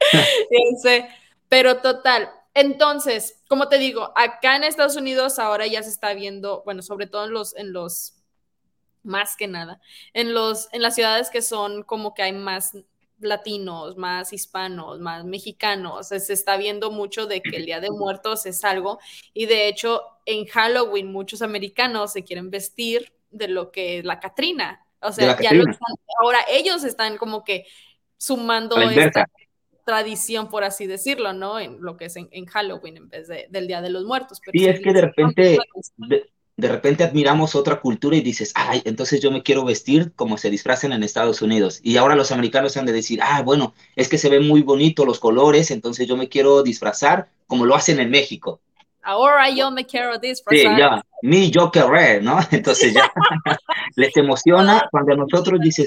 sí, 0.82 1.04
pero 1.48 1.78
total. 1.78 2.28
Entonces, 2.54 3.40
como 3.48 3.68
te 3.68 3.78
digo, 3.78 4.12
acá 4.16 4.56
en 4.56 4.64
Estados 4.64 4.96
Unidos 4.96 5.38
ahora 5.38 5.66
ya 5.68 5.80
se 5.84 5.90
está 5.90 6.12
viendo, 6.12 6.62
bueno, 6.64 6.82
sobre 6.82 7.06
todo 7.06 7.26
en 7.26 7.32
los, 7.32 7.56
en 7.56 7.72
los, 7.72 8.16
más 9.04 9.36
que 9.36 9.46
nada, 9.46 9.80
en 10.14 10.34
los, 10.34 10.68
en 10.72 10.82
las 10.82 10.96
ciudades 10.96 11.30
que 11.30 11.40
son 11.40 11.84
como 11.84 12.14
que 12.14 12.22
hay 12.22 12.32
más 12.32 12.76
latinos, 13.20 13.96
más 13.96 14.32
hispanos, 14.32 15.00
más 15.00 15.24
mexicanos. 15.24 16.08
Se 16.08 16.32
está 16.32 16.56
viendo 16.56 16.90
mucho 16.90 17.26
de 17.26 17.40
que 17.40 17.56
el 17.56 17.66
Día 17.66 17.80
de 17.80 17.90
Muertos 17.90 18.46
es 18.46 18.64
algo 18.64 18.98
y 19.34 19.46
de 19.46 19.68
hecho 19.68 20.02
en 20.26 20.46
Halloween 20.46 21.10
muchos 21.10 21.42
americanos 21.42 22.12
se 22.12 22.24
quieren 22.24 22.50
vestir 22.50 23.12
de 23.30 23.48
lo 23.48 23.70
que 23.70 23.98
es 23.98 24.04
la 24.04 24.20
Catrina. 24.20 24.84
O 25.00 25.12
sea, 25.12 25.38
ya 25.40 25.50
ahora 26.20 26.38
ellos 26.50 26.84
están 26.84 27.16
como 27.16 27.44
que 27.44 27.66
sumando 28.16 28.80
esta 28.80 29.26
tradición, 29.84 30.48
por 30.48 30.64
así 30.64 30.86
decirlo, 30.86 31.32
¿no? 31.32 31.58
En 31.58 31.80
lo 31.80 31.96
que 31.96 32.06
es 32.06 32.16
en, 32.16 32.46
Halloween 32.46 32.96
en 32.96 33.08
vez 33.08 33.28
del 33.28 33.66
Día 33.66 33.80
de 33.80 33.90
los 33.90 34.04
Muertos. 34.04 34.40
Pero 34.44 34.58
sí, 34.58 34.66
es 34.66 34.80
que 34.80 34.92
de 34.92 35.00
repente, 35.00 35.58
de 35.96 36.30
repente 36.66 37.04
admiramos 37.04 37.54
otra 37.54 37.80
cultura 37.80 38.16
y 38.16 38.20
dices, 38.20 38.50
ay, 38.56 38.82
entonces 38.84 39.20
yo 39.20 39.30
me 39.30 39.44
quiero 39.44 39.64
vestir 39.64 40.12
como 40.16 40.36
se 40.36 40.50
disfrazan 40.50 40.92
en 40.92 41.04
Estados 41.04 41.40
Unidos. 41.40 41.78
Y 41.84 41.98
ahora 41.98 42.16
los 42.16 42.32
americanos 42.32 42.76
han 42.76 42.84
de 42.84 42.92
decir, 42.92 43.20
ah, 43.22 43.42
bueno, 43.42 43.74
es 43.94 44.08
que 44.08 44.18
se 44.18 44.28
ven 44.28 44.48
muy 44.48 44.62
bonitos 44.62 45.06
los 45.06 45.20
colores, 45.20 45.70
entonces 45.70 46.08
yo 46.08 46.16
me 46.16 46.28
quiero 46.28 46.64
disfrazar 46.64 47.28
como 47.46 47.64
lo 47.64 47.76
hacen 47.76 48.00
en 48.00 48.10
México. 48.10 48.60
Ahora 49.02 49.48
yo 49.50 49.70
me 49.70 49.86
quiero 49.86 50.18
disfrazar. 50.18 50.74
Sí, 50.74 50.80
ya, 50.80 51.02
mi 51.22 51.50
yo 51.52 51.70
querré, 51.70 52.20
¿no? 52.20 52.40
Entonces 52.50 52.92
ya 52.92 53.10
les 53.94 54.16
emociona 54.16 54.88
cuando 54.90 55.12
a 55.12 55.16
nosotros 55.16 55.60
dices, 55.60 55.86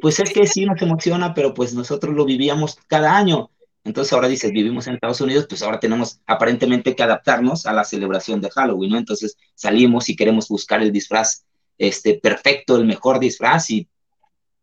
pues 0.00 0.18
es 0.18 0.32
que 0.32 0.46
sí 0.46 0.66
nos 0.66 0.82
emociona, 0.82 1.32
pero 1.32 1.54
pues 1.54 1.74
nosotros 1.74 2.14
lo 2.14 2.24
vivíamos 2.24 2.76
cada 2.88 3.16
año. 3.16 3.50
Entonces 3.88 4.12
ahora 4.12 4.28
dices, 4.28 4.52
vivimos 4.52 4.86
en 4.86 4.94
Estados 4.94 5.22
Unidos, 5.22 5.46
pues 5.48 5.62
ahora 5.62 5.80
tenemos 5.80 6.20
aparentemente 6.26 6.94
que 6.94 7.02
adaptarnos 7.02 7.64
a 7.64 7.72
la 7.72 7.84
celebración 7.84 8.38
de 8.42 8.50
Halloween, 8.50 8.92
¿no? 8.92 8.98
Entonces 8.98 9.38
salimos 9.54 10.10
y 10.10 10.14
queremos 10.14 10.48
buscar 10.48 10.82
el 10.82 10.92
disfraz 10.92 11.46
este, 11.78 12.20
perfecto, 12.20 12.76
el 12.76 12.84
mejor 12.84 13.18
disfraz 13.18 13.70
y 13.70 13.88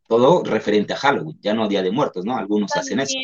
todo 0.08 0.44
referente 0.44 0.94
a 0.94 0.98
Halloween, 0.98 1.40
ya 1.42 1.56
no 1.56 1.68
Día 1.68 1.82
de 1.82 1.90
Muertos, 1.90 2.24
¿no? 2.24 2.38
Algunos 2.38 2.76
hacen 2.76 3.00
eso. 3.00 3.18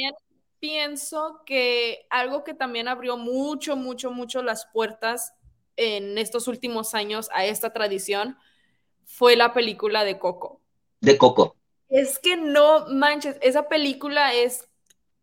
Pienso 0.60 1.42
que 1.46 2.08
algo 2.10 2.44
que 2.44 2.56
también 2.56 2.88
abrió 2.88 3.16
mucho, 3.16 3.76
mucho, 3.76 4.10
mucho 4.10 4.42
las 4.42 4.66
puertas 4.74 5.34
en 5.76 6.18
estos 6.18 6.48
últimos 6.48 6.96
años 6.96 7.30
a 7.32 7.46
esta 7.46 7.74
tradición 7.74 8.38
fue 9.06 9.36
la 9.36 9.54
película 9.54 10.04
de 10.04 10.18
Coco. 10.18 10.62
De 11.00 11.20
Coco. 11.20 11.58
Es 11.90 12.18
que 12.18 12.38
no 12.38 12.88
manches, 12.88 13.38
esa 13.42 13.68
película 13.68 14.34
es 14.34 14.68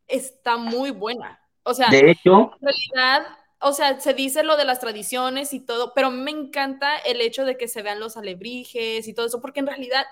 está 0.08 0.56
muy 0.56 0.90
buena. 0.90 1.40
O 1.62 1.74
sea, 1.74 1.90
de 1.90 2.10
hecho, 2.10 2.52
en 2.60 2.68
realidad, 2.68 3.28
o 3.60 3.72
sea, 3.72 4.00
se 4.00 4.14
dice 4.14 4.42
lo 4.42 4.56
de 4.56 4.64
las 4.64 4.80
tradiciones 4.80 5.52
y 5.52 5.60
todo, 5.60 5.92
pero 5.94 6.10
me 6.10 6.30
encanta 6.30 6.96
el 6.96 7.20
hecho 7.20 7.44
de 7.44 7.56
que 7.56 7.68
se 7.68 7.82
vean 7.82 8.00
los 8.00 8.16
alebrijes 8.16 9.06
y 9.06 9.14
todo 9.14 9.26
eso, 9.26 9.40
porque 9.40 9.60
en 9.60 9.66
realidad 9.66 10.06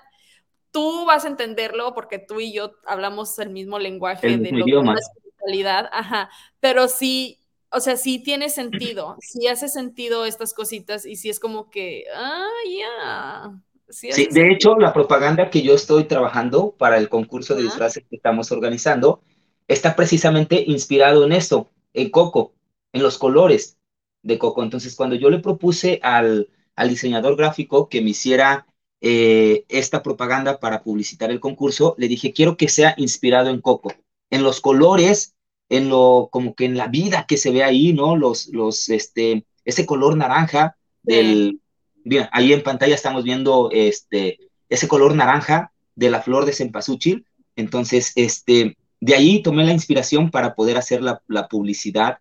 tú 0.71 1.05
vas 1.05 1.25
a 1.25 1.29
entenderlo 1.29 1.93
porque 1.93 2.19
tú 2.19 2.39
y 2.39 2.53
yo 2.53 2.73
hablamos 2.85 3.37
el 3.39 3.49
mismo 3.49 3.79
lenguaje 3.79 4.37
de 4.37 4.51
lo 4.51 4.65
que 4.65 4.71
es 4.77 4.83
la 4.83 4.93
espiritualidad, 4.93 5.89
ajá, 5.91 6.29
pero 6.59 6.87
sí, 6.87 7.39
o 7.71 7.79
sea, 7.79 7.97
sí 7.97 8.19
tiene 8.19 8.49
sentido, 8.49 9.17
sí 9.19 9.47
hace 9.47 9.69
sentido 9.69 10.25
estas 10.25 10.53
cositas 10.53 11.05
y 11.05 11.15
sí 11.15 11.29
es 11.29 11.39
como 11.39 11.69
que, 11.69 12.05
ah, 12.13 12.47
ya. 12.77 13.61
Sí, 13.89 14.27
de 14.29 14.51
hecho, 14.51 14.75
la 14.75 14.91
propaganda 14.91 15.49
que 15.49 15.61
yo 15.61 15.73
estoy 15.73 16.03
trabajando 16.03 16.75
para 16.77 16.97
el 16.97 17.07
concurso 17.07 17.55
de 17.55 17.63
disfraces 17.63 18.03
que 18.09 18.17
estamos 18.17 18.51
organizando, 18.51 19.21
está 19.67 19.95
precisamente 19.95 20.63
inspirado 20.65 21.25
en 21.25 21.31
esto, 21.31 21.69
en 21.93 22.09
Coco, 22.09 22.53
en 22.93 23.03
los 23.03 23.17
colores 23.17 23.77
de 24.23 24.37
Coco. 24.37 24.63
Entonces, 24.63 24.95
cuando 24.95 25.15
yo 25.15 25.29
le 25.29 25.39
propuse 25.39 25.99
al, 26.03 26.49
al 26.75 26.89
diseñador 26.89 27.35
gráfico 27.35 27.89
que 27.89 28.01
me 28.01 28.11
hiciera 28.11 28.67
eh, 29.01 29.65
esta 29.69 30.01
propaganda 30.01 30.59
para 30.59 30.81
publicitar 30.81 31.31
el 31.31 31.39
concurso, 31.39 31.95
le 31.97 32.07
dije, 32.07 32.33
quiero 32.33 32.57
que 32.57 32.69
sea 32.69 32.95
inspirado 32.97 33.49
en 33.49 33.61
Coco, 33.61 33.93
en 34.29 34.43
los 34.43 34.61
colores, 34.61 35.35
en 35.69 35.89
lo, 35.89 36.29
como 36.31 36.55
que 36.55 36.65
en 36.65 36.77
la 36.77 36.87
vida 36.87 37.25
que 37.27 37.37
se 37.37 37.51
ve 37.51 37.63
ahí, 37.63 37.93
¿no? 37.93 38.15
Los, 38.15 38.47
los, 38.47 38.89
este, 38.89 39.45
ese 39.65 39.85
color 39.85 40.15
naranja 40.15 40.77
del, 41.03 41.59
bien, 42.03 42.27
ahí 42.31 42.53
en 42.53 42.63
pantalla 42.63 42.95
estamos 42.95 43.23
viendo 43.23 43.69
este, 43.71 44.39
ese 44.69 44.87
color 44.87 45.13
naranja 45.13 45.73
de 45.95 46.09
la 46.09 46.21
flor 46.21 46.45
de 46.45 46.53
cempasúchil. 46.53 47.25
Entonces, 47.55 48.13
este, 48.15 48.77
de 48.99 49.15
ahí 49.15 49.41
tomé 49.41 49.65
la 49.65 49.73
inspiración 49.73 50.31
para 50.31 50.55
poder 50.55 50.77
hacer 50.77 51.01
la, 51.01 51.21
la 51.27 51.47
publicidad 51.47 52.17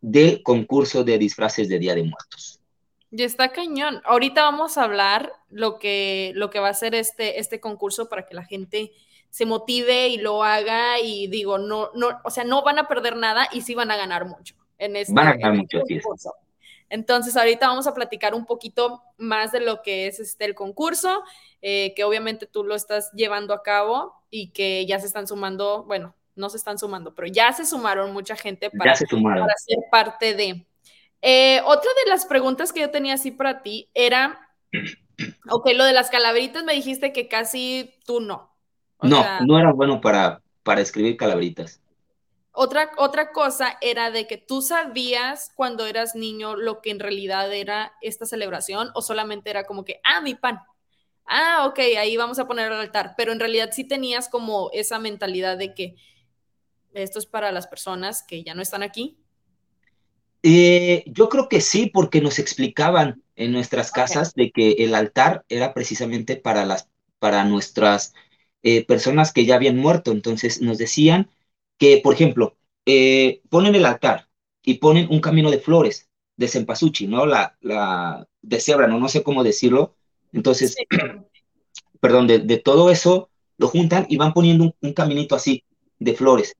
del 0.00 0.42
concurso 0.42 1.02
de 1.02 1.18
disfraces 1.18 1.68
de 1.68 1.78
Día 1.78 1.94
de 1.94 2.02
Muertos. 2.02 2.60
Y 3.10 3.22
está 3.22 3.50
cañón. 3.50 4.02
Ahorita 4.04 4.42
vamos 4.42 4.76
a 4.76 4.84
hablar 4.84 5.32
lo 5.48 5.78
que, 5.78 6.32
lo 6.34 6.50
que 6.50 6.58
va 6.58 6.68
a 6.68 6.74
ser 6.74 6.94
este, 6.94 7.38
este 7.38 7.60
concurso 7.60 8.08
para 8.08 8.26
que 8.26 8.34
la 8.34 8.44
gente 8.44 8.92
se 9.30 9.46
motive 9.46 10.08
y 10.08 10.18
lo 10.18 10.42
haga 10.42 11.00
y 11.00 11.28
digo, 11.28 11.58
no, 11.58 11.90
no, 11.94 12.20
o 12.24 12.30
sea, 12.30 12.44
no 12.44 12.62
van 12.62 12.78
a 12.78 12.88
perder 12.88 13.16
nada 13.16 13.48
y 13.52 13.62
sí 13.62 13.74
van 13.74 13.90
a 13.90 13.96
ganar 13.96 14.26
mucho 14.26 14.54
en 14.78 14.96
este, 14.96 15.12
van 15.12 15.28
a 15.28 15.32
ganar 15.32 15.54
este 15.60 15.78
mucho, 15.78 15.80
concurso. 15.80 16.34
Entonces, 16.88 17.36
ahorita 17.36 17.68
vamos 17.68 17.86
a 17.86 17.94
platicar 17.94 18.34
un 18.34 18.46
poquito 18.46 19.02
más 19.16 19.52
de 19.52 19.60
lo 19.60 19.82
que 19.82 20.06
es 20.06 20.20
este, 20.20 20.44
el 20.44 20.54
concurso, 20.54 21.22
eh, 21.62 21.92
que 21.94 22.04
obviamente 22.04 22.46
tú 22.46 22.64
lo 22.64 22.74
estás 22.74 23.10
llevando 23.12 23.54
a 23.54 23.62
cabo 23.62 24.14
y 24.30 24.50
que 24.50 24.86
ya 24.86 24.98
se 25.00 25.06
están 25.06 25.26
sumando, 25.26 25.84
bueno, 25.84 26.14
no 26.36 26.48
se 26.50 26.56
están 26.56 26.78
sumando, 26.78 27.14
pero 27.14 27.28
ya 27.28 27.52
se 27.52 27.64
sumaron 27.64 28.12
mucha 28.12 28.36
gente 28.36 28.70
para, 28.70 28.94
para 28.94 29.54
ser 29.56 29.78
parte 29.90 30.34
de. 30.34 30.66
Eh, 31.22 31.60
otra 31.64 31.90
de 32.04 32.10
las 32.10 32.26
preguntas 32.26 32.72
que 32.72 32.80
yo 32.80 32.90
tenía 32.90 33.14
así 33.14 33.30
para 33.30 33.62
ti 33.62 33.88
era, 33.94 34.50
ok, 35.48 35.68
lo 35.74 35.84
de 35.84 35.92
las 35.92 36.10
calaveritas 36.10 36.64
me 36.64 36.74
dijiste 36.74 37.12
que 37.12 37.28
casi 37.28 37.94
tú 38.04 38.20
no. 38.20 38.54
no, 39.00 39.24
no 39.40 39.58
era 39.58 39.72
bueno 39.72 40.00
para, 40.00 40.42
para 40.62 40.80
escribir 40.80 41.16
calaveritas. 41.16 41.80
Otra, 42.56 42.92
otra 42.98 43.32
cosa 43.32 43.76
era 43.80 44.12
de 44.12 44.28
que 44.28 44.36
tú 44.36 44.62
sabías 44.62 45.50
cuando 45.56 45.86
eras 45.86 46.14
niño 46.14 46.54
lo 46.54 46.80
que 46.80 46.90
en 46.90 47.00
realidad 47.00 47.52
era 47.52 47.94
esta 48.00 48.26
celebración 48.26 48.90
o 48.94 49.02
solamente 49.02 49.50
era 49.50 49.64
como 49.64 49.84
que, 49.84 50.00
ah, 50.04 50.20
mi 50.20 50.36
pan. 50.36 50.60
Ah, 51.26 51.66
ok, 51.66 51.80
ahí 51.98 52.16
vamos 52.16 52.38
a 52.38 52.46
poner 52.46 52.70
el 52.70 52.78
altar. 52.78 53.14
Pero 53.16 53.32
en 53.32 53.40
realidad 53.40 53.70
sí 53.72 53.82
tenías 53.82 54.28
como 54.28 54.70
esa 54.72 55.00
mentalidad 55.00 55.58
de 55.58 55.74
que 55.74 55.96
esto 56.92 57.18
es 57.18 57.26
para 57.26 57.50
las 57.50 57.66
personas 57.66 58.22
que 58.22 58.44
ya 58.44 58.54
no 58.54 58.62
están 58.62 58.84
aquí. 58.84 59.18
Eh, 60.44 61.02
yo 61.06 61.28
creo 61.28 61.48
que 61.48 61.60
sí, 61.60 61.90
porque 61.92 62.20
nos 62.20 62.38
explicaban 62.38 63.24
en 63.34 63.50
nuestras 63.50 63.90
casas 63.90 64.32
de 64.34 64.52
que 64.52 64.72
el 64.78 64.94
altar 64.94 65.44
era 65.48 65.74
precisamente 65.74 66.36
para 66.36 66.64
las, 66.64 66.88
para 67.18 67.44
nuestras 67.44 68.14
eh, 68.62 68.84
personas 68.86 69.32
que 69.32 69.44
ya 69.44 69.56
habían 69.56 69.76
muerto. 69.76 70.12
Entonces 70.12 70.60
nos 70.60 70.78
decían 70.78 71.30
que, 71.84 72.00
por 72.02 72.14
ejemplo, 72.14 72.56
eh, 72.86 73.42
ponen 73.50 73.74
el 73.74 73.84
altar 73.84 74.26
y 74.62 74.78
ponen 74.78 75.06
un 75.10 75.20
camino 75.20 75.50
de 75.50 75.58
flores 75.58 76.08
de 76.34 76.48
cempasúchil, 76.48 77.10
¿no? 77.10 77.26
La, 77.26 77.58
la 77.60 78.26
de 78.40 78.58
cebra, 78.58 78.86
¿no? 78.86 78.98
No 78.98 79.10
sé 79.10 79.22
cómo 79.22 79.44
decirlo. 79.44 79.94
Entonces, 80.32 80.76
perdón, 82.00 82.26
de, 82.26 82.56
todo 82.56 82.90
eso 82.90 83.28
lo 83.58 83.68
juntan 83.68 84.06
y 84.08 84.16
van 84.16 84.32
poniendo 84.32 84.74
un, 84.80 84.92
caminito 84.94 85.36
así 85.36 85.62
de 85.98 86.14
flores 86.14 86.56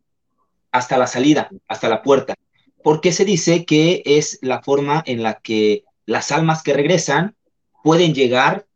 hasta 0.70 0.98
la 0.98 1.06
salida, 1.06 1.48
hasta 1.68 1.88
la 1.88 2.02
puerta, 2.02 2.34
porque 2.82 3.10
se 3.10 3.24
dice 3.24 3.64
que 3.64 4.02
es 4.04 4.38
la 4.42 4.62
forma 4.62 5.02
en 5.06 5.22
la 5.22 5.40
que 5.40 5.84
las 6.04 6.32
almas 6.32 6.62
que 6.62 6.74
regresan 6.74 7.34
pueden 7.82 8.12
llegar 8.12 8.66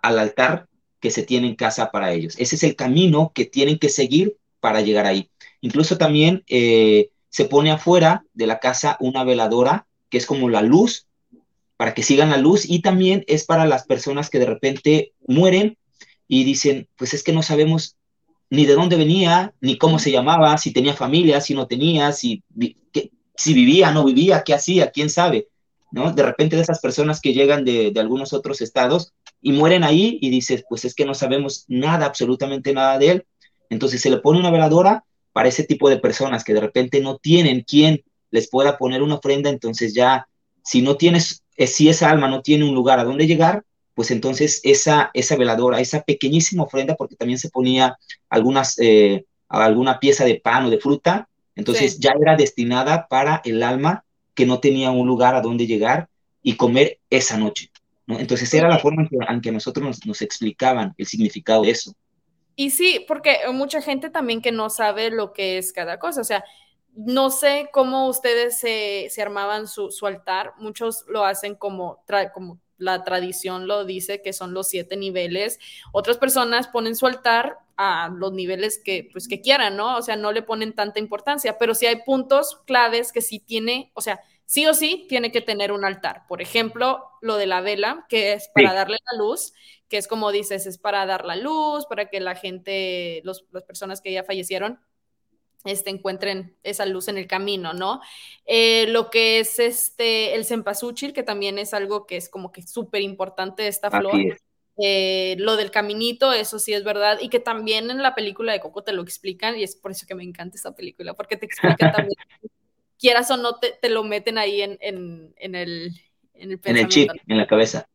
al 0.00 0.18
altar 0.18 0.68
que 1.00 1.10
se 1.10 1.22
tiene 1.22 1.48
en 1.48 1.54
casa 1.54 1.90
para 1.90 2.12
ellos. 2.12 2.34
Ese 2.38 2.56
es 2.56 2.62
el 2.62 2.76
camino 2.76 3.30
que 3.34 3.44
tienen 3.44 3.78
que 3.78 3.90
seguir 3.90 4.38
para 4.58 4.80
llegar 4.80 5.04
ahí. 5.04 5.30
Incluso 5.60 5.98
también 5.98 6.44
eh, 6.48 7.10
se 7.28 7.44
pone 7.44 7.70
afuera 7.70 8.24
de 8.34 8.46
la 8.46 8.58
casa 8.58 8.96
una 9.00 9.24
veladora, 9.24 9.86
que 10.10 10.18
es 10.18 10.26
como 10.26 10.48
la 10.48 10.62
luz, 10.62 11.06
para 11.76 11.94
que 11.94 12.02
sigan 12.02 12.30
la 12.30 12.38
luz, 12.38 12.68
y 12.68 12.80
también 12.80 13.24
es 13.26 13.44
para 13.44 13.66
las 13.66 13.86
personas 13.86 14.30
que 14.30 14.38
de 14.38 14.46
repente 14.46 15.12
mueren 15.26 15.76
y 16.26 16.44
dicen, 16.44 16.88
pues 16.96 17.14
es 17.14 17.22
que 17.22 17.32
no 17.32 17.42
sabemos 17.42 17.96
ni 18.50 18.66
de 18.66 18.74
dónde 18.74 18.96
venía, 18.96 19.54
ni 19.60 19.76
cómo 19.76 19.98
se 19.98 20.10
llamaba, 20.10 20.56
si 20.58 20.72
tenía 20.72 20.94
familia, 20.94 21.40
si 21.40 21.54
no 21.54 21.66
tenía, 21.66 22.12
si, 22.12 22.42
si 23.36 23.54
vivía, 23.54 23.92
no 23.92 24.04
vivía, 24.04 24.42
qué 24.42 24.54
hacía, 24.54 24.90
quién 24.90 25.10
sabe, 25.10 25.48
¿no? 25.92 26.12
De 26.12 26.22
repente 26.22 26.56
de 26.56 26.62
esas 26.62 26.80
personas 26.80 27.20
que 27.20 27.34
llegan 27.34 27.64
de, 27.64 27.90
de 27.90 28.00
algunos 28.00 28.32
otros 28.32 28.60
estados 28.60 29.12
y 29.42 29.52
mueren 29.52 29.84
ahí 29.84 30.18
y 30.20 30.30
dices, 30.30 30.64
pues 30.68 30.84
es 30.84 30.94
que 30.94 31.04
no 31.04 31.14
sabemos 31.14 31.64
nada, 31.68 32.06
absolutamente 32.06 32.72
nada 32.72 32.98
de 32.98 33.10
él. 33.10 33.26
Entonces 33.70 34.00
se 34.00 34.10
le 34.10 34.18
pone 34.18 34.40
una 34.40 34.50
veladora 34.50 35.04
para 35.32 35.48
ese 35.48 35.64
tipo 35.64 35.88
de 35.88 35.98
personas 35.98 36.44
que 36.44 36.54
de 36.54 36.60
repente 36.60 37.00
no 37.00 37.16
tienen 37.18 37.62
quien 37.62 38.02
les 38.30 38.48
pueda 38.48 38.76
poner 38.78 39.02
una 39.02 39.16
ofrenda, 39.16 39.50
entonces 39.50 39.94
ya, 39.94 40.28
si 40.62 40.82
no 40.82 40.96
tienes, 40.96 41.42
eh, 41.56 41.66
si 41.66 41.88
esa 41.88 42.10
alma 42.10 42.28
no 42.28 42.42
tiene 42.42 42.64
un 42.64 42.74
lugar 42.74 42.98
a 42.98 43.04
donde 43.04 43.26
llegar, 43.26 43.64
pues 43.94 44.10
entonces 44.10 44.60
esa, 44.62 45.10
esa 45.14 45.36
veladora, 45.36 45.80
esa 45.80 46.02
pequeñísima 46.02 46.62
ofrenda, 46.64 46.94
porque 46.94 47.16
también 47.16 47.38
se 47.38 47.50
ponía 47.50 47.98
algunas, 48.28 48.78
eh, 48.78 49.24
alguna 49.48 49.98
pieza 49.98 50.24
de 50.24 50.36
pan 50.36 50.66
o 50.66 50.70
de 50.70 50.78
fruta, 50.78 51.28
entonces 51.56 51.98
ya 51.98 52.12
era 52.20 52.36
destinada 52.36 53.08
para 53.08 53.42
el 53.44 53.62
alma 53.62 54.04
que 54.34 54.46
no 54.46 54.60
tenía 54.60 54.92
un 54.92 55.08
lugar 55.08 55.34
a 55.34 55.40
donde 55.40 55.66
llegar 55.66 56.08
y 56.42 56.54
comer 56.54 57.00
esa 57.10 57.36
noche. 57.36 57.70
¿no? 58.06 58.20
Entonces 58.20 58.54
era 58.54 58.68
la 58.68 58.78
forma 58.78 59.08
en 59.10 59.40
que, 59.40 59.50
nosotros 59.50 59.84
nos, 59.84 60.06
nos 60.06 60.22
explicaban 60.22 60.94
el 60.96 61.06
significado 61.06 61.62
de 61.62 61.70
eso. 61.70 61.92
Y 62.60 62.70
sí, 62.70 63.04
porque 63.06 63.36
mucha 63.52 63.80
gente 63.80 64.10
también 64.10 64.42
que 64.42 64.50
no 64.50 64.68
sabe 64.68 65.10
lo 65.10 65.32
que 65.32 65.58
es 65.58 65.72
cada 65.72 66.00
cosa, 66.00 66.22
o 66.22 66.24
sea, 66.24 66.44
no 66.92 67.30
sé 67.30 67.70
cómo 67.72 68.08
ustedes 68.08 68.58
se, 68.58 69.06
se 69.10 69.22
armaban 69.22 69.68
su, 69.68 69.92
su, 69.92 70.06
altar, 70.08 70.54
muchos 70.58 71.04
lo 71.06 71.24
hacen 71.24 71.54
como, 71.54 72.02
como 72.34 72.58
la 72.76 73.04
tradición 73.04 73.68
lo 73.68 73.84
dice, 73.84 74.22
que 74.22 74.32
son 74.32 74.54
los 74.54 74.66
siete 74.66 74.96
niveles, 74.96 75.60
otras 75.92 76.18
personas 76.18 76.66
ponen 76.66 76.96
su 76.96 77.06
altar 77.06 77.58
a 77.76 78.08
los 78.12 78.32
niveles 78.32 78.82
que, 78.84 79.08
pues, 79.12 79.28
que 79.28 79.40
quieran, 79.40 79.76
¿no? 79.76 79.96
O 79.96 80.02
sea, 80.02 80.16
no 80.16 80.32
le 80.32 80.42
ponen 80.42 80.74
tanta 80.74 80.98
importancia, 80.98 81.58
pero 81.58 81.76
sí 81.76 81.86
hay 81.86 82.02
puntos 82.02 82.56
claves 82.66 83.12
que 83.12 83.20
sí 83.20 83.38
tiene, 83.38 83.92
o 83.94 84.00
sea, 84.00 84.18
sí 84.48 84.66
o 84.66 84.72
sí 84.72 85.04
tiene 85.10 85.30
que 85.30 85.42
tener 85.42 85.72
un 85.72 85.84
altar. 85.84 86.26
Por 86.26 86.40
ejemplo, 86.40 87.04
lo 87.20 87.36
de 87.36 87.46
la 87.46 87.60
vela, 87.60 88.06
que 88.08 88.32
es 88.32 88.50
para 88.54 88.72
darle 88.72 88.96
la 89.12 89.18
luz, 89.18 89.52
que 89.90 89.98
es 89.98 90.08
como 90.08 90.32
dices, 90.32 90.64
es 90.64 90.78
para 90.78 91.04
dar 91.04 91.26
la 91.26 91.36
luz, 91.36 91.84
para 91.84 92.08
que 92.08 92.18
la 92.18 92.34
gente, 92.34 93.20
los, 93.24 93.44
las 93.52 93.64
personas 93.64 94.00
que 94.00 94.10
ya 94.10 94.24
fallecieron, 94.24 94.80
este, 95.64 95.90
encuentren 95.90 96.56
esa 96.62 96.86
luz 96.86 97.08
en 97.08 97.18
el 97.18 97.26
camino, 97.26 97.74
¿no? 97.74 98.00
Eh, 98.46 98.86
lo 98.88 99.10
que 99.10 99.38
es 99.40 99.58
este, 99.58 100.34
el 100.34 100.46
cempasúchil, 100.46 101.12
que 101.12 101.22
también 101.22 101.58
es 101.58 101.74
algo 101.74 102.06
que 102.06 102.16
es 102.16 102.30
como 102.30 102.50
que 102.50 102.62
súper 102.62 103.02
importante 103.02 103.68
esta 103.68 103.90
flor. 103.90 104.14
Eh, 104.80 105.36
lo 105.40 105.56
del 105.56 105.70
caminito, 105.70 106.32
eso 106.32 106.58
sí 106.58 106.72
es 106.72 106.84
verdad, 106.84 107.18
y 107.20 107.28
que 107.28 107.40
también 107.40 107.90
en 107.90 108.02
la 108.02 108.14
película 108.14 108.52
de 108.52 108.60
Coco 108.60 108.82
te 108.82 108.92
lo 108.92 109.02
explican, 109.02 109.58
y 109.58 109.62
es 109.62 109.76
por 109.76 109.90
eso 109.90 110.06
que 110.06 110.14
me 110.14 110.24
encanta 110.24 110.56
esta 110.56 110.74
película, 110.74 111.12
porque 111.12 111.36
te 111.36 111.44
explican 111.44 111.92
también, 112.08 112.16
quieras 112.98 113.30
o 113.30 113.36
no, 113.36 113.56
te, 113.56 113.72
te 113.80 113.88
lo 113.88 114.04
meten 114.04 114.38
ahí 114.38 114.62
en, 114.62 114.78
en, 114.80 115.34
en 115.36 115.54
el, 115.54 115.92
en 116.34 116.52
el, 116.52 116.60
en 116.64 116.76
el 116.76 116.88
chip, 116.88 117.10
en 117.26 117.38
la 117.38 117.46
cabeza. 117.46 117.88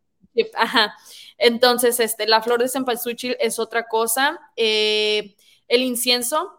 Ajá. 0.55 0.95
Entonces, 1.37 1.99
este, 1.99 2.27
la 2.27 2.41
flor 2.41 2.61
de 2.61 2.69
cempasúchil 2.69 3.37
es 3.39 3.59
otra 3.59 3.87
cosa. 3.87 4.39
Eh, 4.55 5.35
el 5.67 5.81
incienso, 5.81 6.51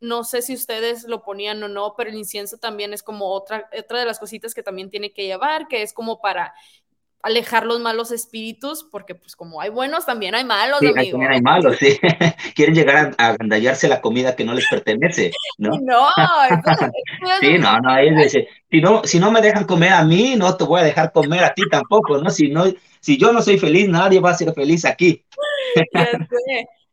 no 0.00 0.22
sé 0.24 0.42
si 0.42 0.54
ustedes 0.54 1.04
lo 1.04 1.22
ponían 1.22 1.62
o 1.62 1.68
no, 1.68 1.94
pero 1.96 2.10
el 2.10 2.16
incienso 2.16 2.58
también 2.58 2.92
es 2.92 3.02
como 3.02 3.32
otra, 3.32 3.68
otra 3.76 3.98
de 3.98 4.04
las 4.04 4.18
cositas 4.18 4.54
que 4.54 4.62
también 4.62 4.90
tiene 4.90 5.12
que 5.12 5.24
llevar, 5.24 5.66
que 5.66 5.82
es 5.82 5.92
como 5.92 6.20
para 6.20 6.54
alejar 7.22 7.66
los 7.66 7.80
malos 7.80 8.12
espíritus, 8.12 8.84
porque 8.84 9.14
pues 9.14 9.34
como 9.34 9.60
hay 9.60 9.70
buenos, 9.70 10.06
también 10.06 10.34
hay 10.34 10.44
malos, 10.44 10.78
sí, 10.80 10.92
También 10.92 11.32
hay 11.32 11.42
malos, 11.42 11.76
sí. 11.78 11.98
Quieren 12.54 12.74
llegar 12.74 13.14
a, 13.18 13.28
agandallarse 13.28 13.88
la 13.88 14.00
comida 14.00 14.36
que 14.36 14.44
no 14.44 14.54
les 14.54 14.66
pertenece, 14.68 15.32
¿no? 15.58 15.70
No, 15.88 16.08
sí, 17.40 17.58
no, 17.58 17.80
no, 17.80 17.96
si 18.70 18.80
no, 18.80 19.02
si 19.04 19.18
no 19.18 19.30
me 19.30 19.40
dejan 19.40 19.64
comer 19.64 19.92
a 19.92 20.04
mí, 20.04 20.34
no 20.36 20.56
te 20.56 20.64
voy 20.64 20.80
a 20.80 20.84
dejar 20.84 21.12
comer 21.12 21.44
a 21.44 21.54
ti 21.54 21.62
tampoco, 21.70 22.18
¿no? 22.18 22.30
Si 22.30 22.48
no, 22.48 22.64
si 23.00 23.16
yo 23.16 23.32
no 23.32 23.42
soy 23.42 23.58
feliz, 23.58 23.88
nadie 23.88 24.20
va 24.20 24.30
a 24.30 24.34
ser 24.34 24.52
feliz 24.52 24.84
aquí. 24.84 25.24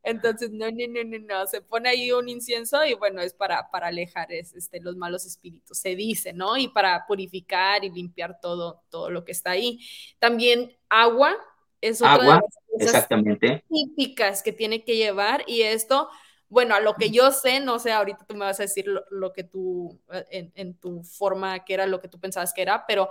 Entonces, 0.05 0.51
no, 0.51 0.67
no, 0.69 0.87
no, 0.87 1.03
no, 1.03 1.19
no, 1.19 1.47
se 1.47 1.61
pone 1.61 1.89
ahí 1.89 2.11
un 2.11 2.29
incienso 2.29 2.85
y 2.85 2.93
bueno, 2.93 3.21
es 3.21 3.33
para, 3.33 3.71
para 3.71 3.87
alejar 3.87 4.31
este, 4.31 4.79
los 4.79 4.95
malos 4.95 5.25
espíritus, 5.25 5.79
se 5.79 5.95
dice, 5.95 6.31
¿no? 6.31 6.57
Y 6.57 6.67
para 6.67 7.07
purificar 7.07 7.83
y 7.83 7.89
limpiar 7.89 8.39
todo, 8.39 8.83
todo 8.89 9.09
lo 9.09 9.25
que 9.25 9.31
está 9.31 9.51
ahí. 9.51 9.79
También 10.19 10.77
agua 10.89 11.35
es 11.81 12.01
otra 12.01 12.13
agua, 12.13 12.35
de 12.77 12.85
las 12.85 12.93
exactamente. 12.93 13.63
típicas 13.67 14.43
que 14.43 14.53
tiene 14.53 14.83
que 14.83 14.95
llevar 14.95 15.43
y 15.47 15.63
esto, 15.63 16.07
bueno, 16.49 16.75
a 16.75 16.81
lo 16.81 16.93
que 16.93 17.09
yo 17.09 17.31
sé, 17.31 17.59
no 17.59 17.79
sé, 17.79 17.91
ahorita 17.91 18.25
tú 18.27 18.35
me 18.35 18.45
vas 18.45 18.59
a 18.59 18.63
decir 18.63 18.85
lo, 19.09 19.33
que 19.33 19.43
tú, 19.43 19.99
eh, 20.29 20.51
en, 20.53 20.75
tu 20.75 21.03
forma, 21.03 21.65
que 21.65 21.73
era 21.73 21.87
lo 21.87 21.99
que 21.99 22.09
tú 22.09 22.19
pensabas 22.19 22.53
que 22.53 22.61
era, 22.61 22.85
pero 22.85 23.09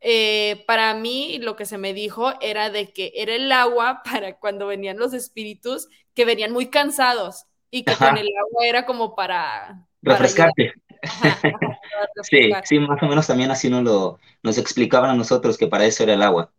eh, 0.00 0.62
para 0.66 0.94
mí 0.94 1.38
lo 1.38 1.56
que 1.56 1.66
se 1.66 1.76
me 1.76 1.92
dijo 1.92 2.32
era 2.40 2.70
de 2.70 2.92
que 2.92 3.12
era 3.16 3.34
el 3.34 3.50
agua 3.50 4.02
para 4.04 4.38
cuando 4.38 4.66
venían 4.66 4.98
los 4.98 5.14
espíritus 5.14 5.88
que 6.18 6.24
venían 6.24 6.52
muy 6.52 6.66
cansados 6.66 7.46
y 7.70 7.84
que 7.84 7.94
con 7.94 8.18
el 8.18 8.26
agua 8.26 8.66
era 8.66 8.84
como 8.86 9.14
para... 9.14 9.86
Refrescarte. 10.02 10.72
sí, 12.22 12.50
sí, 12.64 12.80
más 12.80 13.00
o 13.00 13.06
menos 13.06 13.28
también 13.28 13.52
así 13.52 13.70
nos 13.70 13.84
lo 13.84 14.18
nos 14.42 14.58
explicaban 14.58 15.10
a 15.10 15.14
nosotros 15.14 15.56
que 15.56 15.68
para 15.68 15.84
eso 15.84 16.02
era 16.02 16.14
el 16.14 16.22
agua. 16.22 16.52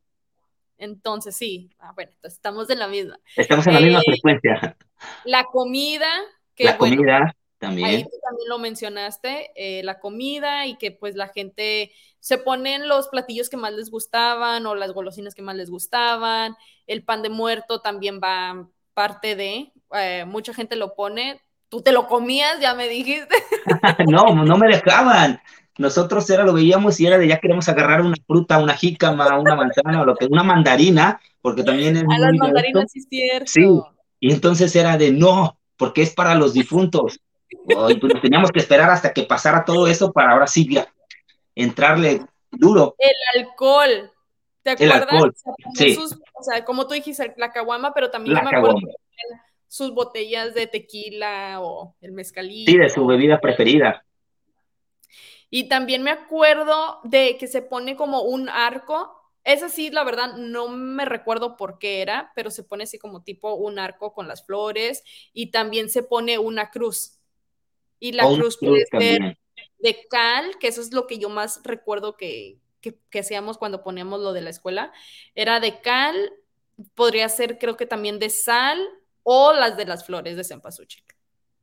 Entonces, 0.77 1.35
sí, 1.35 1.71
ah, 1.77 1.91
bueno, 1.93 2.13
estamos 2.23 2.69
en 2.69 2.79
la 2.79 2.87
misma. 2.87 3.19
Estamos 3.35 3.67
en 3.67 3.73
la 3.73 3.81
misma 3.81 3.99
eh, 3.99 4.03
frecuencia. 4.05 4.77
La 5.25 5.43
comida, 5.43 6.07
que 6.55 6.63
la 6.63 6.77
comida 6.77 7.35
también. 7.57 7.89
Ahí 7.89 8.03
tú 8.05 8.17
también 8.23 8.47
lo 8.47 8.59
mencionaste, 8.59 9.51
eh, 9.55 9.83
la 9.83 9.99
comida 9.99 10.67
y 10.67 10.77
que 10.77 10.91
pues 10.91 11.15
la 11.15 11.27
gente 11.27 11.91
se 12.21 12.37
ponen 12.37 12.87
los 12.87 13.09
platillos 13.09 13.49
que 13.49 13.57
más 13.57 13.73
les 13.73 13.91
gustaban 13.91 14.65
o 14.67 14.75
las 14.75 14.93
golosinas 14.93 15.35
que 15.35 15.41
más 15.41 15.57
les 15.57 15.69
gustaban. 15.69 16.55
El 16.87 17.03
pan 17.03 17.23
de 17.23 17.29
muerto 17.29 17.81
también 17.81 18.21
va 18.23 18.69
parte 18.99 19.37
de, 19.37 19.71
eh, 19.95 20.25
mucha 20.27 20.53
gente 20.53 20.75
lo 20.75 20.93
pone. 20.93 21.39
Tú 21.69 21.81
te 21.81 21.93
lo 21.93 22.07
comías, 22.07 22.59
ya 22.59 22.73
me 22.73 22.89
dijiste. 22.89 23.33
no, 24.09 24.43
no 24.43 24.57
me 24.57 24.67
dejaban 24.67 25.39
nosotros 25.79 26.29
era 26.29 26.43
lo 26.43 26.53
veíamos 26.53 26.99
y 26.99 27.07
era 27.07 27.17
de 27.17 27.27
ya 27.27 27.39
queremos 27.39 27.69
agarrar 27.69 28.01
una 28.01 28.17
fruta, 28.27 28.57
una 28.57 28.75
jícama, 28.75 29.39
una 29.39 29.55
manzana 29.55 30.01
o 30.01 30.05
lo 30.05 30.13
que, 30.13 30.25
una 30.25 30.43
mandarina, 30.43 31.21
porque 31.41 31.63
también 31.63 31.95
es. 31.95 32.03
A 32.03 32.19
las 32.19 32.33
mandarinas 32.37 32.91
sí 32.91 33.01
cierto. 33.01 33.49
Sí, 33.49 33.65
y 34.19 34.33
entonces 34.33 34.75
era 34.75 34.97
de 34.97 35.11
no, 35.11 35.57
porque 35.77 36.01
es 36.01 36.13
para 36.13 36.35
los 36.35 36.53
difuntos. 36.53 37.21
pues 37.65 38.21
teníamos 38.21 38.51
que 38.51 38.59
esperar 38.59 38.89
hasta 38.89 39.13
que 39.13 39.23
pasara 39.23 39.63
todo 39.63 39.87
eso 39.87 40.11
para 40.11 40.33
ahora 40.33 40.47
sí 40.47 40.67
ya 40.69 40.85
entrarle 41.55 42.25
duro. 42.51 42.95
El 42.99 43.41
alcohol. 43.41 44.11
¿Te 44.63 44.71
acuerdas? 44.71 45.07
El 45.09 45.15
alcohol. 45.15 45.35
sí. 45.75 45.97
o 46.33 46.43
sea, 46.43 46.65
como 46.65 46.87
tú 46.87 46.93
dijiste, 46.93 47.33
la 47.37 47.51
caguama, 47.51 47.93
pero 47.93 48.11
también 48.11 48.35
la 48.35 48.43
me 48.43 48.57
acuerdo 48.57 48.79
sus 49.69 49.93
botellas 49.93 50.53
de 50.55 50.67
tequila 50.67 51.61
o 51.61 51.95
el 52.01 52.11
mezcalito. 52.11 52.71
Sí, 52.71 52.77
de 52.77 52.89
su 52.89 53.05
bebida 53.05 53.39
preferida. 53.39 54.03
Y 55.51 55.69
también 55.69 56.03
me 56.03 56.11
acuerdo 56.11 56.99
de 57.03 57.37
que 57.37 57.47
se 57.47 57.61
pone 57.61 57.95
como 57.95 58.23
un 58.23 58.49
arco. 58.49 59.15
Esa 59.43 59.69
sí, 59.69 59.89
la 59.89 60.03
verdad, 60.03 60.35
no 60.37 60.67
me 60.67 61.05
recuerdo 61.05 61.55
por 61.55 61.79
qué 61.79 62.01
era, 62.01 62.31
pero 62.35 62.51
se 62.51 62.63
pone 62.63 62.83
así 62.83 62.97
como 62.97 63.23
tipo 63.23 63.53
un 63.53 63.79
arco 63.79 64.11
con 64.11 64.27
las 64.27 64.45
flores 64.45 65.03
y 65.33 65.51
también 65.51 65.89
se 65.89 66.03
pone 66.03 66.39
una 66.39 66.71
cruz. 66.71 67.19
Y 67.99 68.11
la 68.13 68.25
cruz, 68.25 68.57
puede 68.57 68.85
ser 68.85 69.37
de 69.79 70.07
cal, 70.09 70.57
que 70.59 70.67
eso 70.67 70.81
es 70.81 70.93
lo 70.93 71.05
que 71.07 71.19
yo 71.19 71.29
más 71.29 71.61
recuerdo 71.63 72.17
que, 72.17 72.59
que, 72.81 73.19
hacíamos 73.19 73.57
cuando 73.57 73.83
poníamos 73.83 74.21
lo 74.21 74.33
de 74.33 74.41
la 74.41 74.49
escuela. 74.49 74.91
Era 75.35 75.59
de 75.59 75.81
cal, 75.81 76.15
podría 76.95 77.29
ser 77.29 77.57
creo 77.57 77.77
que 77.77 77.85
también 77.85 78.19
de 78.19 78.29
sal 78.29 78.79
o 79.23 79.53
las 79.53 79.77
de 79.77 79.85
las 79.85 80.05
flores 80.05 80.35
de 80.35 80.43
cempasúchil. 80.43 81.03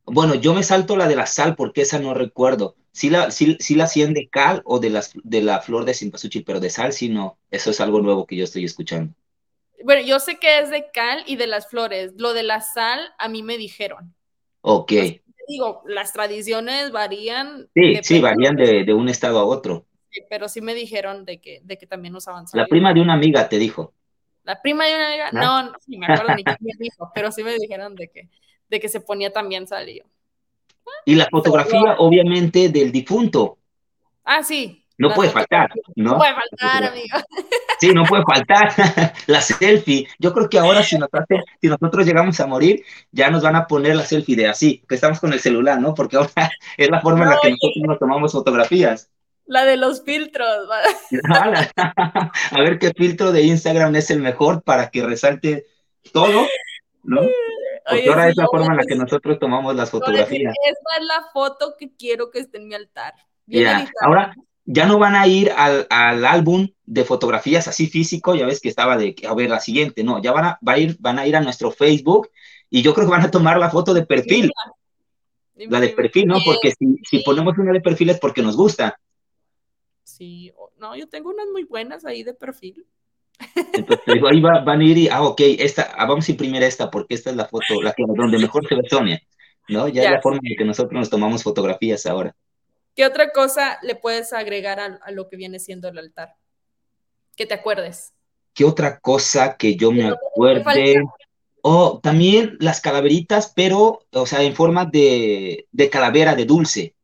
Bueno, 0.05 0.35
yo 0.35 0.53
me 0.53 0.63
salto 0.63 0.95
la 0.95 1.07
de 1.07 1.17
la 1.17 1.25
sal 1.25 1.55
porque 1.55 1.81
esa 1.81 1.99
no 1.99 2.13
recuerdo. 2.13 2.75
Sí 2.93 3.09
la, 3.09 3.29
sí, 3.29 3.57
la 3.75 3.83
hacían 3.83 4.13
de 4.13 4.29
cal 4.29 4.61
o 4.65 4.79
de, 4.79 4.89
las, 4.89 5.11
de 5.23 5.41
la 5.41 5.61
flor 5.61 5.85
de 5.85 5.93
cempasúchil, 5.93 6.45
pero 6.45 6.59
de 6.59 6.69
sal 6.69 6.93
sí 6.93 7.09
no. 7.09 7.37
Eso 7.51 7.71
es 7.71 7.81
algo 7.81 8.01
nuevo 8.01 8.25
que 8.25 8.37
yo 8.37 8.45
estoy 8.45 8.63
escuchando. 8.63 9.13
Bueno, 9.83 10.01
yo 10.01 10.19
sé 10.19 10.37
que 10.39 10.59
es 10.59 10.69
de 10.69 10.89
cal 10.91 11.23
y 11.27 11.35
de 11.35 11.47
las 11.47 11.69
flores. 11.69 12.13
Lo 12.17 12.33
de 12.33 12.43
la 12.43 12.61
sal 12.61 12.99
a 13.19 13.27
mí 13.27 13.43
me 13.43 13.57
dijeron. 13.57 14.15
Ok. 14.61 14.91
digo, 15.47 15.83
las 15.85 16.13
tradiciones 16.13 16.91
varían. 16.91 17.69
Sí, 17.73 17.99
sí, 18.01 18.19
varían 18.19 18.55
de, 18.55 18.93
un 18.93 19.09
estado 19.09 19.39
a 19.39 19.45
otro. 19.45 19.85
Pero 20.29 20.49
sí 20.49 20.61
me 20.61 20.73
dijeron 20.73 21.25
de 21.25 21.39
que, 21.39 21.61
de 21.63 21.77
que 21.77 21.87
también 21.87 22.15
usaban. 22.15 22.45
La 22.53 22.67
prima 22.67 22.93
de 22.93 23.01
una 23.01 23.13
amiga 23.13 23.47
te 23.49 23.57
dijo. 23.57 23.93
La 24.43 24.61
prima 24.61 24.85
de 24.85 24.95
una 24.95 25.07
amiga, 25.07 25.31
no, 25.31 25.63
no, 25.63 25.73
me 25.87 26.05
acuerdo 26.05 26.35
ni 26.35 26.43
quién 26.43 26.57
me 26.61 26.71
dijo, 26.79 27.11
pero 27.13 27.31
sí 27.31 27.43
me 27.43 27.53
dijeron 27.57 27.95
de 27.95 28.09
que 28.09 28.29
de 28.69 28.79
que 28.79 28.89
se 28.89 29.01
ponía 29.01 29.31
también 29.31 29.67
salió. 29.67 30.05
Y 31.05 31.15
la 31.15 31.27
fotografía, 31.29 31.95
obviamente, 31.97 32.69
del 32.69 32.91
difunto. 32.91 33.57
Ah, 34.23 34.43
sí. 34.43 34.83
No 34.97 35.13
puede 35.13 35.29
faltar, 35.29 35.69
¿no? 35.95 36.13
No 36.13 36.17
puede 36.17 36.33
faltar, 36.33 36.83
amigo. 36.91 37.17
Sí, 37.79 37.93
no 37.93 38.05
puede 38.05 38.23
faltar. 38.23 38.73
la 39.27 39.39
selfie. 39.39 40.07
Yo 40.17 40.33
creo 40.33 40.49
que 40.49 40.57
ahora 40.57 40.81
si, 40.81 40.97
si 41.61 41.67
nosotros 41.67 42.07
llegamos 42.07 42.39
a 42.39 42.47
morir, 42.47 42.83
ya 43.11 43.29
nos 43.29 43.43
van 43.43 43.55
a 43.55 43.67
poner 43.67 43.95
la 43.95 44.03
selfie 44.03 44.35
de 44.35 44.47
así, 44.47 44.83
que 44.89 44.95
estamos 44.95 45.19
con 45.19 45.31
el 45.31 45.39
celular, 45.39 45.79
¿no? 45.79 45.93
Porque 45.93 46.17
ahora 46.17 46.31
es 46.75 46.89
la 46.89 47.01
forma 47.01 47.25
en 47.25 47.29
la 47.29 47.39
que 47.39 47.51
nosotros 47.51 47.83
nos 47.85 47.99
tomamos 47.99 48.31
fotografías. 48.31 49.11
La 49.47 49.65
de 49.65 49.77
los 49.77 50.03
filtros. 50.03 50.67
a 51.23 52.31
ver 52.59 52.79
qué 52.79 52.91
filtro 52.95 53.31
de 53.31 53.43
Instagram 53.43 53.95
es 53.95 54.11
el 54.11 54.19
mejor 54.19 54.61
para 54.63 54.89
que 54.89 55.03
resalte 55.03 55.65
todo, 56.11 56.47
¿no? 57.03 57.21
Porque 57.89 58.09
ahora 58.09 58.29
es 58.29 58.35
la 58.35 58.45
forma 58.45 58.67
en 58.73 58.77
la 58.77 58.83
que 58.85 58.95
nosotros 58.95 59.39
tomamos 59.39 59.73
las 59.75 59.89
fotografías. 59.89 60.53
Esa 60.69 60.99
es 60.99 61.05
la 61.05 61.23
foto 61.31 61.75
que 61.79 61.95
quiero 61.95 62.29
que 62.29 62.39
esté 62.39 62.57
en 62.57 62.67
mi 62.67 62.75
altar. 62.75 63.13
Ahora 64.01 64.35
ya 64.65 64.85
no 64.85 64.99
van 64.99 65.15
a 65.15 65.25
ir 65.25 65.49
al, 65.55 65.87
álbum 65.89 66.67
de 66.85 67.05
fotografías 67.05 67.69
así 67.69 67.87
físico, 67.87 68.35
ya 68.35 68.45
ves 68.45 68.59
que 68.59 68.67
estaba 68.67 68.97
de, 68.97 69.15
a 69.27 69.33
ver, 69.33 69.49
la 69.49 69.61
siguiente, 69.61 70.03
no, 70.03 70.21
ya 70.21 70.33
van 70.33 70.45
a, 70.45 70.59
va 70.67 70.73
a 70.73 70.77
ir, 70.77 70.97
van 70.99 71.19
a 71.19 71.25
ir 71.25 71.37
a 71.37 71.41
nuestro 71.41 71.71
Facebook 71.71 72.29
y 72.69 72.81
yo 72.81 72.93
creo 72.93 73.07
que 73.07 73.11
van 73.11 73.23
a 73.23 73.31
tomar 73.31 73.57
la 73.57 73.69
foto 73.69 73.93
de 73.93 74.05
perfil. 74.05 74.51
La 75.55 75.79
de 75.79 75.89
perfil, 75.89 76.27
¿no? 76.27 76.37
Porque 76.45 76.73
si, 76.77 76.97
si 77.09 77.23
ponemos 77.23 77.57
una 77.57 77.71
de 77.71 77.81
perfil 77.81 78.09
es 78.09 78.19
porque 78.19 78.43
nos 78.43 78.55
gusta. 78.55 78.99
Sí, 80.07 80.53
no, 80.77 80.95
yo 80.95 81.09
tengo 81.09 81.29
unas 81.29 81.47
muy 81.51 81.65
buenas 81.65 82.05
ahí 82.05 82.23
de 82.23 82.33
perfil. 82.33 82.87
Entonces 83.73 84.07
ahí 84.07 84.39
va, 84.39 84.61
van 84.61 84.79
a 84.79 84.83
ir 84.85 84.97
y, 84.97 85.09
ah, 85.09 85.21
ok, 85.21 85.41
esta, 85.59 85.91
ah, 85.97 86.05
vamos 86.05 86.27
a 86.27 86.31
imprimir 86.31 86.63
esta 86.63 86.89
porque 86.89 87.13
esta 87.13 87.29
es 87.29 87.35
la 87.35 87.45
foto, 87.45 87.81
la 87.81 87.91
que, 87.91 88.05
donde 88.07 88.39
mejor 88.39 88.65
se 88.65 88.75
ve 88.75 88.83
Sonia, 88.89 89.21
¿no? 89.67 89.89
Ya 89.89 90.03
es 90.03 90.11
la 90.11 90.21
forma 90.21 90.39
en 90.43 90.55
que 90.55 90.63
nosotros 90.63 90.93
nos 90.93 91.09
tomamos 91.09 91.43
fotografías 91.43 92.05
ahora. 92.05 92.33
¿Qué 92.95 93.05
otra 93.05 93.33
cosa 93.33 93.79
le 93.83 93.95
puedes 93.95 94.31
agregar 94.31 94.79
a, 94.79 95.11
lo 95.11 95.27
que 95.27 95.35
viene 95.35 95.59
siendo 95.59 95.89
el 95.89 95.97
altar? 95.97 96.35
Que 97.35 97.45
te 97.45 97.53
acuerdes. 97.53 98.13
¿Qué 98.53 98.63
otra 98.63 98.99
cosa 98.99 99.57
que 99.57 99.75
yo 99.75 99.91
me 99.91 100.07
acuerde? 100.07 101.03
Oh, 101.63 101.99
también 102.01 102.55
las 102.61 102.79
calaveritas, 102.79 103.51
pero, 103.53 104.05
o 104.13 104.25
sea, 104.25 104.41
en 104.41 104.55
forma 104.55 104.85
de, 104.85 105.67
de 105.69 105.89
calavera, 105.89 106.33
de 106.33 106.45
dulce. 106.45 106.95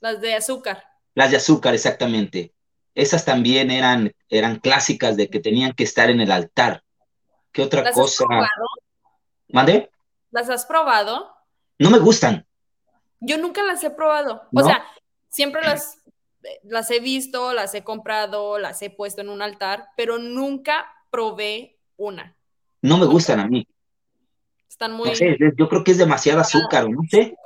Las 0.00 0.20
de 0.20 0.34
azúcar. 0.34 0.87
Las 1.18 1.30
de 1.30 1.36
azúcar, 1.36 1.74
exactamente 1.74 2.52
esas 2.98 3.24
también 3.24 3.70
eran, 3.70 4.12
eran 4.28 4.58
clásicas 4.58 5.16
de 5.16 5.30
que 5.30 5.38
tenían 5.38 5.72
que 5.72 5.84
estar 5.84 6.10
en 6.10 6.20
el 6.20 6.32
altar. 6.32 6.82
¿Qué 7.52 7.62
otra 7.62 7.82
¿Las 7.82 7.94
cosa? 7.94 8.24
Has 8.24 8.26
probado? 8.26 8.66
¿Mande? 9.50 9.90
¿Las 10.32 10.50
has 10.50 10.66
probado? 10.66 11.30
No 11.78 11.90
me 11.90 11.98
gustan. 11.98 12.44
Yo 13.20 13.38
nunca 13.38 13.62
las 13.62 13.84
he 13.84 13.90
probado. 13.90 14.42
O 14.52 14.64
sea, 14.64 14.84
siempre 15.28 15.62
las, 15.62 16.02
las 16.64 16.90
he 16.90 16.98
visto, 16.98 17.52
las 17.52 17.72
he 17.74 17.84
comprado, 17.84 18.58
las 18.58 18.82
he 18.82 18.90
puesto 18.90 19.20
en 19.20 19.28
un 19.28 19.42
altar, 19.42 19.90
pero 19.96 20.18
nunca 20.18 20.92
probé 21.10 21.78
una. 21.96 22.36
No 22.82 22.98
me 22.98 23.06
gustan 23.06 23.38
a 23.38 23.46
mí. 23.46 23.64
Están 24.68 24.92
muy. 24.92 25.10
No 25.10 25.14
sé, 25.14 25.36
yo 25.56 25.68
creo 25.68 25.84
que 25.84 25.92
es 25.92 25.98
demasiado 25.98 26.40
azúcar, 26.40 26.90
¿no 26.90 27.02
sé? 27.08 27.36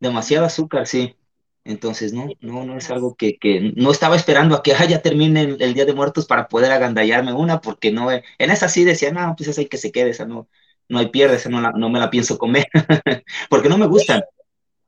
Demasiado 0.00 0.46
azúcar, 0.46 0.88
sí. 0.88 1.16
Entonces, 1.64 2.12
no, 2.12 2.28
no, 2.40 2.64
no 2.64 2.76
es 2.76 2.90
algo 2.90 3.14
que, 3.14 3.38
que 3.38 3.72
no 3.74 3.90
estaba 3.90 4.16
esperando 4.16 4.54
a 4.54 4.62
que 4.62 4.74
ah, 4.74 4.84
ya 4.84 5.00
termine 5.00 5.42
el, 5.42 5.74
Día 5.74 5.86
de 5.86 5.94
Muertos 5.94 6.26
para 6.26 6.46
poder 6.46 6.70
agandallarme 6.70 7.32
una, 7.32 7.62
porque 7.62 7.90
no, 7.90 8.10
en 8.10 8.22
esa 8.38 8.68
sí 8.68 8.84
decía, 8.84 9.10
no, 9.12 9.34
pues 9.36 9.48
esa 9.48 9.62
hay 9.62 9.68
que 9.68 9.78
se 9.78 9.90
quede, 9.90 10.10
esa 10.10 10.26
no, 10.26 10.46
no 10.88 10.98
hay 10.98 11.08
pierde, 11.08 11.36
esa 11.36 11.48
no, 11.48 11.60
no 11.72 11.88
me 11.88 11.98
la 11.98 12.10
pienso 12.10 12.36
comer, 12.36 12.66
porque 13.48 13.70
no 13.70 13.78
me 13.78 13.86
gustan. 13.86 14.22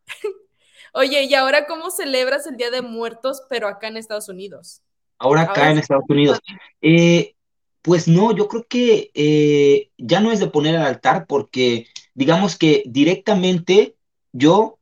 Oye, 0.93 1.24
¿y 1.24 1.35
ahora 1.35 1.66
cómo 1.66 1.91
celebras 1.91 2.47
el 2.47 2.57
Día 2.57 2.70
de 2.70 2.83
Muertos, 2.83 3.43
pero 3.49 3.68
acá 3.68 3.89
en 3.89 3.97
Estados 3.97 4.29
Unidos? 4.29 4.83
Ahora 5.18 5.43
acá 5.43 5.70
en 5.70 5.79
Estados 5.79 6.05
Unidos. 6.09 6.41
Eh, 6.83 7.35
pues 7.81 8.07
no, 8.07 8.37
yo 8.37 8.49
creo 8.49 8.66
que 8.68 9.11
eh, 9.14 9.91
ya 9.97 10.20
no 10.20 10.31
es 10.31 10.41
de 10.41 10.49
poner 10.49 10.77
al 10.77 10.87
altar, 10.87 11.27
porque 11.27 11.87
digamos 12.14 12.57
que 12.57 12.83
directamente 12.87 13.97
yo 14.33 14.76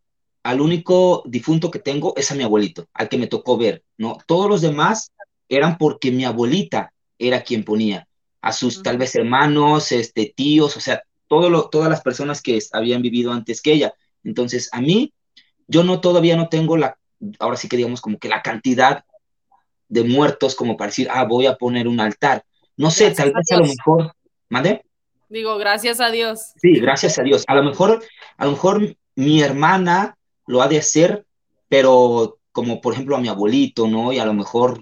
al 0.44 0.60
único 0.60 1.22
difunto 1.26 1.70
que 1.70 1.78
tengo 1.78 2.14
es 2.16 2.30
a 2.30 2.34
mi 2.34 2.44
abuelito, 2.44 2.86
al 2.92 3.08
que 3.08 3.16
me 3.16 3.26
tocó 3.26 3.56
ver, 3.56 3.82
¿no? 3.96 4.18
Todos 4.26 4.48
los 4.48 4.60
demás 4.60 5.10
eran 5.48 5.78
porque 5.78 6.12
mi 6.12 6.24
abuelita 6.24 6.92
era 7.18 7.42
quien 7.42 7.64
ponía, 7.64 8.06
a 8.42 8.52
sus 8.52 8.82
tal 8.82 8.98
vez 8.98 9.14
hermanos, 9.14 9.90
este, 9.90 10.34
tíos, 10.36 10.76
o 10.76 10.80
sea, 10.80 11.02
todo 11.28 11.70
todas 11.70 11.88
las 11.88 12.02
personas 12.02 12.42
que 12.42 12.58
habían 12.72 13.00
vivido 13.00 13.32
antes 13.32 13.62
que 13.62 13.72
ella. 13.72 13.94
Entonces, 14.22 14.68
a 14.72 14.82
mí, 14.82 15.14
yo 15.66 15.82
no 15.82 16.02
todavía 16.02 16.36
no 16.36 16.48
tengo 16.48 16.76
la, 16.76 16.98
ahora 17.38 17.56
sí 17.56 17.66
que 17.66 17.78
digamos 17.78 18.02
como 18.02 18.18
que 18.18 18.28
la 18.28 18.42
cantidad 18.42 19.04
de 19.88 20.04
muertos 20.04 20.54
como 20.54 20.76
para 20.76 20.90
decir, 20.90 21.08
ah, 21.10 21.24
voy 21.24 21.46
a 21.46 21.56
poner 21.56 21.88
un 21.88 22.00
altar. 22.00 22.44
No 22.76 22.90
sé, 22.90 23.12
tal 23.12 23.32
vez 23.32 23.50
a 23.50 23.56
lo 23.56 23.66
mejor, 23.66 24.14
¿mande? 24.50 24.84
Digo, 25.30 25.56
gracias 25.56 26.00
a 26.00 26.10
Dios. 26.10 26.52
Sí, 26.60 26.74
gracias 26.80 27.18
a 27.18 27.22
Dios. 27.22 27.44
A 27.46 27.54
lo 27.54 27.62
mejor, 27.62 28.04
a 28.36 28.44
lo 28.44 28.50
mejor 28.50 28.94
mi 29.14 29.40
hermana 29.40 30.18
lo 30.46 30.62
ha 30.62 30.68
de 30.68 30.78
hacer, 30.78 31.26
pero 31.68 32.38
como 32.52 32.80
por 32.80 32.94
ejemplo 32.94 33.16
a 33.16 33.20
mi 33.20 33.28
abuelito, 33.28 33.88
¿no? 33.88 34.12
Y 34.12 34.18
a 34.18 34.26
lo 34.26 34.34
mejor 34.34 34.80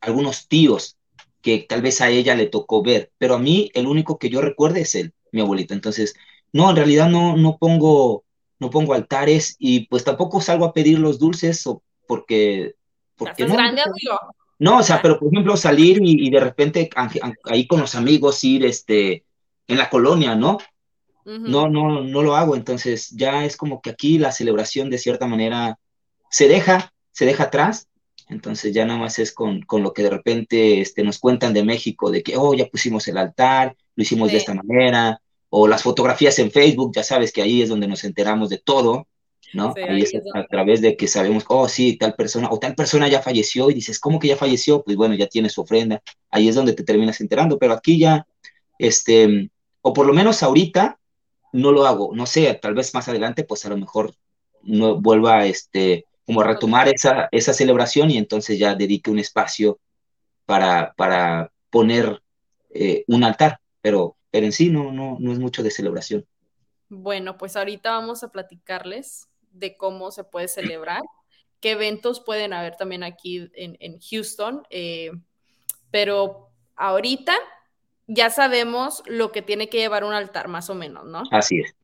algunos 0.00 0.48
tíos 0.48 0.96
que 1.40 1.58
tal 1.58 1.82
vez 1.82 2.00
a 2.00 2.10
ella 2.10 2.34
le 2.34 2.46
tocó 2.46 2.82
ver, 2.82 3.10
pero 3.18 3.34
a 3.34 3.38
mí 3.38 3.70
el 3.74 3.86
único 3.86 4.18
que 4.18 4.30
yo 4.30 4.40
recuerde 4.40 4.82
es 4.82 4.94
él, 4.94 5.12
mi 5.32 5.40
abuelito. 5.40 5.74
Entonces, 5.74 6.14
no, 6.52 6.70
en 6.70 6.76
realidad 6.76 7.08
no, 7.08 7.36
no 7.36 7.58
pongo, 7.58 8.24
no 8.58 8.70
pongo 8.70 8.94
altares 8.94 9.56
y 9.58 9.86
pues 9.86 10.04
tampoco 10.04 10.40
salgo 10.40 10.64
a 10.64 10.72
pedir 10.72 10.98
los 10.98 11.18
dulces 11.18 11.66
o 11.66 11.82
porque, 12.06 12.74
porque 13.16 13.46
no, 13.46 13.54
grande, 13.54 13.82
no, 14.58 14.78
o 14.78 14.82
sea, 14.82 15.02
pero 15.02 15.18
por 15.18 15.32
ejemplo 15.32 15.56
salir 15.56 15.98
y, 16.02 16.30
de 16.30 16.40
repente 16.40 16.88
ahí 17.44 17.66
con 17.66 17.80
los 17.80 17.94
amigos 17.96 18.44
ir 18.44 18.64
este, 18.64 19.24
en 19.66 19.78
la 19.78 19.90
colonia, 19.90 20.36
¿no? 20.36 20.58
No, 21.24 21.68
no, 21.68 22.02
no 22.02 22.22
lo 22.22 22.36
hago. 22.36 22.56
Entonces 22.56 23.10
ya 23.10 23.44
es 23.44 23.56
como 23.56 23.80
que 23.80 23.90
aquí 23.90 24.18
la 24.18 24.32
celebración 24.32 24.90
de 24.90 24.98
cierta 24.98 25.26
manera 25.26 25.78
se 26.30 26.48
deja, 26.48 26.92
se 27.12 27.26
deja 27.26 27.44
atrás. 27.44 27.88
Entonces 28.28 28.72
ya 28.72 28.84
nada 28.84 28.98
más 28.98 29.18
es 29.18 29.32
con, 29.32 29.62
con 29.62 29.82
lo 29.82 29.92
que 29.92 30.02
de 30.02 30.10
repente 30.10 30.80
este, 30.80 31.02
nos 31.02 31.18
cuentan 31.18 31.52
de 31.52 31.64
México, 31.64 32.10
de 32.10 32.22
que, 32.22 32.36
oh, 32.36 32.54
ya 32.54 32.66
pusimos 32.66 33.06
el 33.08 33.18
altar, 33.18 33.76
lo 33.94 34.02
hicimos 34.02 34.32
de 34.32 34.38
esta 34.38 34.54
manera, 34.54 35.20
o 35.50 35.68
las 35.68 35.82
fotografías 35.82 36.38
en 36.38 36.50
Facebook, 36.50 36.92
ya 36.94 37.04
sabes 37.04 37.32
que 37.32 37.42
ahí 37.42 37.62
es 37.62 37.68
donde 37.68 37.88
nos 37.88 38.04
enteramos 38.04 38.48
de 38.48 38.58
todo. 38.58 39.06
¿no? 39.52 39.74
ahí, 39.76 40.02
es 40.02 40.14
a, 40.34 40.46
través 40.46 40.80
de 40.80 40.96
que 40.96 41.06
sabemos, 41.08 41.44
oh, 41.48 41.68
sí, 41.68 41.96
tal 41.98 42.14
persona, 42.14 42.48
o 42.50 42.58
tal 42.58 42.74
persona 42.74 43.08
ya 43.08 43.20
falleció, 43.20 43.70
y 43.70 43.74
dices, 43.74 43.98
¿cómo 44.00 44.18
que 44.18 44.28
ya 44.28 44.36
falleció? 44.36 44.82
Pues 44.82 44.96
bueno, 44.96 45.14
ya 45.14 45.26
tiene 45.26 45.50
su 45.50 45.60
ofrenda, 45.60 46.02
ahí 46.30 46.48
es 46.48 46.54
donde 46.54 46.72
te 46.72 46.84
terminas 46.84 47.20
enterando, 47.20 47.58
pero 47.58 47.74
aquí 47.74 47.98
ya, 47.98 48.26
este, 48.78 49.50
o 49.82 49.92
por 49.92 50.06
lo 50.06 50.14
menos 50.14 50.42
ahorita, 50.42 50.98
no 51.52 51.72
lo 51.72 51.86
hago, 51.86 52.12
no 52.14 52.26
sé, 52.26 52.52
tal 52.60 52.74
vez 52.74 52.94
más 52.94 53.08
adelante, 53.08 53.44
pues 53.44 53.64
a 53.64 53.68
lo 53.68 53.76
mejor 53.76 54.14
no 54.62 55.00
vuelva, 55.00 55.44
este, 55.46 56.06
como 56.26 56.40
a 56.40 56.44
retomar 56.44 56.88
esa, 56.88 57.28
esa 57.30 57.52
celebración 57.52 58.10
y 58.10 58.18
entonces 58.18 58.58
ya 58.58 58.74
dedique 58.74 59.10
un 59.10 59.18
espacio 59.18 59.78
para, 60.46 60.94
para 60.96 61.52
poner 61.70 62.22
eh, 62.70 63.04
un 63.06 63.24
altar, 63.24 63.60
pero, 63.80 64.16
pero 64.30 64.46
en 64.46 64.52
sí 64.52 64.70
no, 64.70 64.92
no, 64.92 65.16
no 65.20 65.32
es 65.32 65.38
mucho 65.38 65.62
de 65.62 65.70
celebración. 65.70 66.26
Bueno, 66.88 67.38
pues 67.38 67.56
ahorita 67.56 67.90
vamos 67.90 68.22
a 68.22 68.30
platicarles 68.30 69.28
de 69.50 69.76
cómo 69.76 70.10
se 70.10 70.24
puede 70.24 70.48
celebrar, 70.48 71.02
qué 71.60 71.72
eventos 71.72 72.20
pueden 72.20 72.52
haber 72.52 72.76
también 72.76 73.02
aquí 73.02 73.50
en, 73.54 73.98
Houston, 74.00 74.62
eh, 74.70 75.10
pero 75.90 76.50
ahorita 76.76 77.34
ya 78.06 78.30
sabemos 78.30 79.02
lo 79.06 79.32
que 79.32 79.42
tiene 79.42 79.68
que 79.68 79.78
llevar 79.78 80.04
un 80.04 80.12
altar, 80.12 80.48
más 80.48 80.70
o 80.70 80.74
menos, 80.74 81.04
¿no? 81.04 81.22
Así 81.30 81.60
es. 81.60 81.74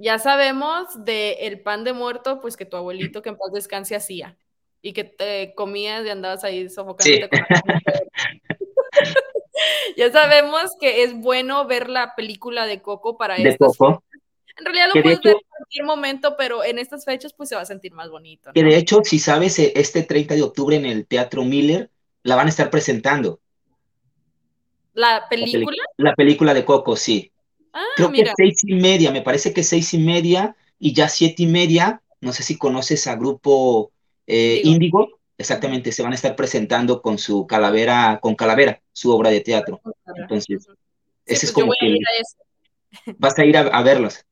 Ya 0.00 0.18
sabemos 0.18 1.04
del 1.04 1.36
el 1.40 1.60
pan 1.60 1.84
de 1.84 1.92
muerto, 1.92 2.40
pues 2.40 2.56
que 2.56 2.64
tu 2.64 2.76
abuelito 2.76 3.22
que 3.22 3.30
en 3.30 3.36
paz 3.36 3.52
descanse 3.52 3.96
hacía 3.96 4.36
y 4.80 4.92
que 4.92 5.04
te 5.04 5.54
comías 5.54 6.06
y 6.06 6.10
andabas 6.10 6.44
ahí 6.44 6.68
sofocándote 6.68 7.28
con 7.28 7.40
Ya 9.96 10.12
sabemos 10.12 10.70
que 10.80 11.02
es 11.02 11.14
bueno 11.14 11.66
ver 11.66 11.88
la 11.88 12.14
película 12.14 12.66
de 12.66 12.80
Coco 12.80 13.16
para 13.16 13.34
de 13.34 13.56
Coco. 13.56 14.04
En 14.56 14.64
realidad 14.64 14.88
lo 14.94 15.02
puedes 15.02 15.20
ver 15.20 15.34
en 15.34 15.48
cualquier 15.48 15.84
momento, 15.84 16.36
pero 16.36 16.64
en 16.64 16.78
estas 16.78 17.04
fechas 17.04 17.32
pues 17.32 17.48
se 17.48 17.56
va 17.56 17.62
a 17.62 17.66
sentir 17.66 17.92
más 17.92 18.10
bonito. 18.10 18.52
Que 18.52 18.62
de 18.62 18.76
hecho, 18.76 19.00
si 19.04 19.18
sabes, 19.18 19.58
eh, 19.58 19.72
este 19.76 20.02
30 20.02 20.34
de 20.34 20.42
octubre 20.42 20.76
en 20.76 20.84
el 20.84 21.06
Teatro 21.06 21.44
Miller 21.44 21.90
la 22.22 22.36
van 22.36 22.46
a 22.46 22.50
estar 22.50 22.70
presentando. 22.70 23.40
¿La 24.98 25.28
película? 25.28 25.76
La, 25.96 26.14
película 26.16 26.52
de 26.52 26.64
Coco, 26.64 26.96
sí. 26.96 27.30
Ah, 27.72 27.84
Creo 27.94 28.10
que 28.10 28.28
seis 28.36 28.64
y 28.64 28.74
media, 28.74 29.12
me 29.12 29.22
parece 29.22 29.52
que 29.54 29.62
seis 29.62 29.94
y 29.94 29.98
media 29.98 30.56
y 30.80 30.92
ya 30.92 31.08
siete 31.08 31.44
y 31.44 31.46
media, 31.46 32.02
no 32.20 32.32
sé 32.32 32.42
si 32.42 32.58
conoces 32.58 33.06
a 33.06 33.14
Grupo 33.14 33.92
eh, 34.26 34.60
Índigo, 34.64 35.20
exactamente, 35.38 35.92
se 35.92 36.02
van 36.02 36.10
a 36.10 36.14
estar 36.16 36.34
presentando 36.34 37.00
con 37.00 37.16
su 37.16 37.46
calavera, 37.46 38.18
con 38.20 38.34
calavera, 38.34 38.80
su 38.92 39.12
obra 39.12 39.30
de 39.30 39.40
teatro. 39.40 39.80
Entonces, 40.16 40.66
ese 41.24 41.46
es 41.46 41.52
pues 41.52 41.52
como 41.52 41.72
que 41.78 41.98
vas 43.18 43.38
a 43.38 43.44
ir 43.44 43.56
a, 43.56 43.68
a 43.68 43.82
verlos 43.84 44.24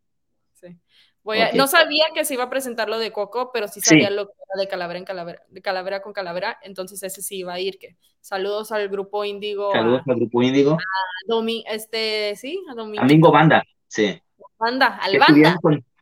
no 1.55 1.67
sabía 1.67 2.05
que 2.15 2.25
se 2.25 2.35
iba 2.35 2.45
a 2.45 2.51
presentar 2.51 2.89
lo 2.89 2.99
de 2.99 3.13
Coco, 3.13 3.51
pero 3.53 3.69
sí 3.69 3.81
sabía 3.81 4.11
lo 4.11 4.27
que 4.27 4.33
era 4.33 4.61
de 4.61 4.69
calavera 4.69 4.99
en 4.99 5.05
calavera, 5.05 5.43
de 5.49 5.63
calavera 5.63 6.03
con 6.03 6.13
calavera, 6.13 6.59
entonces 6.63 7.03
ese 7.03 7.23
sí 7.23 7.39
iba 7.39 7.55
a 7.55 7.61
ir. 7.61 7.79
Que 7.79 7.97
saludos 8.21 8.73
al 8.73 8.89
grupo 8.89 9.25
Índigo. 9.25 9.73
Saludos 9.73 10.03
al 10.07 10.17
grupo 10.17 10.43
Índigo. 10.43 10.73
A 10.73 11.27
Domi, 11.27 11.65
este, 11.69 12.37
sí, 12.37 12.61
a 12.71 12.75
Domingo. 12.75 13.33
Banda, 13.33 13.63
sí. 13.89 14.21
Banda, 14.59 14.99
al 15.03 15.19
banda. 15.19 15.59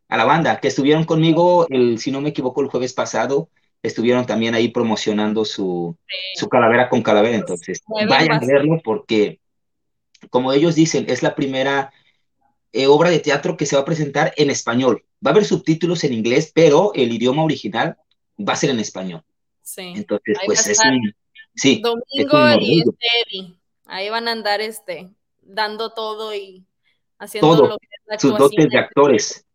a 0.07 0.17
la 0.17 0.25
banda, 0.25 0.59
que 0.59 0.69
estuvieron 0.69 1.03
conmigo, 1.03 1.67
el, 1.69 1.99
si 1.99 2.11
no 2.11 2.21
me 2.21 2.29
equivoco, 2.29 2.61
el 2.61 2.67
jueves 2.67 2.93
pasado, 2.93 3.49
estuvieron 3.83 4.25
también 4.25 4.55
ahí 4.55 4.69
promocionando 4.69 5.45
su, 5.45 5.97
su 6.35 6.47
calavera 6.47 6.89
con 6.89 7.01
calavera, 7.01 7.35
entonces 7.35 7.83
vayan 7.87 8.31
a 8.31 8.39
verlo 8.39 8.79
porque, 8.83 9.39
como 10.29 10.53
ellos 10.53 10.75
dicen, 10.75 11.05
es 11.09 11.21
la 11.21 11.35
primera 11.35 11.91
eh, 12.71 12.87
obra 12.87 13.09
de 13.09 13.19
teatro 13.19 13.55
que 13.55 13.65
se 13.65 13.77
va 13.77 13.83
a 13.83 13.85
presentar 13.85 14.33
en 14.35 14.49
español. 14.49 15.05
Va 15.25 15.31
a 15.31 15.33
haber 15.33 15.45
subtítulos 15.45 16.03
en 16.03 16.13
inglés, 16.13 16.51
pero 16.53 16.91
el 16.93 17.11
idioma 17.11 17.43
original 17.43 17.97
va 18.37 18.53
a 18.53 18.57
ser 18.57 18.69
en 18.69 18.79
español. 18.79 19.23
Sí. 19.61 19.93
Entonces, 19.95 20.37
pues 20.45 20.67
es 20.67 20.79
un, 20.85 21.13
sí, 21.55 21.81
Domingo 21.81 22.59
y 22.59 22.81
este 22.81 23.57
Ahí 23.87 24.09
van 24.09 24.27
a 24.27 24.31
andar 24.31 24.61
este, 24.61 25.09
dando 25.41 25.93
todo 25.93 26.33
y 26.33 26.65
haciendo 27.17 27.55
todo, 27.55 27.67
lo 27.69 27.77
que 27.77 27.87
es 28.09 28.21
sus 28.21 28.37
dotes 28.37 28.69
de 28.69 28.77
actores. 28.77 29.45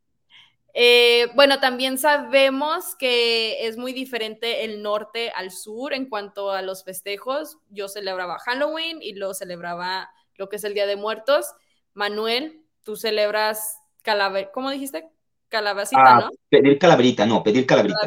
Eh, 0.73 1.29
bueno, 1.35 1.59
también 1.59 1.99
sabemos 1.99 2.95
que 2.97 3.67
es 3.67 3.77
muy 3.77 3.93
diferente 3.93 4.65
el 4.65 4.83
norte 4.83 5.31
al 5.35 5.51
sur 5.51 5.93
en 5.93 6.09
cuanto 6.09 6.51
a 6.53 6.63
los 6.63 6.85
festejos. 6.85 7.59
Yo 7.71 7.89
celebraba 7.89 8.39
Halloween 8.39 9.03
y 9.03 9.15
luego 9.15 9.35
celebraba 9.35 10.11
lo 10.37 10.49
que 10.49 10.57
es 10.57 10.65
el 10.65 10.75
Día 10.75 10.87
de 10.87 10.97
Muertos. 10.97 11.47
Manuel, 11.93 12.65
tú 12.85 12.97
celebras 12.97 13.79
calaver, 14.03 14.51
¿cómo 14.53 14.71
dijiste? 14.71 15.09
Calabacita, 15.51 16.03
ah, 16.17 16.21
¿no? 16.21 16.31
Pedir 16.49 16.79
calaverita, 16.79 17.27
no, 17.27 17.43
pedir 17.43 17.67
calaverita. 17.67 17.99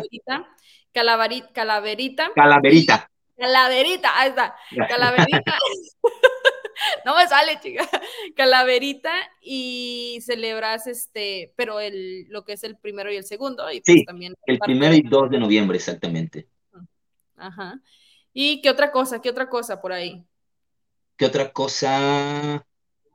Calaverita. 0.94 1.52
calaverita. 1.54 2.32
Calaverita. 2.34 3.10
Calaverita, 3.38 4.20
ahí 4.20 4.30
está. 4.30 4.56
Calaverita. 4.88 5.58
no 7.06 7.16
me 7.18 7.28
sale, 7.28 7.60
chica. 7.62 7.88
Calaverita 8.36 9.12
y 9.42 10.20
celebras 10.22 10.88
este, 10.88 11.54
pero 11.58 11.82
el, 11.82 12.28
lo 12.30 12.46
que 12.46 12.54
es 12.54 12.64
el 12.64 12.78
primero 12.78 13.12
y 13.12 13.18
el 13.18 13.26
segundo. 13.26 13.70
Y 13.70 13.82
pues 13.82 13.98
sí, 14.00 14.06
también 14.06 14.36
el 14.46 14.60
primero 14.60 14.96
y 14.96 15.02
2 15.02 15.30
de 15.30 15.40
noviembre, 15.40 15.78
exactamente. 15.78 16.48
Ajá. 17.36 17.82
¿Y 18.32 18.62
qué 18.62 18.70
otra 18.70 18.92
cosa? 18.92 19.22
¿Qué 19.22 19.30
otra 19.30 19.50
cosa 19.50 19.82
por 19.82 19.92
ahí? 19.92 20.26
¿Qué 21.18 21.26
otra 21.26 21.52
cosa? 21.52 22.66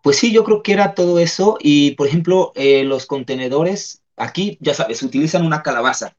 Pues 0.02 0.18
sí, 0.18 0.32
yo 0.32 0.44
creo 0.44 0.62
que 0.62 0.72
era 0.72 0.94
todo 0.94 1.18
eso. 1.18 1.56
Y, 1.60 1.92
por 1.92 2.06
ejemplo, 2.06 2.52
eh, 2.54 2.84
los 2.84 3.06
contenedores, 3.06 4.02
aquí, 4.18 4.58
ya 4.60 4.74
sabes, 4.74 5.02
utilizan 5.02 5.44
una 5.44 5.62
calabaza. 5.62 6.16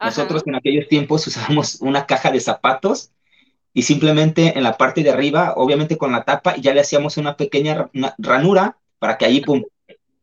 Nosotros 0.00 0.42
en 0.46 0.54
aquellos 0.54 0.88
tiempos 0.88 1.26
usábamos 1.26 1.80
una 1.80 2.06
caja 2.06 2.30
de 2.30 2.40
zapatos 2.40 3.10
y 3.74 3.82
simplemente 3.82 4.56
en 4.56 4.62
la 4.62 4.76
parte 4.76 5.02
de 5.02 5.10
arriba, 5.10 5.54
obviamente 5.56 5.98
con 5.98 6.12
la 6.12 6.24
tapa, 6.24 6.56
ya 6.56 6.72
le 6.72 6.80
hacíamos 6.80 7.16
una 7.16 7.36
pequeña 7.36 7.90
ranura 8.18 8.78
para 8.98 9.18
que 9.18 9.26
allí, 9.26 9.40
pum, 9.40 9.64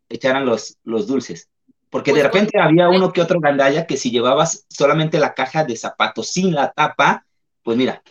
echaran 0.09 0.45
los, 0.45 0.77
los 0.83 1.07
dulces. 1.07 1.49
Porque 1.89 2.11
de 2.11 2.21
pues, 2.21 2.33
repente 2.33 2.59
había 2.59 2.89
uno 2.89 3.13
que 3.13 3.21
otro 3.21 3.39
gandalla 3.39 3.85
que 3.85 3.97
si 3.97 4.11
llevabas 4.11 4.65
solamente 4.69 5.19
la 5.19 5.33
caja 5.33 5.63
de 5.63 5.77
zapatos 5.77 6.27
sin 6.27 6.53
la 6.53 6.71
tapa, 6.71 7.25
pues 7.63 7.77
mira, 7.77 8.01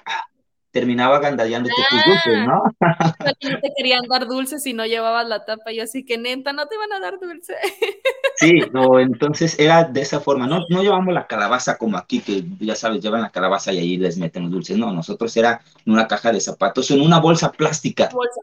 terminaba 0.74 1.20
gandallándote 1.20 1.72
tus 1.88 2.04
dulces, 2.04 2.46
¿no? 2.48 2.64
no 2.80 3.60
te 3.60 3.72
querían 3.76 4.02
dar 4.08 4.26
dulces 4.26 4.64
si 4.64 4.72
no 4.72 4.84
llevabas 4.84 5.26
la 5.28 5.44
tapa, 5.44 5.70
y 5.70 5.78
así 5.78 6.04
que 6.04 6.18
neta, 6.18 6.52
no 6.52 6.66
te 6.66 6.76
van 6.76 6.92
a 6.92 7.00
dar 7.00 7.18
dulce. 7.18 7.54
Sí, 8.36 8.50
no, 8.72 8.98
entonces 8.98 9.56
era 9.60 9.84
de 9.84 10.00
esa 10.00 10.18
forma, 10.18 10.48
no, 10.48 10.64
no 10.68 10.82
llevamos 10.82 11.14
la 11.14 11.28
calabaza 11.28 11.78
como 11.78 11.96
aquí, 11.96 12.18
que 12.18 12.44
ya 12.58 12.74
sabes, 12.74 13.00
llevan 13.00 13.22
la 13.22 13.30
calabaza 13.30 13.72
y 13.72 13.78
ahí 13.78 13.96
les 13.96 14.18
meten 14.18 14.42
los 14.42 14.50
dulces, 14.50 14.76
no, 14.76 14.92
nosotros 14.92 15.36
era 15.36 15.62
en 15.86 15.92
una 15.92 16.08
caja 16.08 16.32
de 16.32 16.40
zapatos, 16.40 16.90
en 16.90 17.00
una 17.00 17.20
bolsa 17.20 17.52
plástica. 17.52 18.10
Bolsa. 18.12 18.40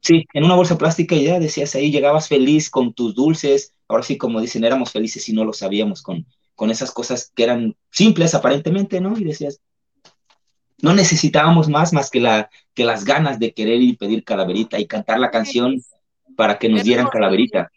Sí, 0.00 0.24
en 0.32 0.44
una 0.44 0.54
bolsa 0.54 0.78
plástica 0.78 1.14
y 1.14 1.24
ya 1.24 1.38
decías 1.38 1.74
ahí, 1.74 1.92
llegabas 1.92 2.28
feliz 2.28 2.70
con 2.70 2.94
tus 2.94 3.14
dulces, 3.14 3.74
ahora 3.88 4.02
sí, 4.02 4.16
como 4.16 4.40
dicen, 4.40 4.64
éramos 4.64 4.90
felices 4.90 5.28
y 5.28 5.34
no 5.34 5.44
lo 5.44 5.52
sabíamos 5.52 6.00
con, 6.00 6.24
con 6.54 6.70
esas 6.70 6.90
cosas 6.90 7.30
que 7.34 7.44
eran 7.44 7.76
simples 7.90 8.34
aparentemente, 8.34 9.02
¿no? 9.02 9.18
Y 9.18 9.24
decías, 9.24 9.60
no 10.82 10.94
necesitábamos 10.94 11.68
más 11.68 11.92
más 11.92 12.10
que, 12.10 12.20
la, 12.20 12.50
que 12.74 12.84
las 12.84 13.04
ganas 13.04 13.38
de 13.38 13.52
querer 13.52 13.80
y 13.80 13.96
pedir 13.96 14.24
calaverita 14.24 14.78
y 14.78 14.86
cantar 14.86 15.18
la 15.18 15.30
canción 15.30 15.82
para 16.36 16.58
que 16.58 16.68
nos 16.68 16.84
dieran 16.84 17.08
calaverita. 17.08 17.70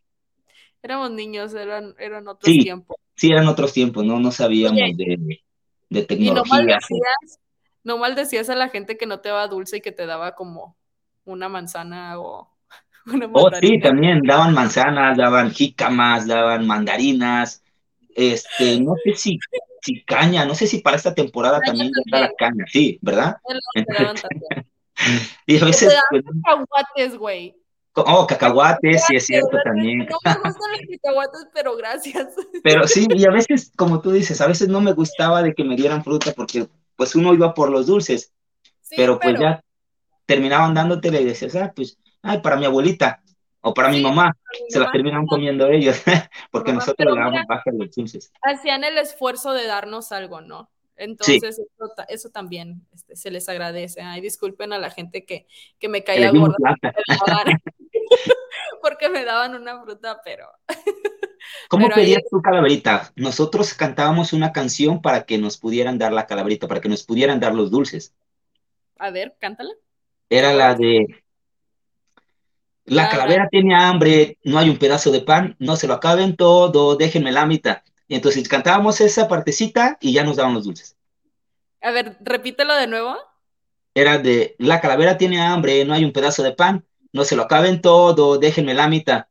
Éramos 0.81 1.11
niños, 1.11 1.53
eran, 1.53 1.95
eran 1.97 2.27
otros 2.27 2.53
tiempos. 2.53 2.97
Sí, 3.15 3.31
eran 3.31 3.47
otros 3.47 3.73
tiempos, 3.73 4.03
no, 4.03 4.19
no 4.19 4.31
sabíamos 4.31 4.79
de, 4.97 5.41
de, 5.89 6.03
tecnología. 6.03 6.79
no 7.83 7.97
mal 7.97 8.15
decías 8.15 8.49
a 8.49 8.55
la 8.55 8.69
gente 8.69 8.97
que 8.97 9.05
no 9.05 9.19
te 9.19 9.29
daba 9.29 9.47
dulce 9.47 9.77
y 9.77 9.81
que 9.81 9.91
te 9.91 10.05
daba 10.05 10.35
como 10.35 10.75
una 11.25 11.47
manzana 11.47 12.19
o 12.19 12.49
oh, 13.33 13.49
sí, 13.59 13.79
también 13.79 14.21
daban 14.21 14.53
manzanas, 14.53 15.17
daban 15.17 15.51
jícamas, 15.51 16.25
daban 16.25 16.65
mandarinas, 16.65 17.61
este, 18.15 18.79
no 18.79 18.95
sé 19.03 19.13
si, 19.15 19.39
si 19.83 20.03
caña, 20.05 20.45
no 20.45 20.55
sé 20.55 20.67
si 20.67 20.79
para 20.79 20.95
esta 20.97 21.13
temporada 21.13 21.59
también, 21.59 21.91
da 22.09 22.21
la 22.21 22.31
caña, 22.37 22.65
sí, 22.67 22.97
¿verdad? 23.01 23.37
y 25.45 25.61
a 25.61 25.65
veces... 25.65 25.93
Pues, 26.09 26.23
cacahuates, 26.45 27.17
güey. 27.17 27.55
Oh, 27.95 28.25
cacahuates, 28.25 29.03
sí 29.05 29.15
es 29.15 29.25
cierto 29.25 29.57
también. 29.63 29.99
No 29.99 30.05
me 30.05 30.33
gustan 30.35 30.41
los 30.43 30.81
cacahuates, 30.89 31.47
pero 31.53 31.75
gracias. 31.75 32.27
Pero 32.63 32.87
sí, 32.87 33.07
y 33.09 33.25
a 33.25 33.31
veces, 33.31 33.71
como 33.75 34.01
tú 34.01 34.11
dices, 34.11 34.39
a 34.41 34.47
veces 34.47 34.69
no 34.69 34.81
me 34.81 34.93
gustaba 34.93 35.43
de 35.43 35.53
que 35.53 35.63
me 35.63 35.75
dieran 35.75 36.03
fruta 36.03 36.31
porque 36.33 36.67
pues 36.95 37.15
uno 37.15 37.33
iba 37.33 37.53
por 37.53 37.69
los 37.69 37.87
dulces, 37.87 38.31
pero 38.95 39.19
pues 39.19 39.39
ya 39.39 39.63
terminaban 40.25 40.73
dándotele 40.73 41.21
y 41.21 41.25
decías, 41.25 41.55
ah, 41.55 41.73
pues, 41.75 41.97
ay, 42.21 42.39
para 42.39 42.55
mi 42.55 42.65
abuelita 42.65 43.22
o 43.63 43.73
para 43.73 43.89
mi 43.89 44.01
mamá, 44.01 44.37
se 44.67 44.79
las 44.79 44.91
terminan 44.91 45.25
comiendo 45.25 45.67
ellos, 45.67 46.01
porque 46.51 46.73
nosotros 46.73 47.15
le 47.15 47.19
damos 47.19 47.41
baja 47.47 47.71
los 47.71 47.95
dulces. 47.95 48.31
Hacían 48.41 48.83
el 48.83 48.97
esfuerzo 48.97 49.53
de 49.53 49.65
darnos 49.65 50.11
algo, 50.11 50.41
¿no? 50.41 50.69
Entonces, 50.95 51.59
eso, 52.07 52.29
también 52.29 52.85
este, 52.93 53.15
se 53.15 53.31
les 53.31 53.49
agradece. 53.49 54.01
Ay, 54.01 54.21
disculpen 54.21 54.73
a 54.73 54.77
la 54.77 54.91
gente 54.91 55.25
que, 55.25 55.47
que 55.79 55.89
me 55.89 56.03
caía 56.03 56.31
gorda. 56.31 56.55
Porque 58.81 59.09
me 59.09 59.25
daban 59.25 59.55
una 59.55 59.81
fruta, 59.81 60.21
pero. 60.23 60.47
¿Cómo 61.69 61.89
pedías 61.89 62.23
tu 62.29 62.41
calaverita? 62.41 63.11
Nosotros 63.15 63.73
cantábamos 63.73 64.33
una 64.33 64.51
canción 64.51 65.01
para 65.01 65.25
que 65.25 65.37
nos 65.37 65.57
pudieran 65.57 65.97
dar 65.97 66.13
la 66.13 66.27
calaverita, 66.27 66.67
para 66.67 66.81
que 66.81 66.89
nos 66.89 67.03
pudieran 67.03 67.39
dar 67.39 67.55
los 67.55 67.71
dulces. 67.71 68.13
A 68.97 69.09
ver, 69.09 69.35
cántala. 69.39 69.71
Era 70.29 70.53
la 70.53 70.75
de. 70.75 71.22
La 72.85 73.09
calavera 73.09 73.47
tiene 73.49 73.75
hambre, 73.75 74.37
no 74.43 74.59
hay 74.59 74.69
un 74.69 74.77
pedazo 74.77 75.11
de 75.11 75.21
pan, 75.21 75.55
no 75.59 75.75
se 75.77 75.87
lo 75.87 75.93
acaben 75.93 76.35
todo, 76.35 76.97
déjenme 76.97 77.31
la 77.31 77.45
mitad. 77.45 77.81
Entonces 78.09 78.47
cantábamos 78.49 78.99
esa 78.99 79.27
partecita 79.27 79.97
y 80.01 80.13
ya 80.13 80.23
nos 80.23 80.35
daban 80.35 80.53
los 80.53 80.65
dulces. 80.65 80.97
A 81.81 81.91
ver, 81.91 82.17
repítelo 82.21 82.75
de 82.75 82.87
nuevo. 82.87 83.15
Era 83.95 84.17
de, 84.17 84.55
la 84.59 84.81
calavera 84.81 85.17
tiene 85.17 85.41
hambre, 85.41 85.85
no 85.85 85.93
hay 85.93 86.03
un 86.03 86.11
pedazo 86.11 86.43
de 86.43 86.51
pan, 86.51 86.85
no 87.13 87.23
se 87.23 87.35
lo 87.35 87.43
acaben 87.43 87.81
todo, 87.81 88.37
déjenme 88.37 88.73
la 88.73 88.87
mitad. 88.87 89.27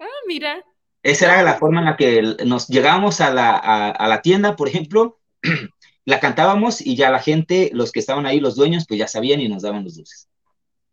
Ah, 0.00 0.06
mira. 0.26 0.64
Esa 1.02 1.26
era 1.26 1.42
la 1.42 1.54
forma 1.54 1.80
en 1.80 1.86
la 1.86 1.96
que 1.96 2.22
nos 2.44 2.66
llegábamos 2.68 3.20
a 3.20 3.32
la, 3.32 3.56
a, 3.56 4.08
la 4.08 4.22
tienda, 4.22 4.56
por 4.56 4.68
ejemplo, 4.68 5.20
la 6.04 6.18
cantábamos 6.18 6.80
y 6.80 6.96
ya 6.96 7.10
la 7.10 7.18
gente, 7.18 7.70
los 7.72 7.92
que 7.92 8.00
estaban 8.00 8.26
ahí, 8.26 8.40
los 8.40 8.56
dueños, 8.56 8.84
pues 8.88 8.98
ya 8.98 9.06
sabían 9.06 9.40
y 9.40 9.48
nos 9.48 9.62
daban 9.62 9.84
los 9.84 9.96
dulces. 9.96 10.28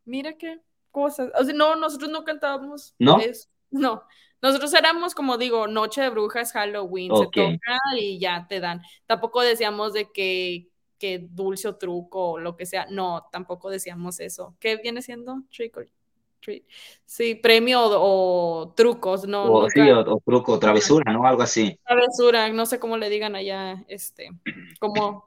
Mira 0.06 0.34
qué 0.34 0.60
cosas. 0.92 1.32
O 1.40 1.44
sea, 1.44 1.54
no, 1.54 1.76
nosotros 1.76 2.10
no 2.10 2.24
cantábamos. 2.24 2.96
¿No? 3.00 3.18
No. 3.72 4.04
Nosotros 4.42 4.74
éramos, 4.74 5.14
como 5.14 5.38
digo, 5.38 5.68
Noche 5.68 6.02
de 6.02 6.10
Brujas, 6.10 6.54
Halloween, 6.54 7.12
se 7.16 7.26
toca 7.26 7.78
y 8.00 8.20
ya 8.20 8.48
te 8.48 8.60
dan. 8.60 8.82
Tampoco 9.06 9.42
decíamos 9.42 9.94
de 9.94 10.12
que, 10.12 10.70
que 10.98 11.20
dulce 11.20 11.68
o 11.68 11.76
truco 11.76 12.32
o 12.32 12.40
lo 12.40 12.56
que 12.56 12.66
sea. 12.66 12.88
No, 12.90 13.28
tampoco 13.32 13.70
decíamos 13.70 14.20
eso. 14.20 14.56
¿Qué 14.60 14.78
viene 14.78 15.02
siendo? 15.02 15.44
Trick 15.52 15.78
or 15.78 15.88
treat. 16.40 16.64
Sí, 17.06 17.36
premio 17.36 17.82
o, 17.84 18.74
trucos, 18.76 19.28
¿no? 19.28 19.44
O, 19.52 19.70
sí, 19.70 19.82
o, 19.82 20.22
truco, 20.26 20.58
travesura, 20.58 21.12
¿no? 21.12 21.26
Algo 21.26 21.42
así. 21.42 21.78
Travesura, 21.86 22.50
no 22.50 22.66
sé 22.66 22.80
cómo 22.80 22.98
le 22.98 23.10
digan 23.10 23.36
allá, 23.36 23.84
este, 23.88 24.30
cómo, 24.80 25.26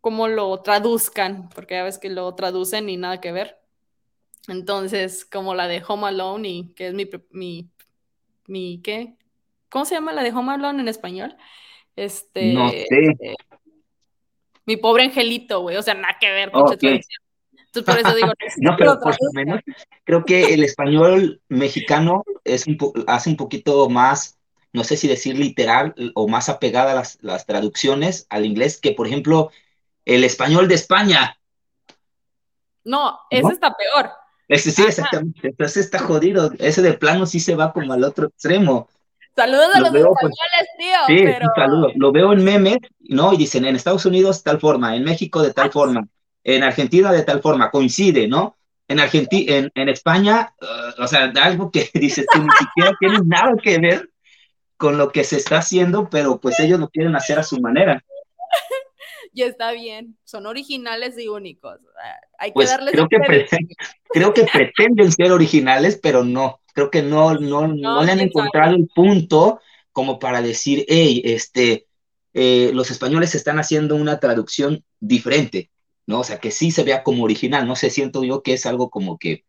cómo 0.00 0.28
lo 0.28 0.60
traduzcan, 0.60 1.48
porque 1.54 1.74
ya 1.74 1.84
ves 1.84 1.98
que 1.98 2.10
lo 2.10 2.34
traducen 2.34 2.88
y 2.88 2.96
nada 2.96 3.20
que 3.20 3.32
ver. 3.32 3.61
Entonces, 4.48 5.24
como 5.24 5.54
la 5.54 5.68
de 5.68 5.82
Home 5.86 6.08
Alone 6.08 6.48
y 6.48 6.74
que 6.74 6.88
es 6.88 6.94
mi, 6.94 7.08
mi 7.30 7.72
mi, 8.46 8.80
¿qué? 8.82 9.14
¿Cómo 9.68 9.84
se 9.84 9.94
llama 9.94 10.12
la 10.12 10.22
de 10.22 10.30
Home 10.30 10.52
Alone 10.52 10.80
en 10.80 10.88
español? 10.88 11.36
Este. 11.96 12.52
No 12.52 12.68
sé. 12.68 12.86
Este, 12.90 13.34
mi 14.64 14.76
pobre 14.76 15.04
angelito, 15.04 15.60
güey. 15.60 15.76
O 15.76 15.82
sea, 15.82 15.94
nada 15.94 16.16
que 16.20 16.30
ver, 16.30 16.50
Entonces, 16.54 17.06
por 17.84 17.98
eso 17.98 18.14
digo. 18.14 18.32
no, 18.58 18.76
pero 18.76 18.98
por 19.00 19.12
lo 19.12 19.32
menos 19.32 19.60
creo 20.04 20.24
que 20.24 20.54
el 20.54 20.62
español 20.62 21.40
mexicano 21.48 22.22
es 22.44 22.66
un 22.66 22.76
hace 23.06 23.30
un 23.30 23.36
poquito 23.36 23.88
más, 23.88 24.38
no 24.72 24.84
sé 24.84 24.96
si 24.96 25.08
decir 25.08 25.38
literal 25.38 25.94
o 26.14 26.28
más 26.28 26.48
apegada 26.48 26.92
a 26.92 26.94
las, 26.94 27.18
las 27.22 27.46
traducciones 27.46 28.26
al 28.28 28.44
inglés 28.44 28.78
que, 28.78 28.92
por 28.92 29.06
ejemplo, 29.06 29.50
el 30.04 30.24
español 30.24 30.68
de 30.68 30.74
España. 30.74 31.38
No, 32.84 33.20
ese 33.30 33.52
está 33.52 33.74
peor. 33.74 34.10
Ese 34.52 34.70
sí, 34.70 34.82
exactamente. 34.82 35.48
Entonces 35.48 35.86
está 35.86 35.98
jodido. 35.98 36.52
Ese 36.58 36.82
de 36.82 36.92
plano 36.92 37.24
sí 37.24 37.40
se 37.40 37.54
va 37.54 37.72
como 37.72 37.94
al 37.94 38.04
otro 38.04 38.26
extremo. 38.26 38.86
Saludos 39.34 39.74
a 39.74 39.80
los 39.80 39.88
pues, 39.88 40.04
españoles, 40.04 40.68
tío. 40.78 40.98
Sí, 41.06 41.24
un 41.24 41.54
saludo. 41.56 41.88
Lo 41.94 42.12
veo 42.12 42.34
en 42.34 42.44
memes, 42.44 42.76
¿no? 43.00 43.32
Y 43.32 43.38
dicen 43.38 43.64
en 43.64 43.76
Estados 43.76 44.04
Unidos 44.04 44.42
tal 44.42 44.60
forma, 44.60 44.94
en 44.94 45.04
México 45.04 45.42
de 45.42 45.54
tal 45.54 45.68
ah, 45.68 45.72
forma, 45.72 46.08
en 46.44 46.62
Argentina 46.62 47.10
de 47.12 47.22
tal 47.22 47.40
forma, 47.40 47.70
coincide, 47.70 48.28
¿no? 48.28 48.58
En 48.88 49.00
Argentina, 49.00 49.56
en, 49.56 49.72
en 49.74 49.88
España, 49.88 50.52
uh, 50.60 51.02
o 51.02 51.06
sea, 51.06 51.32
algo 51.42 51.70
que 51.70 51.88
dices 51.94 52.26
tú 52.30 52.42
ni 52.42 52.50
siquiera 52.58 52.94
tiene 53.00 53.20
nada 53.24 53.54
que 53.62 53.78
ver 53.78 54.10
con 54.76 54.98
lo 54.98 55.10
que 55.12 55.24
se 55.24 55.38
está 55.38 55.58
haciendo, 55.58 56.10
pero 56.10 56.38
pues 56.38 56.60
ellos 56.60 56.78
lo 56.78 56.90
quieren 56.90 57.16
hacer 57.16 57.38
a 57.38 57.42
su 57.42 57.58
manera. 57.58 58.04
y 59.34 59.42
está 59.42 59.72
bien, 59.72 60.16
son 60.24 60.46
originales 60.46 61.18
y 61.18 61.28
únicos. 61.28 61.78
Hay 62.38 62.50
que 62.50 62.54
pues 62.54 62.70
darles 62.70 62.92
creo, 62.92 63.08
que 63.08 63.18
creo 64.10 64.34
que 64.34 64.44
pretenden 64.44 65.12
ser 65.12 65.32
originales, 65.32 65.98
pero 66.02 66.24
no, 66.24 66.60
creo 66.74 66.90
que 66.90 67.02
no, 67.02 67.34
no, 67.34 67.68
no, 67.68 68.02
le 68.02 68.12
han 68.12 68.20
encontrado 68.20 68.74
el 68.74 68.88
punto 68.94 69.60
como 69.92 70.18
para 70.18 70.40
decir, 70.40 70.84
hey, 70.88 71.22
este, 71.24 71.86
eh, 72.34 72.70
los 72.74 72.90
españoles 72.90 73.34
están 73.34 73.58
haciendo 73.58 73.94
una 73.94 74.20
traducción 74.20 74.84
diferente, 75.00 75.70
¿no? 76.06 76.20
O 76.20 76.24
sea, 76.24 76.40
que 76.40 76.50
sí 76.50 76.70
se 76.70 76.82
vea 76.82 77.02
como 77.02 77.24
original, 77.24 77.66
no 77.66 77.76
sé, 77.76 77.90
siento 77.90 78.24
yo 78.24 78.42
que 78.42 78.54
es 78.54 78.66
algo 78.66 78.90
como 78.90 79.18
que 79.18 79.44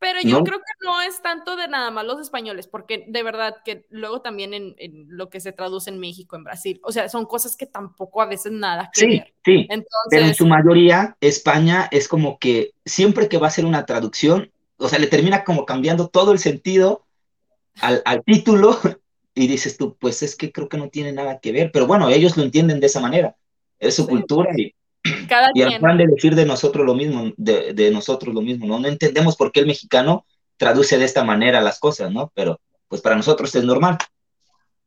pero 0.00 0.18
yo 0.22 0.42
creo 0.42 0.58
que 0.58 0.86
no 0.86 1.02
es 1.02 1.20
tanto 1.20 1.56
de 1.56 1.68
nada 1.68 1.90
más 1.90 2.06
los 2.06 2.18
españoles, 2.18 2.66
porque 2.66 3.04
de 3.06 3.22
verdad 3.22 3.56
que 3.62 3.84
luego 3.90 4.22
también 4.22 4.54
en, 4.54 4.74
lo 5.08 5.28
que 5.28 5.40
se 5.40 5.52
traduce 5.52 5.90
en 5.90 6.00
México, 6.00 6.36
en 6.36 6.44
Brasil, 6.44 6.80
o 6.82 6.90
sea, 6.90 7.10
son 7.10 7.26
cosas 7.26 7.54
que 7.54 7.66
tampoco 7.66 8.22
a 8.22 8.26
veces 8.26 8.50
nada 8.50 8.90
que 8.92 9.00
sí, 9.00 9.06
ver. 9.06 9.34
Sí, 9.44 9.68
pero 10.10 10.24
en 10.24 10.34
su 10.34 10.46
mayoría 10.46 11.18
España 11.20 11.86
es 11.90 12.08
como 12.08 12.38
que 12.38 12.72
siempre 12.84 13.28
que 13.28 13.36
va 13.36 13.48
a 13.48 13.50
ser 13.50 13.66
una 13.66 13.84
traducción, 13.84 14.50
o 14.78 14.88
sea, 14.88 14.98
le 14.98 15.06
termina 15.06 15.44
como 15.44 15.66
cambiando 15.66 16.08
todo 16.08 16.32
el 16.32 16.38
sentido 16.38 17.04
al, 17.82 18.00
al 18.06 18.24
título 18.24 18.78
y 19.34 19.48
dices 19.48 19.76
tú, 19.76 19.98
pues 20.00 20.22
es 20.22 20.34
que 20.34 20.50
creo 20.50 20.70
que 20.70 20.78
no 20.78 20.88
tiene 20.88 21.12
nada 21.12 21.40
que 21.40 21.52
ver, 21.52 21.70
pero 21.72 21.86
bueno, 21.86 22.08
ellos 22.08 22.38
lo 22.38 22.42
entienden 22.42 22.80
de 22.80 22.86
esa 22.86 23.00
manera, 23.00 23.36
es 23.78 23.96
su 23.96 24.06
cultura 24.06 24.50
y 24.56 24.74
cada 25.28 25.50
y 25.54 25.62
al 25.62 25.98
de 25.98 26.06
decir 26.06 26.34
de 26.34 26.44
nosotros 26.44 26.84
lo 26.84 26.94
mismo, 26.94 27.32
de, 27.36 27.72
de, 27.72 27.90
nosotros 27.90 28.34
lo 28.34 28.42
mismo, 28.42 28.66
¿no? 28.66 28.78
No 28.78 28.88
entendemos 28.88 29.36
por 29.36 29.52
qué 29.52 29.60
el 29.60 29.66
mexicano 29.66 30.26
traduce 30.56 30.98
de 30.98 31.04
esta 31.04 31.24
manera 31.24 31.60
las 31.60 31.78
cosas, 31.78 32.12
¿no? 32.12 32.30
Pero 32.34 32.60
pues 32.88 33.00
para 33.00 33.16
nosotros 33.16 33.54
es 33.54 33.64
normal. 33.64 33.96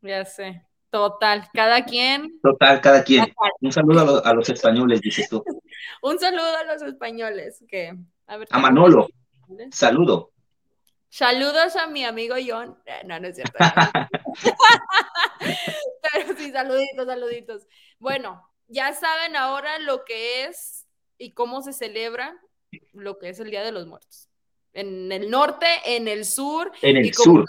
Ya 0.01 0.25
sé, 0.25 0.65
total, 0.89 1.47
cada 1.53 1.83
quien. 1.85 2.39
Total, 2.41 2.81
cada 2.81 3.03
quien. 3.03 3.33
Un 3.61 3.71
saludo 3.71 4.23
a, 4.23 4.33
los 4.33 4.49
españoles, 4.49 5.01
dices 5.01 5.29
tú. 5.29 5.43
Un 6.01 6.19
saludo 6.19 6.57
a 6.57 6.63
los 6.65 6.81
españoles, 6.81 7.63
que... 7.67 7.95
A, 8.27 8.59
Manolo, 8.59 9.07
saludo. 9.71 10.31
Saludos 11.09 11.75
a 11.75 11.87
mi 11.87 12.03
amigo 12.03 12.35
John. 12.45 12.77
Eh, 12.85 13.01
no, 13.05 13.19
no 13.19 13.27
es 13.27 13.35
cierto. 13.35 13.57
Pero 16.13 16.37
sí, 16.37 16.51
saluditos, 16.51 17.05
saluditos. 17.05 17.67
Bueno, 17.99 18.49
ya 18.67 18.93
saben 18.93 19.35
ahora 19.35 19.79
lo 19.79 20.05
que 20.05 20.45
es 20.45 20.87
y 21.17 21.31
cómo 21.33 21.61
se 21.61 21.73
celebra 21.73 22.35
lo 22.91 23.19
que 23.19 23.29
es 23.29 23.39
el 23.39 23.49
Día 23.49 23.63
de 23.63 23.71
los 23.71 23.87
Muertos. 23.87 24.29
En 24.73 25.11
el 25.11 25.29
norte, 25.29 25.67
en 25.85 26.07
el 26.07 26.25
sur. 26.25 26.71
En 26.81 26.97
el 26.97 27.13
sur. 27.13 27.45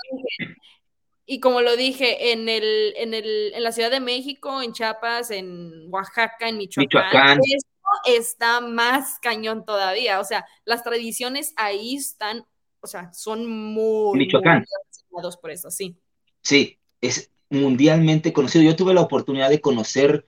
y 1.25 1.41
como 1.41 1.63
lo 1.63 1.77
dije, 1.77 2.33
en, 2.33 2.49
el, 2.49 2.95
en, 2.97 3.15
el, 3.15 3.53
en 3.55 3.63
la 3.63 3.73
Ciudad 3.73 3.91
de 3.91 4.01
México, 4.01 4.61
en 4.61 4.73
Chiapas, 4.73 5.31
en 5.31 5.87
Oaxaca, 5.91 6.49
en 6.49 6.59
Michoacán. 6.59 7.39
Esto 7.43 7.67
está 8.05 8.61
más 8.61 9.19
cañón 9.21 9.65
todavía. 9.65 10.21
O 10.21 10.25
sea, 10.25 10.45
las 10.65 10.83
tradiciones 10.83 11.55
ahí 11.57 11.97
están, 11.97 12.45
o 12.81 12.87
sea, 12.87 13.13
son 13.15 13.47
muy, 13.47 14.19
Michoacán. 14.19 14.65
por 15.41 15.51
eso, 15.51 15.71
sí. 15.71 15.97
Sí, 16.43 16.79
es 17.01 17.31
mundialmente 17.49 18.33
conocido. 18.33 18.65
Yo 18.65 18.77
tuve 18.77 18.93
la 18.93 19.01
oportunidad 19.01 19.49
de 19.49 19.61
conocer 19.61 20.27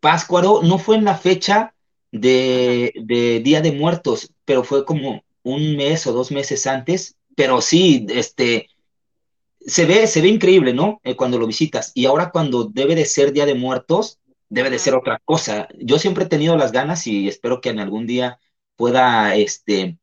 Páscuaro 0.00 0.62
no 0.62 0.78
fue 0.78 0.96
en 0.96 1.04
la 1.04 1.16
fecha 1.16 1.74
de, 2.12 2.92
Día 3.44 3.60
de 3.60 3.72
Muertos, 3.72 4.32
pero 4.44 4.64
fue 4.64 4.84
como 4.84 5.24
un 5.42 5.76
mes 5.76 6.06
o 6.06 6.12
dos 6.12 6.30
meses 6.30 6.66
antes, 6.66 7.16
pero 7.34 7.60
sí, 7.60 8.06
este, 8.10 8.68
se 9.60 9.84
ve, 9.84 10.06
se 10.06 10.20
ve 10.20 10.28
increíble, 10.28 10.72
¿no? 10.72 11.00
Eh, 11.04 11.16
cuando 11.16 11.38
lo 11.38 11.46
visitas. 11.46 11.92
Y 11.94 12.06
ahora 12.06 12.30
cuando 12.30 12.64
debe 12.64 12.94
de 12.94 13.04
ser 13.04 13.32
Día 13.32 13.46
de 13.46 13.54
Muertos, 13.54 14.18
debe 14.48 14.70
de 14.70 14.78
ser 14.78 14.94
otra 14.94 15.20
cosa. 15.24 15.68
Yo 15.78 15.98
siempre 15.98 16.24
he 16.24 16.28
tenido 16.28 16.56
las 16.56 16.72
ganas 16.72 17.06
y 17.06 17.28
espero 17.28 17.60
que 17.60 17.70
en 17.70 17.80
algún 17.80 18.06
día 18.06 18.38
pueda, 18.76 19.34
este, 19.36 19.98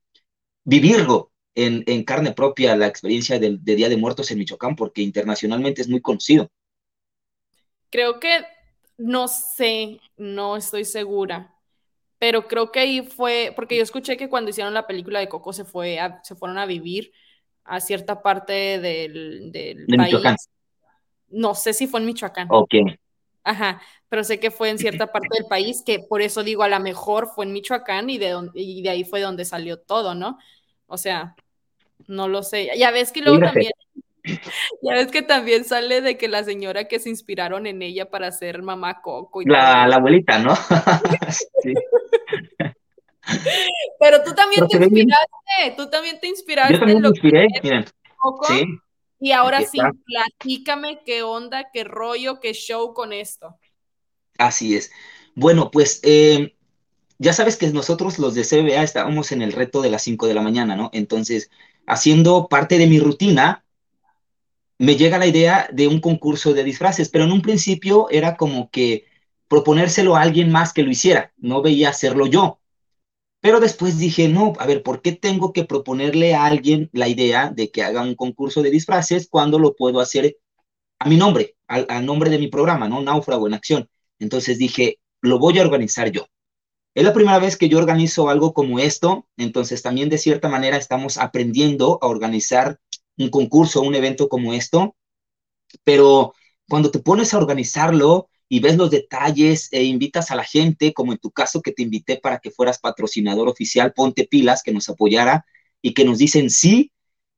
vivirlo, 0.63 1.31
en, 1.55 2.03
carne 2.03 2.31
propia 2.31 2.75
la 2.75 2.87
experiencia 2.87 3.39
de, 3.39 3.57
de 3.59 3.75
Día 3.75 3.89
de 3.89 3.97
Muertos 3.97 4.31
en 4.31 4.39
Michoacán, 4.39 4.75
porque 4.75 5.01
internacionalmente 5.01 5.81
es 5.81 5.87
muy 5.87 6.01
conocido. 6.01 6.49
Creo 7.89 8.19
que, 8.19 8.43
no 8.97 9.27
sé, 9.27 9.99
no 10.17 10.55
estoy 10.55 10.85
segura, 10.85 11.53
pero 12.19 12.47
creo 12.47 12.71
que 12.71 12.79
ahí 12.79 13.01
fue, 13.01 13.51
porque 13.55 13.75
yo 13.75 13.83
escuché 13.83 14.15
que 14.17 14.29
cuando 14.29 14.49
hicieron 14.49 14.73
la 14.73 14.87
película 14.87 15.19
de 15.19 15.27
Coco 15.27 15.51
se, 15.53 15.65
fue 15.65 15.99
se 16.23 16.35
fueron 16.35 16.57
a 16.57 16.65
vivir 16.65 17.11
a 17.65 17.79
cierta 17.79 18.21
parte 18.21 18.79
del, 18.79 19.51
del 19.51 19.85
de 19.87 19.97
país. 19.97 20.13
Michoacán. 20.13 20.37
No 21.29 21.55
sé 21.55 21.73
si 21.73 21.87
fue 21.87 21.99
en 21.99 22.05
Michoacán. 22.05 22.47
Ok. 22.49 22.75
Ajá, 23.43 23.81
pero 24.07 24.23
sé 24.23 24.39
que 24.39 24.51
fue 24.51 24.69
en 24.69 24.77
cierta 24.77 25.11
parte 25.11 25.27
del 25.37 25.47
país, 25.47 25.83
que 25.85 25.99
por 25.99 26.21
eso 26.21 26.43
digo, 26.43 26.63
a 26.63 26.69
lo 26.69 26.79
mejor 26.79 27.27
fue 27.33 27.45
en 27.45 27.51
Michoacán 27.51 28.09
y 28.09 28.17
de, 28.17 28.37
y 28.53 28.81
de 28.81 28.89
ahí 28.89 29.03
fue 29.03 29.19
donde 29.19 29.43
salió 29.43 29.79
todo, 29.79 30.15
¿no? 30.15 30.37
O 30.87 30.97
sea, 30.97 31.35
no 32.07 32.27
lo 32.27 32.43
sé. 32.43 32.69
Ya 32.77 32.91
ves 32.91 33.11
que 33.11 33.21
luego 33.21 33.39
también, 33.39 33.71
ya 34.81 34.93
ves 34.93 35.11
que 35.11 35.21
también 35.21 35.65
sale 35.65 36.01
de 36.01 36.17
que 36.17 36.27
la 36.27 36.43
señora 36.43 36.87
que 36.87 36.99
se 36.99 37.09
inspiraron 37.09 37.67
en 37.67 37.81
ella 37.81 38.09
para 38.09 38.31
ser 38.31 38.61
mamá 38.61 39.01
Coco. 39.01 39.41
Y 39.41 39.45
la, 39.45 39.87
la 39.87 39.97
abuelita, 39.97 40.39
¿no? 40.39 40.55
sí. 41.61 41.73
Pero 43.99 44.23
tú 44.23 44.33
también 44.33 44.67
te 44.67 44.77
inspiraste, 44.77 45.75
tú 45.77 45.89
también 45.89 46.19
te 46.19 46.27
inspiraste. 46.27 46.73
Yo 46.73 46.79
también 46.79 47.01
me 47.01 47.07
inspiré, 47.07 47.47
miren. 47.61 47.85
Coco, 48.17 48.45
sí. 48.47 48.65
Y 49.19 49.31
ahora 49.31 49.61
sí, 49.61 49.79
platícame 50.05 51.01
qué 51.05 51.23
onda, 51.23 51.69
qué 51.71 51.85
rollo, 51.85 52.41
qué 52.41 52.51
show 52.53 52.93
con 52.93 53.13
esto. 53.13 53.57
Así 54.37 54.75
es. 54.75 54.91
Bueno, 55.33 55.71
pues 55.71 56.01
eh, 56.03 56.55
ya 57.19 57.31
sabes 57.31 57.55
que 57.55 57.67
nosotros 57.67 58.19
los 58.19 58.35
de 58.35 58.43
CBA 58.43 58.83
estábamos 58.83 59.31
en 59.31 59.41
el 59.41 59.53
reto 59.53 59.81
de 59.81 59.89
las 59.89 60.03
5 60.03 60.27
de 60.27 60.33
la 60.33 60.41
mañana, 60.41 60.75
¿no? 60.75 60.89
Entonces, 60.91 61.49
haciendo 61.87 62.49
parte 62.49 62.77
de 62.77 62.87
mi 62.87 62.99
rutina, 62.99 63.63
me 64.77 64.95
llega 64.95 65.17
la 65.17 65.27
idea 65.27 65.67
de 65.71 65.87
un 65.87 65.99
concurso 65.99 66.53
de 66.53 66.63
disfraces, 66.63 67.09
pero 67.09 67.25
en 67.25 67.31
un 67.31 67.41
principio 67.41 68.09
era 68.09 68.35
como 68.35 68.69
que 68.69 69.05
proponérselo 69.47 70.15
a 70.15 70.21
alguien 70.21 70.51
más 70.51 70.73
que 70.73 70.83
lo 70.83 70.91
hiciera, 70.91 71.33
no 71.37 71.61
veía 71.61 71.89
hacerlo 71.89 72.25
yo. 72.27 72.59
Pero 73.39 73.59
después 73.59 73.97
dije, 73.97 74.29
no, 74.29 74.53
a 74.57 74.65
ver, 74.65 74.83
¿por 74.83 75.01
qué 75.01 75.11
tengo 75.11 75.51
que 75.53 75.65
proponerle 75.65 76.33
a 76.33 76.45
alguien 76.45 76.89
la 76.93 77.09
idea 77.09 77.51
de 77.51 77.71
que 77.71 77.83
haga 77.83 78.01
un 78.01 78.15
concurso 78.15 78.61
de 78.61 78.71
disfraces 78.71 79.27
cuando 79.29 79.59
lo 79.59 79.75
puedo 79.75 79.99
hacer 79.99 80.37
a 80.99 81.09
mi 81.09 81.17
nombre, 81.17 81.55
al, 81.67 82.05
nombre 82.05 82.29
de 82.29 82.39
mi 82.39 82.47
programa, 82.47 82.87
¿no? 82.87 83.01
Náufrago 83.01 83.47
en 83.47 83.53
acción. 83.53 83.89
Entonces 84.19 84.57
dije, 84.57 84.99
lo 85.21 85.39
voy 85.39 85.59
a 85.59 85.63
organizar 85.63 86.09
yo. 86.09 86.25
Es 86.95 87.03
la 87.03 87.13
primera 87.13 87.39
vez 87.39 87.57
que 87.57 87.67
yo 87.69 87.79
organizo 87.79 88.29
algo 88.29 88.53
como 88.53 88.79
esto, 88.79 89.27
entonces 89.35 89.81
también 89.81 90.09
de 90.09 90.19
cierta 90.19 90.47
manera 90.47 90.77
estamos 90.77 91.17
aprendiendo 91.17 91.99
a 92.01 92.07
organizar 92.07 92.79
un 93.17 93.29
concurso, 93.29 93.81
un 93.81 93.95
evento 93.95 94.29
como 94.29 94.53
esto, 94.53 94.95
pero 95.83 96.33
cuando 96.67 96.91
te 96.91 96.99
pones 96.99 97.33
a 97.33 97.37
organizarlo, 97.37 98.29
y 98.53 98.59
ves 98.59 98.77
los 98.77 98.91
detalles 98.91 99.67
e 99.71 99.81
invitas 99.83 100.29
a 100.29 100.35
la 100.35 100.43
gente, 100.43 100.93
como 100.93 101.11
en 101.11 101.17
tu 101.17 101.31
caso 101.31 101.63
que 101.63 101.71
te 101.71 101.81
invité 101.81 102.17
para 102.17 102.37
que 102.37 102.51
fueras 102.51 102.77
patrocinador 102.77 103.47
oficial, 103.49 103.93
ponte 103.93 104.27
pilas, 104.27 104.61
que 104.61 104.71
nos 104.71 104.87
apoyara 104.89 105.43
y 105.81 105.95
que 105.95 106.05
nos 106.05 106.19
dicen 106.19 106.51
sí, 106.51 106.91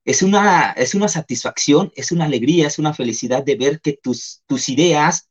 es 0.04 0.22
una, 0.24 0.72
es 0.74 0.94
una 0.94 1.08
satisfacción, 1.08 1.94
es 1.96 2.12
una 2.12 2.26
alegría, 2.26 2.68
es 2.68 2.80
una 2.80 2.94
felicidad 2.94 3.46
de 3.46 3.56
ver 3.56 3.80
que 3.80 3.94
tus, 3.94 4.44
tus 4.46 4.68
ideas, 4.68 5.30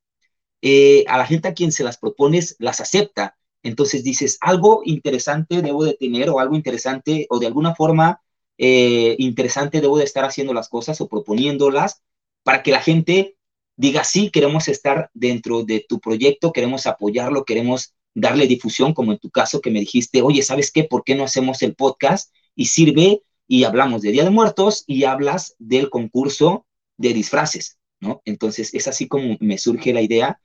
eh, 0.63 1.05
a 1.07 1.19
la 1.19 1.27
gente 1.27 1.49
a 1.49 1.55
quien 1.55 1.71
se 1.71 1.85
las 1.85 1.99
propones, 1.99 2.57
las 2.59 2.81
acepta. 2.81 3.37
Entonces 3.63 4.03
dices, 4.03 4.39
algo 4.41 4.81
interesante 4.87 5.61
debo 5.61 5.85
de 5.85 5.99
tener 6.01 6.31
o 6.31 6.41
algo 6.41 6.57
interesante 6.57 7.27
o 7.29 7.39
de 7.39 7.47
alguna 7.47 7.75
forma 7.75 8.23
eh, 8.59 9.17
interesante 9.19 9.81
debo 9.81 9.99
de 9.99 10.05
estar 10.05 10.25
haciendo 10.25 10.55
las 10.55 10.69
cosas 10.69 11.01
o 11.01 11.09
proponiéndolas 11.09 12.03
para 12.43 12.63
que 12.63 12.71
la 12.71 12.81
gente 12.81 13.37
diga, 13.77 14.05
sí, 14.05 14.31
queremos 14.31 14.69
estar 14.69 15.11
dentro 15.15 15.65
de 15.65 15.85
tu 15.89 16.01
proyecto, 16.01 16.53
queremos 16.53 16.87
apoyarlo, 16.87 17.45
queremos 17.45 17.95
darle 18.15 18.47
difusión, 18.47 18.95
como 18.95 19.13
en 19.13 19.19
tu 19.19 19.31
caso 19.31 19.61
que 19.61 19.71
me 19.71 19.81
dijiste, 19.81 20.23
oye, 20.23 20.43
¿sabes 20.43 20.71
qué? 20.71 20.85
¿Por 20.85 21.03
qué 21.05 21.15
no 21.15 21.25
hacemos 21.25 21.63
el 21.63 21.75
podcast? 21.75 22.33
Y 22.55 22.67
sirve 22.67 23.23
y 23.49 23.65
hablamos 23.65 24.03
de 24.03 24.13
Día 24.13 24.25
de 24.25 24.31
Muertos 24.31 24.85
y 24.87 25.05
hablas 25.05 25.57
del 25.59 25.91
concurso 25.91 26.67
de 26.97 27.13
disfraces, 27.13 27.79
¿no? 28.01 28.23
Entonces 28.25 28.73
es 28.73 28.87
así 28.87 29.09
como 29.09 29.37
me 29.41 29.59
surge 29.59 29.93
la 29.93 30.03
idea. 30.03 30.41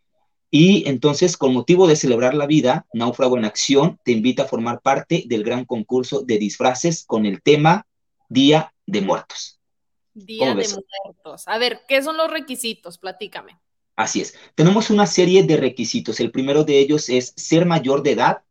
Y 0.52 0.90
entonces, 0.90 1.38
con 1.38 1.54
motivo 1.54 1.86
de 1.86 1.96
celebrar 1.96 2.34
la 2.34 2.48
vida, 2.48 2.88
Náufrago 2.92 3.38
en 3.38 3.46
Acción 3.46 4.00
te 4.04 4.12
invita 4.12 4.44
a 4.44 4.48
formar 4.48 4.82
parte 4.82 5.26
del 5.28 5.44
gran 5.44 5.66
concurso 5.66 6.24
de 6.24 6.40
disfraces 6.40 7.04
con 7.06 7.28
el 7.28 7.44
tema 7.44 7.86
Día 8.30 8.72
de 8.86 9.02
Muertos. 9.02 9.60
Día 10.14 10.54
de 10.54 10.68
Muertos. 11.04 11.44
A 11.48 11.58
ver, 11.58 11.82
¿qué 11.88 12.02
son 12.04 12.16
los 12.16 12.32
requisitos? 12.32 13.00
Platícame. 13.00 13.60
Así 13.96 14.22
es. 14.22 14.36
Tenemos 14.56 14.92
una 14.92 15.08
serie 15.08 15.44
de 15.44 15.58
requisitos. 15.58 16.20
El 16.20 16.32
primero 16.32 16.64
de 16.64 16.80
ellos 16.80 17.10
es 17.10 17.34
ser 17.36 17.66
mayor 17.66 18.04
de 18.04 18.12
edad, 18.12 18.44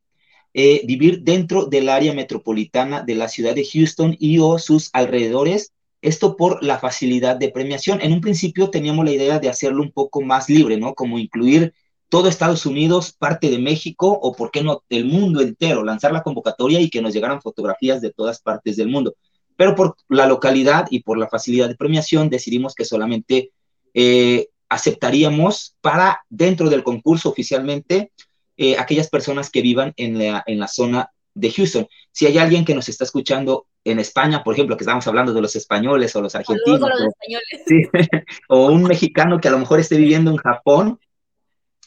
eh, 0.52 0.82
vivir 0.84 1.22
dentro 1.22 1.66
del 1.66 1.88
área 1.88 2.12
metropolitana 2.12 3.02
de 3.02 3.14
la 3.14 3.28
ciudad 3.28 3.54
de 3.54 3.64
Houston 3.64 4.16
y 4.18 4.40
o 4.40 4.58
sus 4.58 4.90
alrededores. 4.92 5.72
Esto 6.02 6.36
por 6.36 6.62
la 6.62 6.78
facilidad 6.78 7.36
de 7.36 7.50
premiación. 7.50 8.00
En 8.02 8.12
un 8.12 8.20
principio 8.20 8.70
teníamos 8.70 9.04
la 9.04 9.12
idea 9.12 9.38
de 9.38 9.48
hacerlo 9.48 9.82
un 9.82 9.92
poco 9.92 10.20
más 10.22 10.48
libre, 10.48 10.76
¿no? 10.76 10.94
Como 10.94 11.18
incluir 11.18 11.72
todo 12.08 12.28
Estados 12.28 12.66
Unidos, 12.66 13.12
parte 13.12 13.48
de 13.48 13.58
México 13.58 14.18
o, 14.20 14.34
por 14.34 14.50
qué 14.50 14.62
no, 14.62 14.82
el 14.88 15.04
mundo 15.04 15.40
entero, 15.40 15.84
lanzar 15.84 16.12
la 16.12 16.22
convocatoria 16.22 16.80
y 16.80 16.90
que 16.90 17.02
nos 17.02 17.12
llegaran 17.12 17.42
fotografías 17.42 18.00
de 18.00 18.12
todas 18.12 18.40
partes 18.40 18.76
del 18.76 18.88
mundo 18.88 19.14
pero 19.58 19.74
por 19.74 19.96
la 20.08 20.28
localidad 20.28 20.86
y 20.88 21.00
por 21.00 21.18
la 21.18 21.28
facilidad 21.28 21.66
de 21.66 21.74
premiación 21.74 22.30
decidimos 22.30 22.76
que 22.76 22.84
solamente 22.84 23.50
eh, 23.92 24.50
aceptaríamos 24.68 25.74
para 25.80 26.20
dentro 26.28 26.70
del 26.70 26.84
concurso 26.84 27.28
oficialmente 27.28 28.12
eh, 28.56 28.76
aquellas 28.78 29.08
personas 29.08 29.50
que 29.50 29.60
vivan 29.60 29.94
en 29.96 30.16
la, 30.16 30.44
en 30.46 30.60
la 30.60 30.68
zona 30.68 31.10
de 31.34 31.50
Houston. 31.50 31.88
Si 32.12 32.26
hay 32.26 32.38
alguien 32.38 32.64
que 32.64 32.76
nos 32.76 32.88
está 32.88 33.02
escuchando 33.02 33.66
en 33.82 33.98
España, 33.98 34.44
por 34.44 34.54
ejemplo, 34.54 34.76
que 34.76 34.84
estamos 34.84 35.08
hablando 35.08 35.32
de 35.32 35.42
los 35.42 35.56
españoles 35.56 36.14
o 36.14 36.22
los 36.22 36.36
argentinos, 36.36 36.80
o, 36.80 36.88
los 36.88 37.00
españoles. 37.00 38.24
o 38.48 38.66
un 38.66 38.84
mexicano 38.84 39.40
que 39.40 39.48
a 39.48 39.50
lo 39.50 39.58
mejor 39.58 39.80
esté 39.80 39.96
viviendo 39.96 40.30
en 40.30 40.36
Japón 40.36 41.00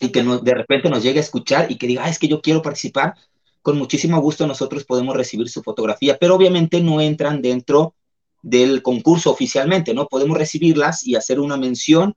y 0.01 0.09
que 0.09 0.23
de 0.23 0.55
repente 0.55 0.89
nos 0.89 1.03
llegue 1.03 1.19
a 1.19 1.23
escuchar 1.23 1.71
y 1.71 1.77
que 1.77 1.87
diga, 1.87 2.03
ah, 2.03 2.09
es 2.09 2.19
que 2.19 2.27
yo 2.27 2.41
quiero 2.41 2.61
participar, 2.61 3.15
con 3.61 3.77
muchísimo 3.77 4.19
gusto 4.19 4.47
nosotros 4.47 4.85
podemos 4.85 5.15
recibir 5.15 5.49
su 5.49 5.61
fotografía, 5.61 6.17
pero 6.19 6.35
obviamente 6.35 6.81
no 6.81 7.01
entran 7.01 7.41
dentro 7.41 7.95
del 8.41 8.81
concurso 8.81 9.31
oficialmente, 9.31 9.93
¿no? 9.93 10.07
Podemos 10.07 10.37
recibirlas 10.37 11.05
y 11.05 11.15
hacer 11.15 11.39
una 11.39 11.57
mención, 11.57 12.15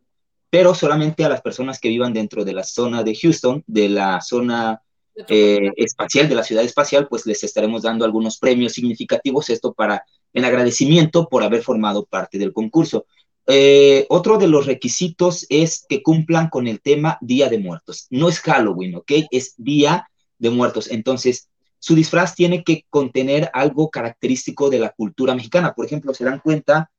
pero 0.50 0.74
solamente 0.74 1.24
a 1.24 1.28
las 1.28 1.42
personas 1.42 1.78
que 1.80 1.88
vivan 1.88 2.12
dentro 2.12 2.44
de 2.44 2.54
la 2.54 2.64
zona 2.64 3.02
de 3.02 3.14
Houston, 3.14 3.62
de 3.66 3.88
la 3.88 4.20
zona 4.20 4.80
eh, 5.28 5.70
espacial, 5.76 6.28
de 6.28 6.34
la 6.34 6.42
ciudad 6.42 6.64
espacial, 6.64 7.08
pues 7.08 7.26
les 7.26 7.44
estaremos 7.44 7.82
dando 7.82 8.04
algunos 8.04 8.38
premios 8.38 8.72
significativos, 8.72 9.50
esto 9.50 9.74
para 9.74 10.04
en 10.32 10.44
agradecimiento 10.44 11.28
por 11.28 11.42
haber 11.42 11.62
formado 11.62 12.06
parte 12.06 12.38
del 12.38 12.52
concurso. 12.52 13.06
Eh, 13.46 14.06
otro 14.08 14.38
de 14.38 14.48
los 14.48 14.66
requisitos 14.66 15.46
es 15.50 15.84
que 15.88 16.02
cumplan 16.02 16.48
con 16.48 16.66
el 16.66 16.80
tema 16.80 17.18
Día 17.20 17.48
de 17.48 17.58
Muertos. 17.58 18.06
No 18.10 18.28
es 18.28 18.40
Halloween, 18.40 18.96
¿ok? 18.96 19.12
Es 19.30 19.54
Día 19.58 20.08
de 20.38 20.50
muertos. 20.50 20.90
Entonces, 20.90 21.48
su 21.78 21.94
disfraz 21.94 22.34
tiene 22.34 22.64
que 22.64 22.86
contener 22.90 23.50
algo 23.52 23.90
característico 23.90 24.70
de 24.70 24.78
la 24.78 24.90
cultura 24.90 25.34
mexicana. 25.34 25.74
Por 25.74 25.86
ejemplo, 25.86 26.14
se 26.14 26.24
dan 26.24 26.40
cuenta, 26.40 26.90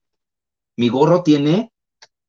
mi 0.77 0.89
gorro 0.89 1.23
tiene 1.23 1.71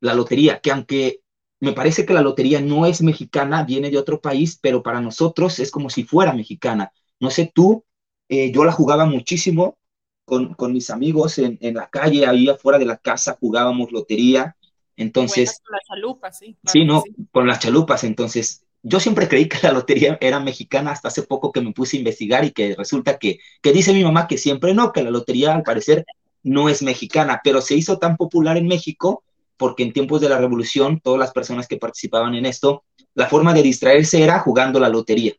la 0.00 0.14
lotería, 0.14 0.60
que 0.60 0.70
aunque 0.70 1.20
me 1.60 1.72
parece 1.72 2.04
que 2.04 2.14
la 2.14 2.22
lotería 2.22 2.60
no 2.60 2.86
es 2.86 3.02
mexicana, 3.02 3.64
viene 3.64 3.90
de 3.90 3.98
otro 3.98 4.20
país, 4.20 4.58
pero 4.60 4.82
para 4.82 5.00
nosotros 5.00 5.58
es 5.58 5.70
como 5.70 5.90
si 5.90 6.04
fuera 6.04 6.32
mexicana. 6.32 6.92
No 7.18 7.30
sé 7.30 7.50
tú, 7.54 7.84
eh, 8.28 8.50
yo 8.52 8.64
la 8.64 8.72
jugaba 8.72 9.06
muchísimo 9.06 9.78
con, 10.24 10.54
con 10.54 10.72
mis 10.72 10.90
amigos 10.90 11.38
en, 11.38 11.56
en, 11.60 11.74
la 11.74 11.88
calle, 11.88 12.26
ahí 12.26 12.48
afuera 12.48 12.78
de 12.78 12.84
la 12.84 12.96
casa 12.96 13.36
jugábamos 13.40 13.92
lotería. 13.92 14.56
Entonces, 14.96 15.60
con 15.62 15.72
las 15.72 15.86
chalupas, 15.86 16.38
sí. 16.38 16.56
sí, 16.64 16.84
no, 16.84 17.04
con 17.30 17.46
las 17.46 17.58
chalupas. 17.60 18.04
Entonces, 18.04 18.65
yo 18.88 19.00
siempre 19.00 19.26
creí 19.26 19.48
que 19.48 19.58
la 19.62 19.72
lotería 19.72 20.16
era 20.20 20.38
mexicana 20.38 20.92
hasta 20.92 21.08
hace 21.08 21.22
poco 21.22 21.50
que 21.50 21.60
me 21.60 21.72
puse 21.72 21.96
a 21.96 21.98
investigar 21.98 22.44
y 22.44 22.52
que 22.52 22.76
resulta 22.76 23.18
que, 23.18 23.40
que 23.60 23.72
dice 23.72 23.92
mi 23.92 24.04
mamá 24.04 24.28
que 24.28 24.38
siempre 24.38 24.74
no, 24.74 24.92
que 24.92 25.02
la 25.02 25.10
lotería 25.10 25.56
al 25.56 25.64
parecer 25.64 26.06
no 26.44 26.68
es 26.68 26.82
mexicana, 26.82 27.40
pero 27.42 27.60
se 27.60 27.74
hizo 27.74 27.98
tan 27.98 28.16
popular 28.16 28.56
en 28.56 28.68
México 28.68 29.24
porque 29.56 29.82
en 29.82 29.92
tiempos 29.92 30.20
de 30.20 30.28
la 30.28 30.38
revolución 30.38 31.00
todas 31.00 31.18
las 31.18 31.32
personas 31.32 31.66
que 31.66 31.78
participaban 31.78 32.36
en 32.36 32.46
esto, 32.46 32.84
la 33.14 33.26
forma 33.26 33.52
de 33.54 33.64
distraerse 33.64 34.22
era 34.22 34.38
jugando 34.38 34.78
la 34.78 34.88
lotería. 34.88 35.32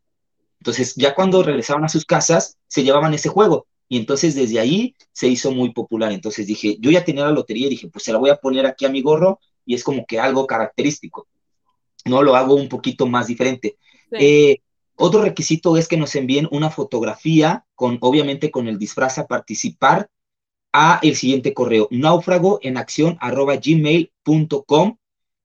Entonces 0.60 0.96
ya 0.98 1.16
cuando 1.16 1.42
regresaban 1.42 1.86
a 1.86 1.90
sus 1.90 2.04
casas 2.04 2.58
se 2.68 2.84
llevaban 2.84 3.14
ese 3.14 3.30
juego 3.30 3.66
y 3.88 3.98
entonces 3.98 4.36
desde 4.36 4.60
ahí 4.60 4.94
se 5.14 5.30
hizo 5.30 5.52
muy 5.52 5.72
popular. 5.72 6.12
Entonces 6.12 6.48
dije, 6.48 6.76
yo 6.82 6.92
ya 6.92 7.06
tenía 7.06 7.24
la 7.24 7.32
lotería 7.32 7.68
y 7.68 7.70
dije, 7.70 7.88
pues 7.88 8.04
se 8.04 8.12
la 8.12 8.18
voy 8.18 8.30
a 8.30 8.36
poner 8.36 8.66
aquí 8.66 8.86
a 8.86 8.90
mi 8.90 9.02
gorro 9.02 9.40
y 9.66 9.74
es 9.74 9.86
como 9.86 10.06
que 10.06 10.20
algo 10.20 10.46
característico. 10.46 11.28
¿No? 12.08 12.24
Lo 12.24 12.36
hago 12.36 12.56
un 12.56 12.70
poquito 12.70 13.08
más 13.08 13.28
diferente. 13.28 13.78
Eh, 14.12 14.58
otro 14.96 15.22
requisito 15.22 15.78
es 15.78 15.88
que 15.88 15.98
nos 15.98 16.16
envíen 16.16 16.48
una 16.52 16.70
fotografía 16.70 17.66
con, 17.76 17.98
obviamente, 18.02 18.50
con 18.50 18.68
el 18.68 18.80
disfraz 18.80 19.18
a 19.20 19.28
participar 19.28 20.10
a 20.74 21.00
el 21.02 21.16
siguiente 21.16 21.54
correo, 21.54 21.88
náufrago 21.92 22.60
en 22.62 22.78
acción 22.78 23.18
arroba 23.22 23.56
gmail.com 23.56 24.98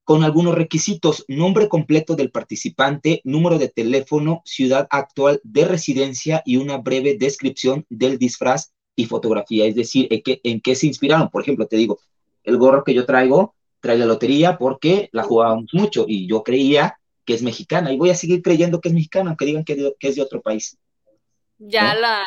con 0.03 0.23
algunos 0.23 0.55
requisitos, 0.55 1.23
nombre 1.27 1.69
completo 1.69 2.15
del 2.15 2.29
participante, 2.29 3.21
número 3.23 3.57
de 3.57 3.69
teléfono, 3.69 4.41
ciudad 4.43 4.87
actual 4.89 5.39
de 5.43 5.65
residencia 5.65 6.41
y 6.45 6.57
una 6.57 6.77
breve 6.77 7.17
descripción 7.17 7.85
del 7.89 8.17
disfraz 8.17 8.73
y 8.95 9.05
fotografía, 9.05 9.65
es 9.65 9.75
decir, 9.75 10.07
en 10.11 10.21
qué, 10.21 10.41
en 10.43 10.61
qué 10.61 10.75
se 10.75 10.87
inspiraron. 10.87 11.29
Por 11.29 11.41
ejemplo, 11.41 11.67
te 11.67 11.77
digo, 11.77 11.99
el 12.43 12.57
gorro 12.57 12.83
que 12.83 12.93
yo 12.93 13.05
traigo 13.05 13.55
trae 13.83 13.97
la 13.97 14.05
lotería 14.05 14.57
porque 14.57 15.09
la 15.11 15.23
jugábamos 15.23 15.65
mucho 15.73 16.05
y 16.07 16.25
yo 16.25 16.41
creía 16.41 16.97
que 17.25 17.33
es 17.33 17.43
mexicana 17.43 17.91
y 17.91 17.97
voy 17.97 18.11
a 18.11 18.15
seguir 18.15 18.41
creyendo 18.41 18.79
que 18.79 18.87
es 18.87 18.93
mexicana, 18.93 19.29
aunque 19.29 19.45
digan 19.45 19.65
que, 19.65 19.93
es 19.99 20.15
de 20.15 20.21
otro 20.21 20.41
país. 20.41 20.77
Ya 21.57 21.93
la, 21.93 22.23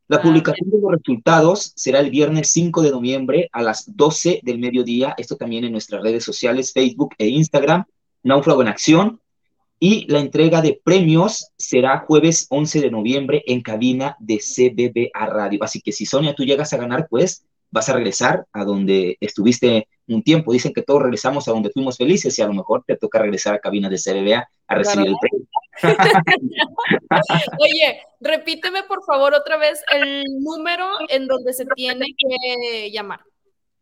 La 0.08 0.18
ah, 0.18 0.22
publicación 0.22 0.70
de 0.70 0.78
los 0.78 0.92
resultados 0.92 1.72
será 1.76 2.00
el 2.00 2.10
viernes 2.10 2.48
5 2.48 2.82
de 2.82 2.90
noviembre 2.90 3.48
a 3.52 3.62
las 3.62 3.96
12 3.96 4.40
del 4.42 4.58
mediodía. 4.58 5.14
Esto 5.16 5.36
también 5.36 5.64
en 5.64 5.72
nuestras 5.72 6.02
redes 6.02 6.24
sociales, 6.24 6.72
Facebook 6.72 7.14
e 7.18 7.28
Instagram, 7.28 7.84
Náufrago 8.22 8.62
en 8.62 8.68
Acción 8.68 9.20
y 9.84 10.06
la 10.06 10.20
entrega 10.20 10.62
de 10.62 10.80
premios 10.84 11.50
será 11.56 11.98
jueves 12.06 12.46
11 12.50 12.80
de 12.82 12.90
noviembre 12.92 13.42
en 13.46 13.62
cabina 13.62 14.16
de 14.20 14.38
CBBA 14.38 15.26
Radio. 15.26 15.58
Así 15.62 15.80
que 15.80 15.90
si 15.90 16.06
Sonia 16.06 16.34
tú 16.36 16.44
llegas 16.44 16.72
a 16.72 16.76
ganar, 16.76 17.08
pues 17.08 17.44
vas 17.72 17.88
a 17.88 17.94
regresar 17.94 18.46
a 18.52 18.64
donde 18.64 19.16
estuviste 19.20 19.88
un 20.06 20.22
tiempo. 20.22 20.52
Dicen 20.52 20.72
que 20.72 20.82
todos 20.82 21.02
regresamos 21.02 21.48
a 21.48 21.50
donde 21.50 21.70
fuimos 21.70 21.96
felices 21.96 22.38
y 22.38 22.42
a 22.42 22.46
lo 22.46 22.52
mejor 22.52 22.84
te 22.86 22.96
toca 22.96 23.18
regresar 23.18 23.54
a 23.54 23.58
cabina 23.58 23.88
de 23.88 23.96
CBBA 23.96 24.48
a 24.68 24.74
recibir 24.76 25.08
el 25.08 25.16
premio. 25.20 25.48
Oye, 27.60 28.02
repíteme 28.20 28.82
por 28.84 29.04
favor 29.04 29.34
otra 29.34 29.56
vez 29.56 29.82
el 29.92 30.22
número 30.40 30.86
en 31.08 31.26
donde 31.26 31.52
se 31.52 31.66
tiene 31.74 32.06
que 32.16 32.88
llamar. 32.90 33.24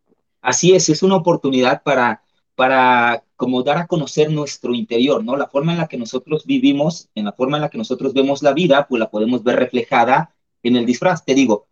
Así 0.43 0.73
es, 0.75 0.89
es 0.89 1.01
una 1.01 1.15
oportunidad 1.15 1.81
para, 1.83 2.21
para 2.55 3.23
como 3.37 3.63
dar 3.63 3.77
a 3.77 3.87
conocer 3.87 4.29
nuestro 4.29 4.75
interior, 4.75 5.23
¿no? 5.23 5.37
La 5.37 5.47
forma 5.47 5.71
en 5.71 5.77
la 5.79 5.87
que 5.87 5.97
nosotros 5.97 6.45
vivimos, 6.45 7.09
en 7.15 7.25
la 7.25 7.31
forma 7.31 7.57
en 7.57 7.61
la 7.61 7.69
que 7.69 7.77
nosotros 7.77 8.13
vemos 8.13 8.43
la 8.43 8.53
vida, 8.53 8.85
pues 8.87 8.99
la 8.99 9.09
podemos 9.09 9.41
ver 9.41 9.55
reflejada 9.55 10.35
en 10.61 10.75
el 10.75 10.85
disfraz. 10.85 11.23
Te 11.23 11.33
digo, 11.33 11.67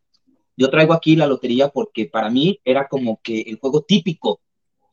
yo 0.55 0.69
traigo 0.69 0.93
aquí 0.93 1.17
la 1.17 1.27
lotería 1.27 1.67
porque 1.67 2.05
para 2.05 2.29
mí 2.29 2.61
era 2.63 2.87
como 2.87 3.19
que 3.21 3.41
el 3.41 3.59
juego 3.59 3.81
típico. 3.81 4.39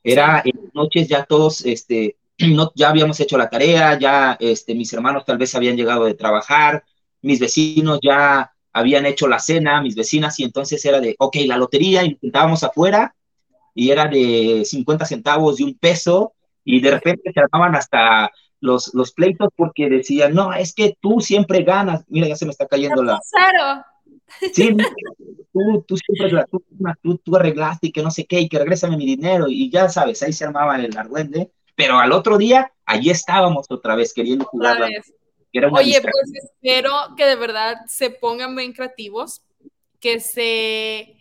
Era 0.02 0.42
en 0.44 0.60
las 0.64 0.74
noches 0.74 1.08
ya 1.08 1.24
todos, 1.24 1.64
este, 1.64 2.16
no, 2.38 2.72
ya 2.74 2.90
habíamos 2.90 3.20
hecho 3.20 3.38
la 3.38 3.48
tarea, 3.48 3.96
ya 3.96 4.36
este, 4.40 4.74
mis 4.74 4.92
hermanos 4.92 5.24
tal 5.24 5.38
vez 5.38 5.54
habían 5.54 5.76
llegado 5.76 6.04
de 6.04 6.14
trabajar, 6.14 6.84
mis 7.22 7.38
vecinos 7.38 8.00
ya 8.02 8.52
habían 8.72 9.06
hecho 9.06 9.28
la 9.28 9.38
cena, 9.38 9.80
mis 9.82 9.94
vecinas, 9.94 10.38
y 10.40 10.44
entonces 10.44 10.84
era 10.84 11.00
de, 11.00 11.14
ok, 11.18 11.36
la 11.46 11.56
lotería, 11.56 12.04
intentábamos 12.04 12.64
afuera, 12.64 13.14
y 13.78 13.92
era 13.92 14.08
de 14.08 14.64
50 14.64 15.04
centavos 15.04 15.60
y 15.60 15.62
un 15.62 15.74
peso, 15.78 16.32
y 16.64 16.80
de 16.80 16.90
repente 16.90 17.30
se 17.32 17.38
armaban 17.38 17.76
hasta 17.76 18.28
los, 18.58 18.92
los 18.92 19.12
pleitos 19.12 19.50
porque 19.54 19.88
decían, 19.88 20.34
no, 20.34 20.52
es 20.52 20.74
que 20.74 20.96
tú 21.00 21.20
siempre 21.20 21.62
ganas, 21.62 22.04
mira, 22.08 22.26
ya 22.26 22.34
se 22.34 22.44
me 22.44 22.50
está 22.50 22.66
cayendo 22.66 23.04
la... 23.04 23.20
Sí, 24.52 24.76
tú, 25.52 25.84
tú 25.86 25.96
siempre 25.96 26.44
tú, 27.00 27.18
tú, 27.18 27.36
arreglaste 27.36 27.86
y 27.86 27.92
que 27.92 28.02
no 28.02 28.10
sé 28.10 28.26
qué, 28.26 28.40
y 28.40 28.48
que 28.48 28.58
regrésame 28.58 28.96
mi 28.96 29.06
dinero, 29.06 29.46
y 29.48 29.70
ya 29.70 29.88
sabes, 29.88 30.24
ahí 30.24 30.32
se 30.32 30.44
armaba 30.44 30.74
el 30.74 30.98
argüende, 30.98 31.52
pero 31.76 32.00
al 32.00 32.10
otro 32.10 32.36
día, 32.36 32.72
allí 32.84 33.10
estábamos 33.10 33.66
otra 33.70 33.94
vez 33.94 34.12
queriendo 34.12 34.44
jugar. 34.44 34.82
Oye, 35.70 36.00
pues 36.02 36.32
espero 36.34 36.92
que 37.16 37.26
de 37.26 37.36
verdad 37.36 37.76
se 37.86 38.10
pongan 38.10 38.56
bien 38.56 38.72
creativos, 38.72 39.42
que 40.00 40.18
se, 40.18 41.16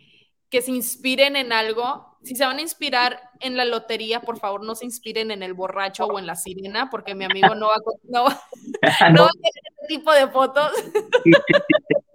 que 0.50 0.64
se 0.64 0.72
inspiren 0.72 1.36
en 1.36 1.54
algo. 1.54 2.17
Si 2.28 2.36
se 2.36 2.46
van 2.46 2.58
a 2.58 2.62
inspirar 2.62 3.22
en 3.40 3.56
la 3.56 3.64
lotería, 3.64 4.20
por 4.20 4.38
favor, 4.38 4.62
no 4.62 4.76
se 4.76 4.84
inspiren 4.84 5.32
en 5.32 5.44
el 5.44 5.54
borracho 5.54 6.06
o 6.06 6.20
en 6.20 6.26
la 6.26 6.36
sirena, 6.36 6.90
porque 6.90 7.16
mi 7.16 7.24
amigo 7.24 7.56
no 7.56 7.68
va, 7.68 7.76
no, 8.04 8.24
no. 8.24 8.24
va 8.26 8.32
a 8.32 9.32
tener 9.32 9.52
ese 9.64 9.88
tipo 9.88 10.12
de 10.12 10.28
fotos 10.28 10.72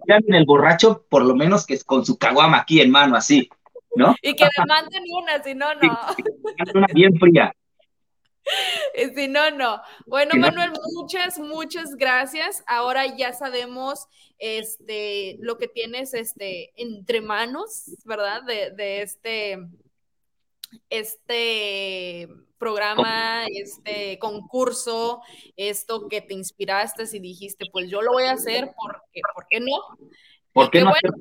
en 0.05 0.35
el 0.35 0.45
borracho, 0.45 1.03
por 1.09 1.25
lo 1.25 1.33
menos 1.35 1.65
que 1.65 1.73
es 1.73 1.83
con 1.83 2.05
su 2.05 2.19
caguama 2.19 2.59
aquí 2.59 2.79
en 2.79 2.91
mano, 2.91 3.15
así, 3.15 3.49
¿no? 3.95 4.15
Y 4.21 4.35
que 4.35 4.43
me 4.43 4.65
manden 4.67 5.03
una, 5.19 5.41
si 5.41 5.55
no, 5.55 5.73
no. 5.73 5.97
una 6.75 6.87
bien 6.93 7.17
fría. 7.19 7.51
Si 9.15 9.29
no, 9.29 9.51
no. 9.51 9.81
Bueno, 10.05 10.35
Manuel, 10.35 10.73
muchas, 10.93 11.39
muchas 11.39 11.95
gracias. 11.95 12.61
Ahora 12.67 13.05
ya 13.05 13.31
sabemos 13.31 14.07
este, 14.37 15.37
lo 15.39 15.57
que 15.57 15.69
tienes 15.69 16.13
este, 16.13 16.73
entre 16.75 17.21
manos, 17.21 17.85
¿verdad? 18.03 18.43
De, 18.43 18.71
de 18.71 19.01
este, 19.01 19.59
este 20.89 22.27
programa, 22.57 23.45
este 23.47 24.17
concurso, 24.19 25.21
esto 25.57 26.07
que 26.07 26.21
te 26.21 26.33
inspiraste 26.33 27.03
y 27.11 27.19
dijiste, 27.19 27.65
pues 27.71 27.89
yo 27.89 28.01
lo 28.01 28.13
voy 28.13 28.23
a 28.23 28.31
hacer 28.31 28.73
porque, 28.79 29.21
¿por 29.35 29.45
qué 29.49 29.59
no? 29.59 29.75
¿Por 30.53 30.69
qué 30.69 30.81
no 30.81 30.91
bueno, 30.91 31.15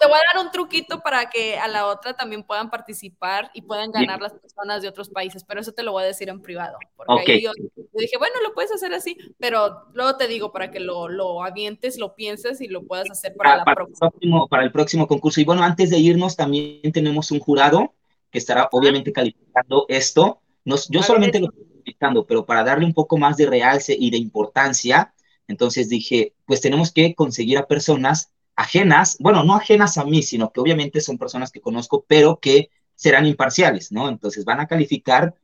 te 0.00 0.06
voy 0.08 0.16
a 0.16 0.34
dar 0.34 0.44
un 0.44 0.50
truquito 0.50 1.00
para 1.00 1.28
que 1.28 1.58
a 1.58 1.68
la 1.68 1.86
otra 1.86 2.14
también 2.14 2.42
puedan 2.42 2.70
participar 2.70 3.50
y 3.52 3.62
puedan 3.62 3.92
ganar 3.92 4.20
las 4.20 4.32
personas 4.32 4.80
de 4.80 4.88
otros 4.88 5.10
países, 5.10 5.44
pero 5.44 5.60
eso 5.60 5.72
te 5.72 5.82
lo 5.82 5.92
voy 5.92 6.04
a 6.04 6.06
decir 6.06 6.30
en 6.30 6.40
privado. 6.40 6.78
Porque 6.96 7.40
yo, 7.40 7.52
dije, 7.92 8.16
bueno, 8.18 8.34
lo 8.42 8.54
puedes 8.54 8.72
hacer 8.72 8.94
así, 8.94 9.16
pero 9.38 9.84
luego 9.92 10.16
te 10.16 10.26
digo 10.26 10.52
para 10.52 10.70
que 10.70 10.80
lo, 10.80 11.08
lo 11.08 11.44
avientes, 11.44 11.98
lo 11.98 12.14
pienses 12.14 12.62
y 12.62 12.68
lo 12.68 12.82
puedas 12.86 13.10
hacer 13.10 13.34
para, 13.36 13.58
la 13.58 13.64
para, 13.64 13.76
próxima. 13.76 14.06
El 14.06 14.10
próximo, 14.10 14.48
para 14.48 14.64
el 14.64 14.72
próximo 14.72 15.06
concurso. 15.06 15.40
Y 15.42 15.44
bueno, 15.44 15.62
antes 15.62 15.90
de 15.90 15.98
irnos, 15.98 16.34
también 16.34 16.90
tenemos 16.92 17.30
un 17.30 17.40
jurado 17.40 17.94
que 18.30 18.38
estará 18.38 18.68
obviamente 18.72 19.12
calificando 19.12 19.86
esto. 19.88 20.40
Nos, 20.64 20.88
yo 20.88 21.02
solamente 21.02 21.40
lo 21.40 21.46
estoy 21.46 21.64
calificando, 21.64 22.26
pero 22.26 22.44
para 22.44 22.64
darle 22.64 22.84
un 22.84 22.94
poco 22.94 23.16
más 23.16 23.36
de 23.36 23.46
realce 23.46 23.96
y 23.98 24.10
de 24.10 24.18
importancia, 24.18 25.14
entonces 25.46 25.88
dije, 25.88 26.34
pues 26.44 26.60
tenemos 26.60 26.92
que 26.92 27.14
conseguir 27.14 27.58
a 27.58 27.66
personas 27.66 28.30
ajenas, 28.54 29.16
bueno, 29.20 29.44
no 29.44 29.54
ajenas 29.54 29.98
a 29.98 30.04
mí, 30.04 30.22
sino 30.22 30.50
que 30.50 30.60
obviamente 30.60 31.00
son 31.00 31.16
personas 31.16 31.50
que 31.50 31.60
conozco, 31.60 32.04
pero 32.06 32.38
que 32.40 32.70
serán 32.94 33.24
imparciales, 33.26 33.92
¿no? 33.92 34.08
Entonces 34.08 34.44
van 34.44 34.60
a 34.60 34.66
calificar, 34.66 35.34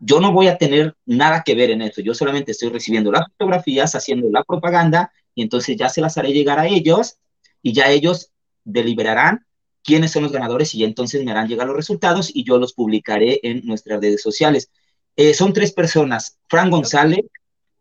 yo 0.00 0.20
no 0.20 0.32
voy 0.32 0.48
a 0.48 0.56
tener 0.56 0.96
nada 1.04 1.42
que 1.44 1.54
ver 1.54 1.70
en 1.70 1.82
esto, 1.82 2.00
yo 2.00 2.14
solamente 2.14 2.52
estoy 2.52 2.70
recibiendo 2.70 3.12
las 3.12 3.26
fotografías, 3.28 3.94
haciendo 3.94 4.30
la 4.30 4.42
propaganda, 4.42 5.12
y 5.34 5.42
entonces 5.42 5.76
ya 5.76 5.88
se 5.90 6.00
las 6.00 6.16
haré 6.16 6.32
llegar 6.32 6.58
a 6.58 6.66
ellos, 6.66 7.18
y 7.60 7.74
ya 7.74 7.90
ellos 7.90 8.32
deliberarán 8.64 9.46
quiénes 9.84 10.12
son 10.12 10.22
los 10.22 10.32
ganadores, 10.32 10.74
y 10.74 10.84
entonces 10.84 11.24
me 11.24 11.30
harán 11.30 11.48
llegar 11.48 11.66
los 11.66 11.76
resultados, 11.76 12.30
y 12.34 12.44
yo 12.44 12.58
los 12.58 12.72
publicaré 12.72 13.40
en 13.42 13.64
nuestras 13.64 14.00
redes 14.00 14.22
sociales. 14.22 14.70
Eh, 15.16 15.34
son 15.34 15.52
tres 15.52 15.72
personas, 15.72 16.38
Fran 16.48 16.70
González, 16.70 17.20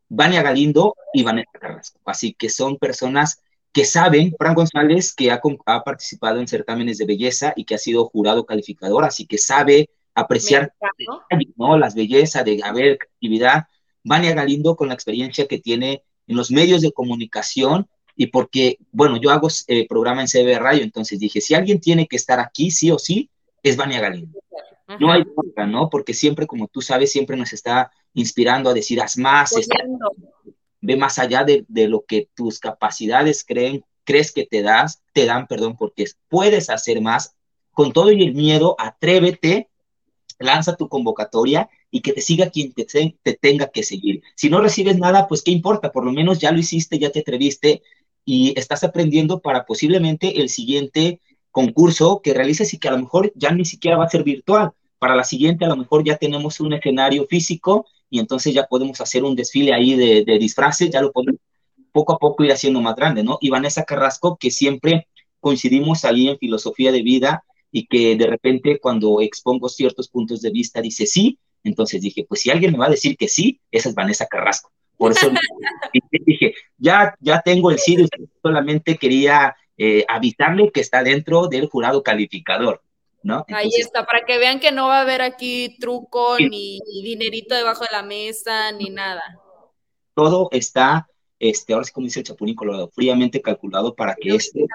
Vania 0.09 0.41
Galindo 0.41 0.95
y 1.13 1.23
Vanessa 1.23 1.51
Carrasco, 1.59 1.99
así 2.05 2.33
que 2.33 2.49
son 2.49 2.77
personas 2.77 3.41
que 3.71 3.85
saben, 3.85 4.35
Fran 4.37 4.53
González, 4.53 5.13
que 5.13 5.31
ha, 5.31 5.41
ha, 5.65 5.83
participado 5.83 6.39
en 6.39 6.47
certámenes 6.47 6.97
de 6.97 7.05
belleza 7.05 7.53
y 7.55 7.63
que 7.63 7.75
ha 7.75 7.77
sido 7.77 8.05
jurado 8.05 8.45
calificador, 8.45 9.05
así 9.05 9.25
que 9.25 9.37
sabe 9.37 9.89
apreciar 10.13 10.73
¿no? 11.57 11.77
las 11.77 11.95
bellezas 11.95 12.43
de 12.43 12.59
haber 12.63 12.93
actividad. 12.93 13.65
Vania 14.03 14.33
Galindo 14.33 14.75
con 14.75 14.87
la 14.87 14.93
experiencia 14.93 15.47
que 15.47 15.59
tiene 15.59 16.03
en 16.27 16.35
los 16.35 16.51
medios 16.51 16.81
de 16.81 16.91
comunicación 16.91 17.87
y 18.21 18.27
porque, 18.27 18.77
bueno, 18.91 19.17
yo 19.19 19.31
hago 19.31 19.47
eh, 19.65 19.87
programa 19.87 20.21
en 20.21 20.27
CB 20.27 20.59
Radio, 20.59 20.83
entonces 20.83 21.17
dije, 21.17 21.41
si 21.41 21.55
alguien 21.55 21.79
tiene 21.79 22.05
que 22.05 22.17
estar 22.17 22.39
aquí, 22.39 22.69
sí 22.69 22.91
o 22.91 22.99
sí, 22.99 23.31
es 23.63 23.75
Vania 23.75 23.99
Galindo. 23.99 24.39
No 24.99 25.11
hay 25.11 25.23
otra, 25.35 25.65
¿no? 25.65 25.89
Porque 25.89 26.13
siempre, 26.13 26.45
como 26.45 26.67
tú 26.67 26.83
sabes, 26.83 27.11
siempre 27.11 27.35
nos 27.35 27.51
está 27.51 27.91
inspirando 28.13 28.69
a 28.69 28.75
decir, 28.75 29.01
haz 29.01 29.17
más, 29.17 29.55
ve 30.81 30.97
más 30.97 31.17
allá 31.17 31.43
de, 31.43 31.65
de, 31.67 31.87
lo 31.87 32.05
que 32.05 32.29
tus 32.35 32.59
capacidades 32.59 33.43
creen, 33.43 33.83
crees 34.03 34.31
que 34.31 34.45
te 34.45 34.61
das, 34.61 35.01
te 35.13 35.25
dan, 35.25 35.47
perdón, 35.47 35.75
porque 35.75 36.05
puedes 36.29 36.69
hacer 36.69 37.01
más. 37.01 37.35
Con 37.71 37.91
todo 37.91 38.11
y 38.11 38.21
el 38.21 38.35
miedo, 38.35 38.75
atrévete, 38.77 39.71
lanza 40.37 40.75
tu 40.75 40.89
convocatoria 40.89 41.71
y 41.89 42.01
que 42.01 42.13
te 42.13 42.21
siga 42.21 42.49
quien 42.49 42.71
te, 42.73 42.85
te 42.85 43.33
tenga 43.33 43.69
que 43.69 43.83
seguir. 43.83 44.21
Si 44.35 44.49
no 44.49 44.61
recibes 44.61 44.97
nada, 44.97 45.27
pues 45.27 45.41
qué 45.41 45.51
importa, 45.51 45.91
por 45.91 46.05
lo 46.05 46.11
menos 46.11 46.39
ya 46.39 46.51
lo 46.51 46.59
hiciste, 46.59 46.99
ya 46.99 47.11
te 47.11 47.19
atreviste 47.19 47.83
y 48.25 48.53
estás 48.57 48.83
aprendiendo 48.83 49.39
para 49.39 49.65
posiblemente 49.65 50.41
el 50.41 50.49
siguiente 50.49 51.21
concurso 51.51 52.21
que 52.23 52.33
realices 52.33 52.73
y 52.73 52.79
que 52.79 52.87
a 52.87 52.91
lo 52.91 52.99
mejor 52.99 53.31
ya 53.35 53.51
ni 53.51 53.65
siquiera 53.65 53.97
va 53.97 54.05
a 54.05 54.09
ser 54.09 54.23
virtual. 54.23 54.71
Para 54.99 55.15
la 55.15 55.23
siguiente 55.23 55.65
a 55.65 55.69
lo 55.69 55.75
mejor 55.75 56.03
ya 56.03 56.17
tenemos 56.17 56.59
un 56.59 56.73
escenario 56.73 57.25
físico 57.27 57.85
y 58.09 58.19
entonces 58.19 58.53
ya 58.53 58.67
podemos 58.67 59.01
hacer 59.01 59.23
un 59.23 59.35
desfile 59.35 59.73
ahí 59.73 59.95
de, 59.95 60.23
de 60.23 60.39
disfraces, 60.39 60.89
ya 60.89 61.01
lo 61.01 61.11
podemos 61.11 61.39
poco 61.91 62.13
a 62.13 62.17
poco 62.17 62.43
ir 62.43 62.51
haciendo 62.51 62.81
más 62.81 62.95
grande, 62.95 63.23
¿no? 63.23 63.37
Y 63.41 63.49
Vanessa 63.49 63.83
Carrasco, 63.83 64.37
que 64.37 64.51
siempre 64.51 65.07
coincidimos 65.39 66.05
ahí 66.05 66.29
en 66.29 66.37
filosofía 66.37 66.91
de 66.91 67.01
vida 67.01 67.43
y 67.71 67.87
que 67.87 68.15
de 68.15 68.27
repente 68.27 68.79
cuando 68.79 69.21
expongo 69.21 69.69
ciertos 69.69 70.07
puntos 70.07 70.41
de 70.41 70.51
vista 70.51 70.81
dice 70.81 71.05
sí, 71.05 71.39
entonces 71.63 72.01
dije, 72.01 72.25
pues 72.27 72.41
si 72.41 72.49
alguien 72.49 72.71
me 72.71 72.77
va 72.77 72.87
a 72.87 72.91
decir 72.91 73.17
que 73.17 73.27
sí, 73.27 73.59
esa 73.71 73.89
es 73.89 73.95
Vanessa 73.95 74.25
Carrasco. 74.27 74.71
Por 75.01 75.13
eso 75.13 75.31
dije, 76.27 76.53
ya, 76.77 77.15
ya 77.19 77.41
tengo 77.41 77.71
el 77.71 77.79
sí, 77.79 77.97
solamente 78.39 78.97
quería 78.97 79.55
eh, 79.75 80.05
avisarle 80.07 80.71
que 80.71 80.81
está 80.81 81.01
dentro 81.01 81.47
del 81.47 81.67
jurado 81.67 82.03
calificador. 82.03 82.83
Ahí 83.47 83.71
está, 83.79 84.05
para 84.05 84.23
que 84.27 84.37
vean 84.37 84.59
que 84.59 84.71
no 84.71 84.89
va 84.89 84.99
a 84.99 85.01
haber 85.01 85.23
aquí 85.23 85.75
truco, 85.79 86.37
ni 86.37 86.79
dinerito 87.01 87.55
debajo 87.55 87.83
de 87.83 87.89
la 87.91 88.03
mesa, 88.03 88.71
ni 88.73 88.91
nada. 88.91 89.23
Todo 90.13 90.49
está, 90.51 91.07
este, 91.39 91.73
ahora 91.73 91.85
sí 91.85 91.93
como 91.93 92.05
dice 92.05 92.19
el 92.19 92.27
Chapulín 92.27 92.53
Colorado, 92.53 92.91
fríamente 92.93 93.41
calculado 93.41 93.95
para 93.95 94.13
que 94.13 94.35
este, 94.35 94.67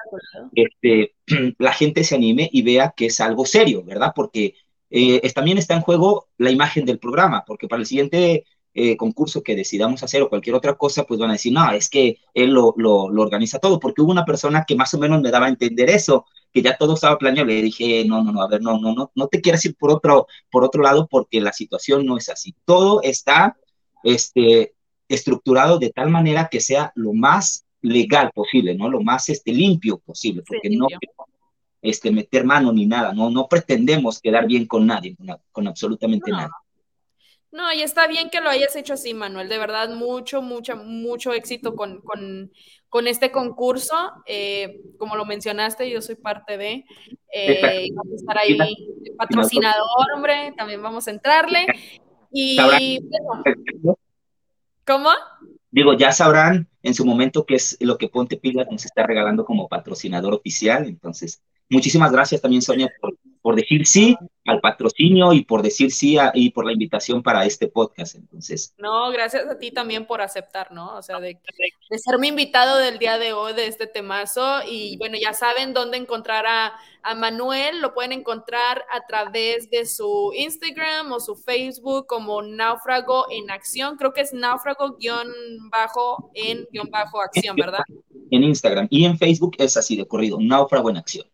este, 0.57 1.15
la 1.59 1.73
gente 1.73 2.03
se 2.03 2.17
anime 2.17 2.51
y 2.53 2.63
vea 2.63 2.93
que 2.97 3.07
es 3.07 3.21
algo 3.21 3.47
serio, 3.47 3.85
¿verdad? 3.85 4.13
Porque 4.13 4.55
eh, 4.91 5.33
también 5.33 5.59
está 5.59 5.75
en 5.75 5.83
juego 5.83 6.27
la 6.37 6.51
imagen 6.51 6.85
del 6.85 6.99
programa, 6.99 7.45
porque 7.47 7.69
para 7.69 7.79
el 7.79 7.87
siguiente 7.87 8.45
eh, 8.79 8.95
concurso 8.99 9.43
que 9.43 9.57
decidamos 9.57 10.03
hacer 10.03 10.21
o 10.21 10.29
cualquier 10.29 10.55
otra 10.55 10.75
cosa, 10.75 11.05
pues 11.05 11.19
van 11.19 11.31
a 11.31 11.33
decir, 11.33 11.51
no, 11.51 11.73
es 11.73 11.89
que 11.89 12.19
él 12.35 12.51
lo, 12.51 12.75
lo, 12.77 13.09
lo, 13.09 13.23
organiza 13.23 13.59
todo, 13.59 13.81
porque 13.81 14.03
hubo 14.03 14.13
una 14.13 14.27
persona 14.27 14.65
que 14.67 14.77
más 14.77 14.93
o 14.93 14.99
menos 14.99 15.23
me 15.23 15.31
daba 15.31 15.47
a 15.47 15.49
entender 15.49 15.89
eso, 15.89 16.27
que 16.53 16.61
ya 16.61 16.77
todo 16.77 16.93
estaba 16.93 17.17
planeado, 17.17 17.47
le 17.47 17.63
dije, 17.63 18.05
no, 18.05 18.23
no, 18.23 18.33
no, 18.33 18.43
a 18.43 18.49
ver, 18.49 18.61
no, 18.61 18.79
no, 18.79 18.95
no, 18.95 19.11
no 19.15 19.29
te 19.29 19.41
quieras 19.41 19.65
ir 19.65 19.77
por 19.77 19.91
otro, 19.91 20.27
por 20.51 20.63
otro 20.63 20.83
lado 20.83 21.09
porque 21.11 21.41
la 21.41 21.55
situación 21.55 22.05
no 22.05 22.19
es 22.19 22.29
así. 22.29 22.55
Todo 22.67 23.01
está 23.01 23.57
este, 24.05 24.75
estructurado 25.09 25.79
de 25.79 25.89
tal 25.89 26.11
manera 26.11 26.49
que 26.51 26.61
sea 26.61 26.93
lo 26.97 27.15
más 27.15 27.65
legal 27.81 28.31
posible, 28.35 28.75
¿no? 28.75 28.91
Lo 28.91 29.01
más 29.01 29.31
este, 29.31 29.53
limpio 29.53 29.97
posible, 30.01 30.43
porque 30.47 30.69
no 30.69 30.87
este, 31.81 32.11
meter 32.11 32.45
mano 32.45 32.75
ni 32.75 32.85
nada, 32.85 33.15
no, 33.15 33.31
no 33.31 33.49
pretendemos 33.49 34.21
quedar 34.21 34.47
bien 34.47 34.67
con 34.67 34.87
nadie, 34.87 35.17
con, 35.17 35.29
con 35.51 35.67
absolutamente 35.67 36.31
nada. 36.31 36.51
No, 37.53 37.73
y 37.73 37.81
está 37.81 38.07
bien 38.07 38.29
que 38.29 38.41
lo 38.41 38.51
hayas 38.51 38.75
hecho 38.77 38.95
así, 38.95 39.15
Manuel. 39.15 39.49
De 39.49 39.59
verdad, 39.59 39.89
mucho, 39.91 40.43
mucho, 40.43 40.77
mucho 40.77 41.33
éxito 41.33 41.75
con, 41.75 42.01
con, 42.03 42.53
con 42.89 43.07
este 43.07 43.31
concurso. 43.31 43.95
Eh, 44.27 44.81
como 44.99 45.17
lo 45.17 45.25
mencionaste, 45.25 45.89
yo 45.89 46.03
soy 46.03 46.17
parte 46.17 46.59
de. 46.59 46.85
Eh, 47.33 47.89
vamos 47.95 48.13
a 48.13 48.17
estar 48.17 48.39
ahí 48.39 48.59
patrocinador, 49.17 50.13
hombre. 50.15 50.53
También 50.57 50.83
vamos 50.83 51.07
a 51.09 51.13
entrarle. 51.13 51.67
Y. 52.33 52.59
¿Cómo? 54.87 55.11
Digo, 55.71 55.95
ya 55.95 56.13
sabrán 56.13 56.69
en 56.83 56.95
su 56.95 57.05
momento 57.05 57.45
qué 57.45 57.57
es 57.57 57.77
lo 57.81 57.99
que 57.99 58.09
Ponte 58.09 58.37
Pilas 58.37 58.67
nos 58.71 58.85
está 58.85 59.07
regalando 59.07 59.45
como 59.45 59.69
patrocinador 59.69 60.35
oficial. 60.35 60.87
Entonces, 60.87 61.43
muchísimas 61.69 62.13
gracias 62.13 62.41
también, 62.41 62.63
Sonia, 62.63 62.93
por, 63.01 63.15
por 63.47 63.55
decir 63.55 63.87
sí 63.87 64.17
al 64.45 64.59
patrocinio 64.61 65.33
y 65.33 65.45
por 65.45 65.63
decir 65.63 65.93
sí 65.93 66.19
y 66.35 66.51
por 66.51 66.67
la 66.67 66.73
invitación 66.73 67.23
para 67.23 67.45
este 67.45 67.69
podcast. 67.69 68.17
Entonces. 68.17 68.75
No, 68.77 69.09
gracias 69.13 69.47
a 69.47 69.57
ti 69.57 69.71
también 69.71 70.05
por 70.05 70.21
aceptar, 70.21 70.73
¿no? 70.73 70.97
O 70.97 71.03
sea, 71.03 71.21
de, 71.21 71.39
de 71.89 71.99
ser 71.99 72.19
mi 72.19 72.27
invitado 72.27 72.77
del 72.79 72.99
día 72.99 73.19
de 73.19 73.35
hoy 73.35 73.53
de 73.53 73.69
este 73.69 73.87
temazo. 73.87 74.63
Y 74.69 74.97
bueno, 74.97 75.17
ya 75.17 75.33
saben 75.33 75.75
dónde 75.75 75.97
encontrar 75.97 76.45
a, 76.45 76.73
a 77.05 77.15
Manuel. 77.15 77.81
Lo 77.81 77.95
pueden 77.95 78.11
encontrar 78.11 78.85
a 78.91 79.07
través 79.07 79.71
de 79.71 79.87
su 79.87 80.33
Instagram 80.37 81.13
o 81.13 81.21
su 81.21 81.37
Facebook 81.37 82.09
como 82.09 82.43
Náufrago 82.43 83.27
en 83.31 83.49
Acción. 83.53 83.97
Creo 83.97 84.13
que 84.13 84.23
es 84.23 84.33
náufrago 84.33 84.97
guion 84.99 85.29
bajo 85.71 86.33
en 86.35 86.67
guion 86.73 86.91
bajo 86.91 87.23
acción, 87.23 87.55
¿verdad? 87.55 87.85
En 88.33 88.43
Instagram 88.43 88.89
y 88.91 89.05
en 89.05 89.17
Facebook 89.17 89.55
es 89.59 89.77
así 89.77 89.95
de 89.95 90.05
corrido, 90.05 90.37
Náufrago 90.41 90.91
en 90.91 90.97
Acción. 90.97 91.27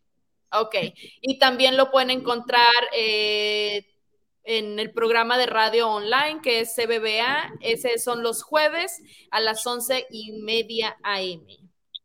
Ok, 0.60 0.76
y 1.20 1.38
también 1.38 1.76
lo 1.76 1.90
pueden 1.90 2.10
encontrar 2.10 2.72
eh, 2.96 3.86
en 4.44 4.78
el 4.78 4.92
programa 4.92 5.38
de 5.38 5.46
radio 5.46 5.88
online 5.88 6.40
que 6.42 6.60
es 6.60 6.74
CBBA. 6.74 7.54
Ese 7.60 7.98
son 7.98 8.22
los 8.22 8.42
jueves 8.42 9.00
a 9.30 9.40
las 9.40 9.66
once 9.66 10.06
y 10.10 10.32
media 10.42 10.96
AM. 11.02 11.46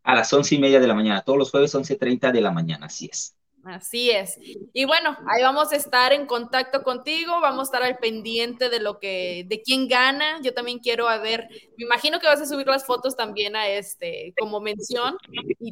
A 0.04 0.16
las 0.16 0.32
once 0.34 0.56
y 0.56 0.60
media 0.60 0.80
de 0.80 0.88
la 0.88 0.96
mañana, 0.96 1.22
todos 1.22 1.38
los 1.38 1.52
jueves 1.52 1.76
once 1.76 1.96
treinta 1.96 2.32
de 2.32 2.42
la 2.42 2.52
mañana, 2.52 2.88
así 2.88 3.10
es. 3.12 3.37
Así 3.64 4.12
es. 4.12 4.40
Y 4.74 4.86
bueno, 4.86 5.18
ahí 5.28 5.44
vamos 5.44 5.74
a 5.74 5.76
estar 5.76 6.14
en 6.14 6.26
contacto 6.26 6.84
contigo, 6.84 7.42
vamos 7.42 7.60
a 7.60 7.64
estar 7.64 7.84
al 7.84 7.98
pendiente 7.98 8.70
de 8.70 8.80
lo 8.80 9.00
que, 9.00 9.46
de 9.48 9.62
quién 9.62 9.88
gana. 9.88 10.40
Yo 10.42 10.54
también 10.54 10.80
quiero 10.80 11.10
a 11.10 11.18
ver, 11.18 11.50
me 11.78 11.86
imagino 11.86 12.20
que 12.20 12.28
vas 12.28 12.40
a 12.40 12.46
subir 12.46 12.68
las 12.68 12.86
fotos 12.86 13.18
también 13.18 13.56
a 13.56 13.68
este, 13.68 14.34
como 14.40 14.62
mención. 14.62 15.18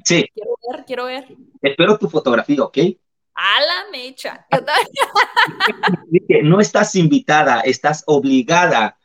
sí. 0.03 0.27
Quiero 0.33 0.57
ver, 0.69 0.85
quiero 0.85 1.05
ver. 1.05 1.27
Espero 1.61 1.97
tu 1.97 2.09
fotografía, 2.09 2.63
¿ok? 2.63 2.77
A 3.35 3.61
la 3.61 3.91
mecha. 3.91 4.45
no 6.43 6.59
estás 6.59 6.95
invitada, 6.95 7.61
estás 7.61 8.03
obligada 8.07 8.97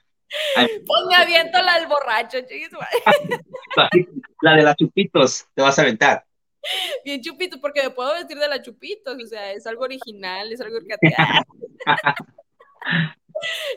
Pues 0.54 1.02
me 1.08 1.16
aviento 1.16 1.60
la 1.62 1.78
del 1.78 1.88
borracho, 1.88 2.38
La 4.42 4.54
de 4.54 4.62
la 4.62 4.74
chupitos, 4.74 5.46
te 5.54 5.62
vas 5.62 5.78
a 5.78 5.82
aventar. 5.82 6.24
Bien 7.04 7.20
chupito, 7.20 7.60
porque 7.60 7.82
me 7.82 7.90
puedo 7.90 8.12
vestir 8.14 8.38
de 8.38 8.48
la 8.48 8.62
chupitos, 8.62 9.16
o 9.22 9.26
sea, 9.26 9.52
es 9.52 9.66
algo 9.66 9.84
original, 9.84 10.52
es 10.52 10.60
algo 10.60 10.78
que... 10.80 10.96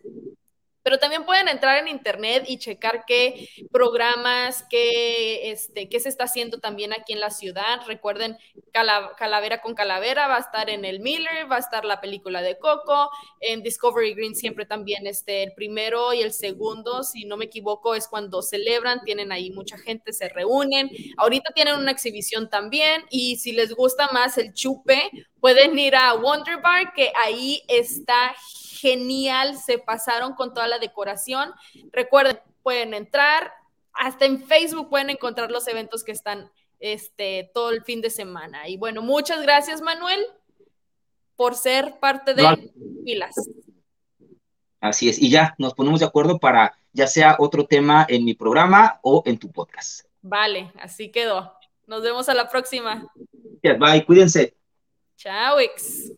pero 0.83 0.99
también 0.99 1.25
pueden 1.25 1.49
entrar 1.49 1.79
en 1.79 1.89
internet 1.89 2.45
y 2.47 2.59
checar 2.59 3.05
qué 3.07 3.49
programas, 3.71 4.65
qué, 4.69 5.51
este, 5.51 5.89
qué 5.89 6.01
se 6.01 6.09
está 6.09 6.25
haciendo 6.25 6.59
también 6.59 6.93
aquí 6.93 7.13
en 7.13 7.21
la 7.21 7.31
ciudad. 7.31 7.81
Recuerden, 7.87 8.37
Calavera 8.73 9.61
con 9.61 9.75
Calavera 9.75 10.29
va 10.29 10.37
a 10.37 10.41
estar 10.41 10.71
en 10.71 10.85
el 10.85 11.01
Miller, 11.01 11.51
va 11.51 11.57
a 11.57 11.61
estar 11.61 11.85
la 11.85 12.01
película 12.01 12.43
de 12.43 12.59
Coco, 12.59 13.11
en 13.41 13.63
Discovery 13.63 14.15
Green 14.15 14.35
siempre 14.35 14.67
también 14.67 15.07
este, 15.07 15.43
el 15.43 15.53
primero 15.55 16.13
y 16.13 16.23
el 16.23 16.33
segundo, 16.33 17.03
si 17.03 17.25
no 17.25 17.37
me 17.37 17.47
equivoco, 17.47 17.95
es 17.95 18.09
cuando 18.09 18.43
celebran, 18.43 19.01
tienen 19.05 19.33
ahí 19.33 19.51
mucha 19.51 19.79
gente, 19.79 20.13
se 20.13 20.29
reúnen. 20.29 20.91
Ahorita 21.17 21.53
tienen 21.55 21.77
una 21.77 21.91
exhibición 21.93 22.49
también 22.49 23.05
y 23.11 23.37
si 23.37 23.53
les 23.53 23.75
gusta 23.75 24.09
más 24.13 24.39
el 24.39 24.53
chupe, 24.55 25.11
pueden 25.41 25.79
ir 25.79 25.97
a 25.97 26.15
Wonder 26.15 26.61
Bar, 26.61 26.93
que 26.95 27.13
ahí 27.17 27.63
está 27.69 28.35
genial, 28.83 29.57
se 29.57 29.79
pasaron 29.79 30.35
con 30.35 30.53
toda 30.53 30.67
la 30.67 30.81
decoración. 30.81 31.53
Recuerden, 31.93 32.41
pueden 32.65 32.95
entrar, 32.95 33.53
hasta 33.93 34.25
en 34.27 34.45
Facebook 34.45 34.91
pueden 34.91 35.11
encontrar 35.11 35.53
los 35.53 35.69
eventos 35.69 36.03
que 36.03 36.11
están 36.11 36.51
este, 36.81 37.49
todo 37.55 37.71
el 37.71 37.85
fin 37.85 38.01
de 38.01 38.11
semana. 38.11 38.69
Y 38.69 38.77
bueno, 38.77 39.01
muchas 39.01 39.41
gracias, 39.43 39.81
Manuel, 39.81 40.21
por 41.37 41.55
ser 41.55 42.01
parte 42.01 42.35
de 42.35 42.73
Pilas. 43.05 43.37
Así 44.81 45.09
es, 45.09 45.23
y 45.23 45.31
ya 45.31 45.55
nos 45.59 45.75
ponemos 45.75 46.01
de 46.01 46.07
acuerdo 46.07 46.41
para 46.41 46.77
ya 46.93 47.07
sea 47.07 47.37
otro 47.39 47.67
tema 47.67 48.05
en 48.09 48.25
mi 48.25 48.35
programa 48.35 48.99
o 49.03 49.23
en 49.25 49.39
tu 49.39 49.53
podcast. 49.53 50.07
Vale, 50.23 50.73
así 50.81 51.13
quedó. 51.13 51.57
Nos 51.87 52.03
vemos 52.03 52.29
a 52.29 52.35
la 52.35 52.49
próxima. 52.49 53.07
Bye, 53.63 54.05
cuídense. 54.05 54.57
Chao, 55.17 55.61
X. 55.61 56.13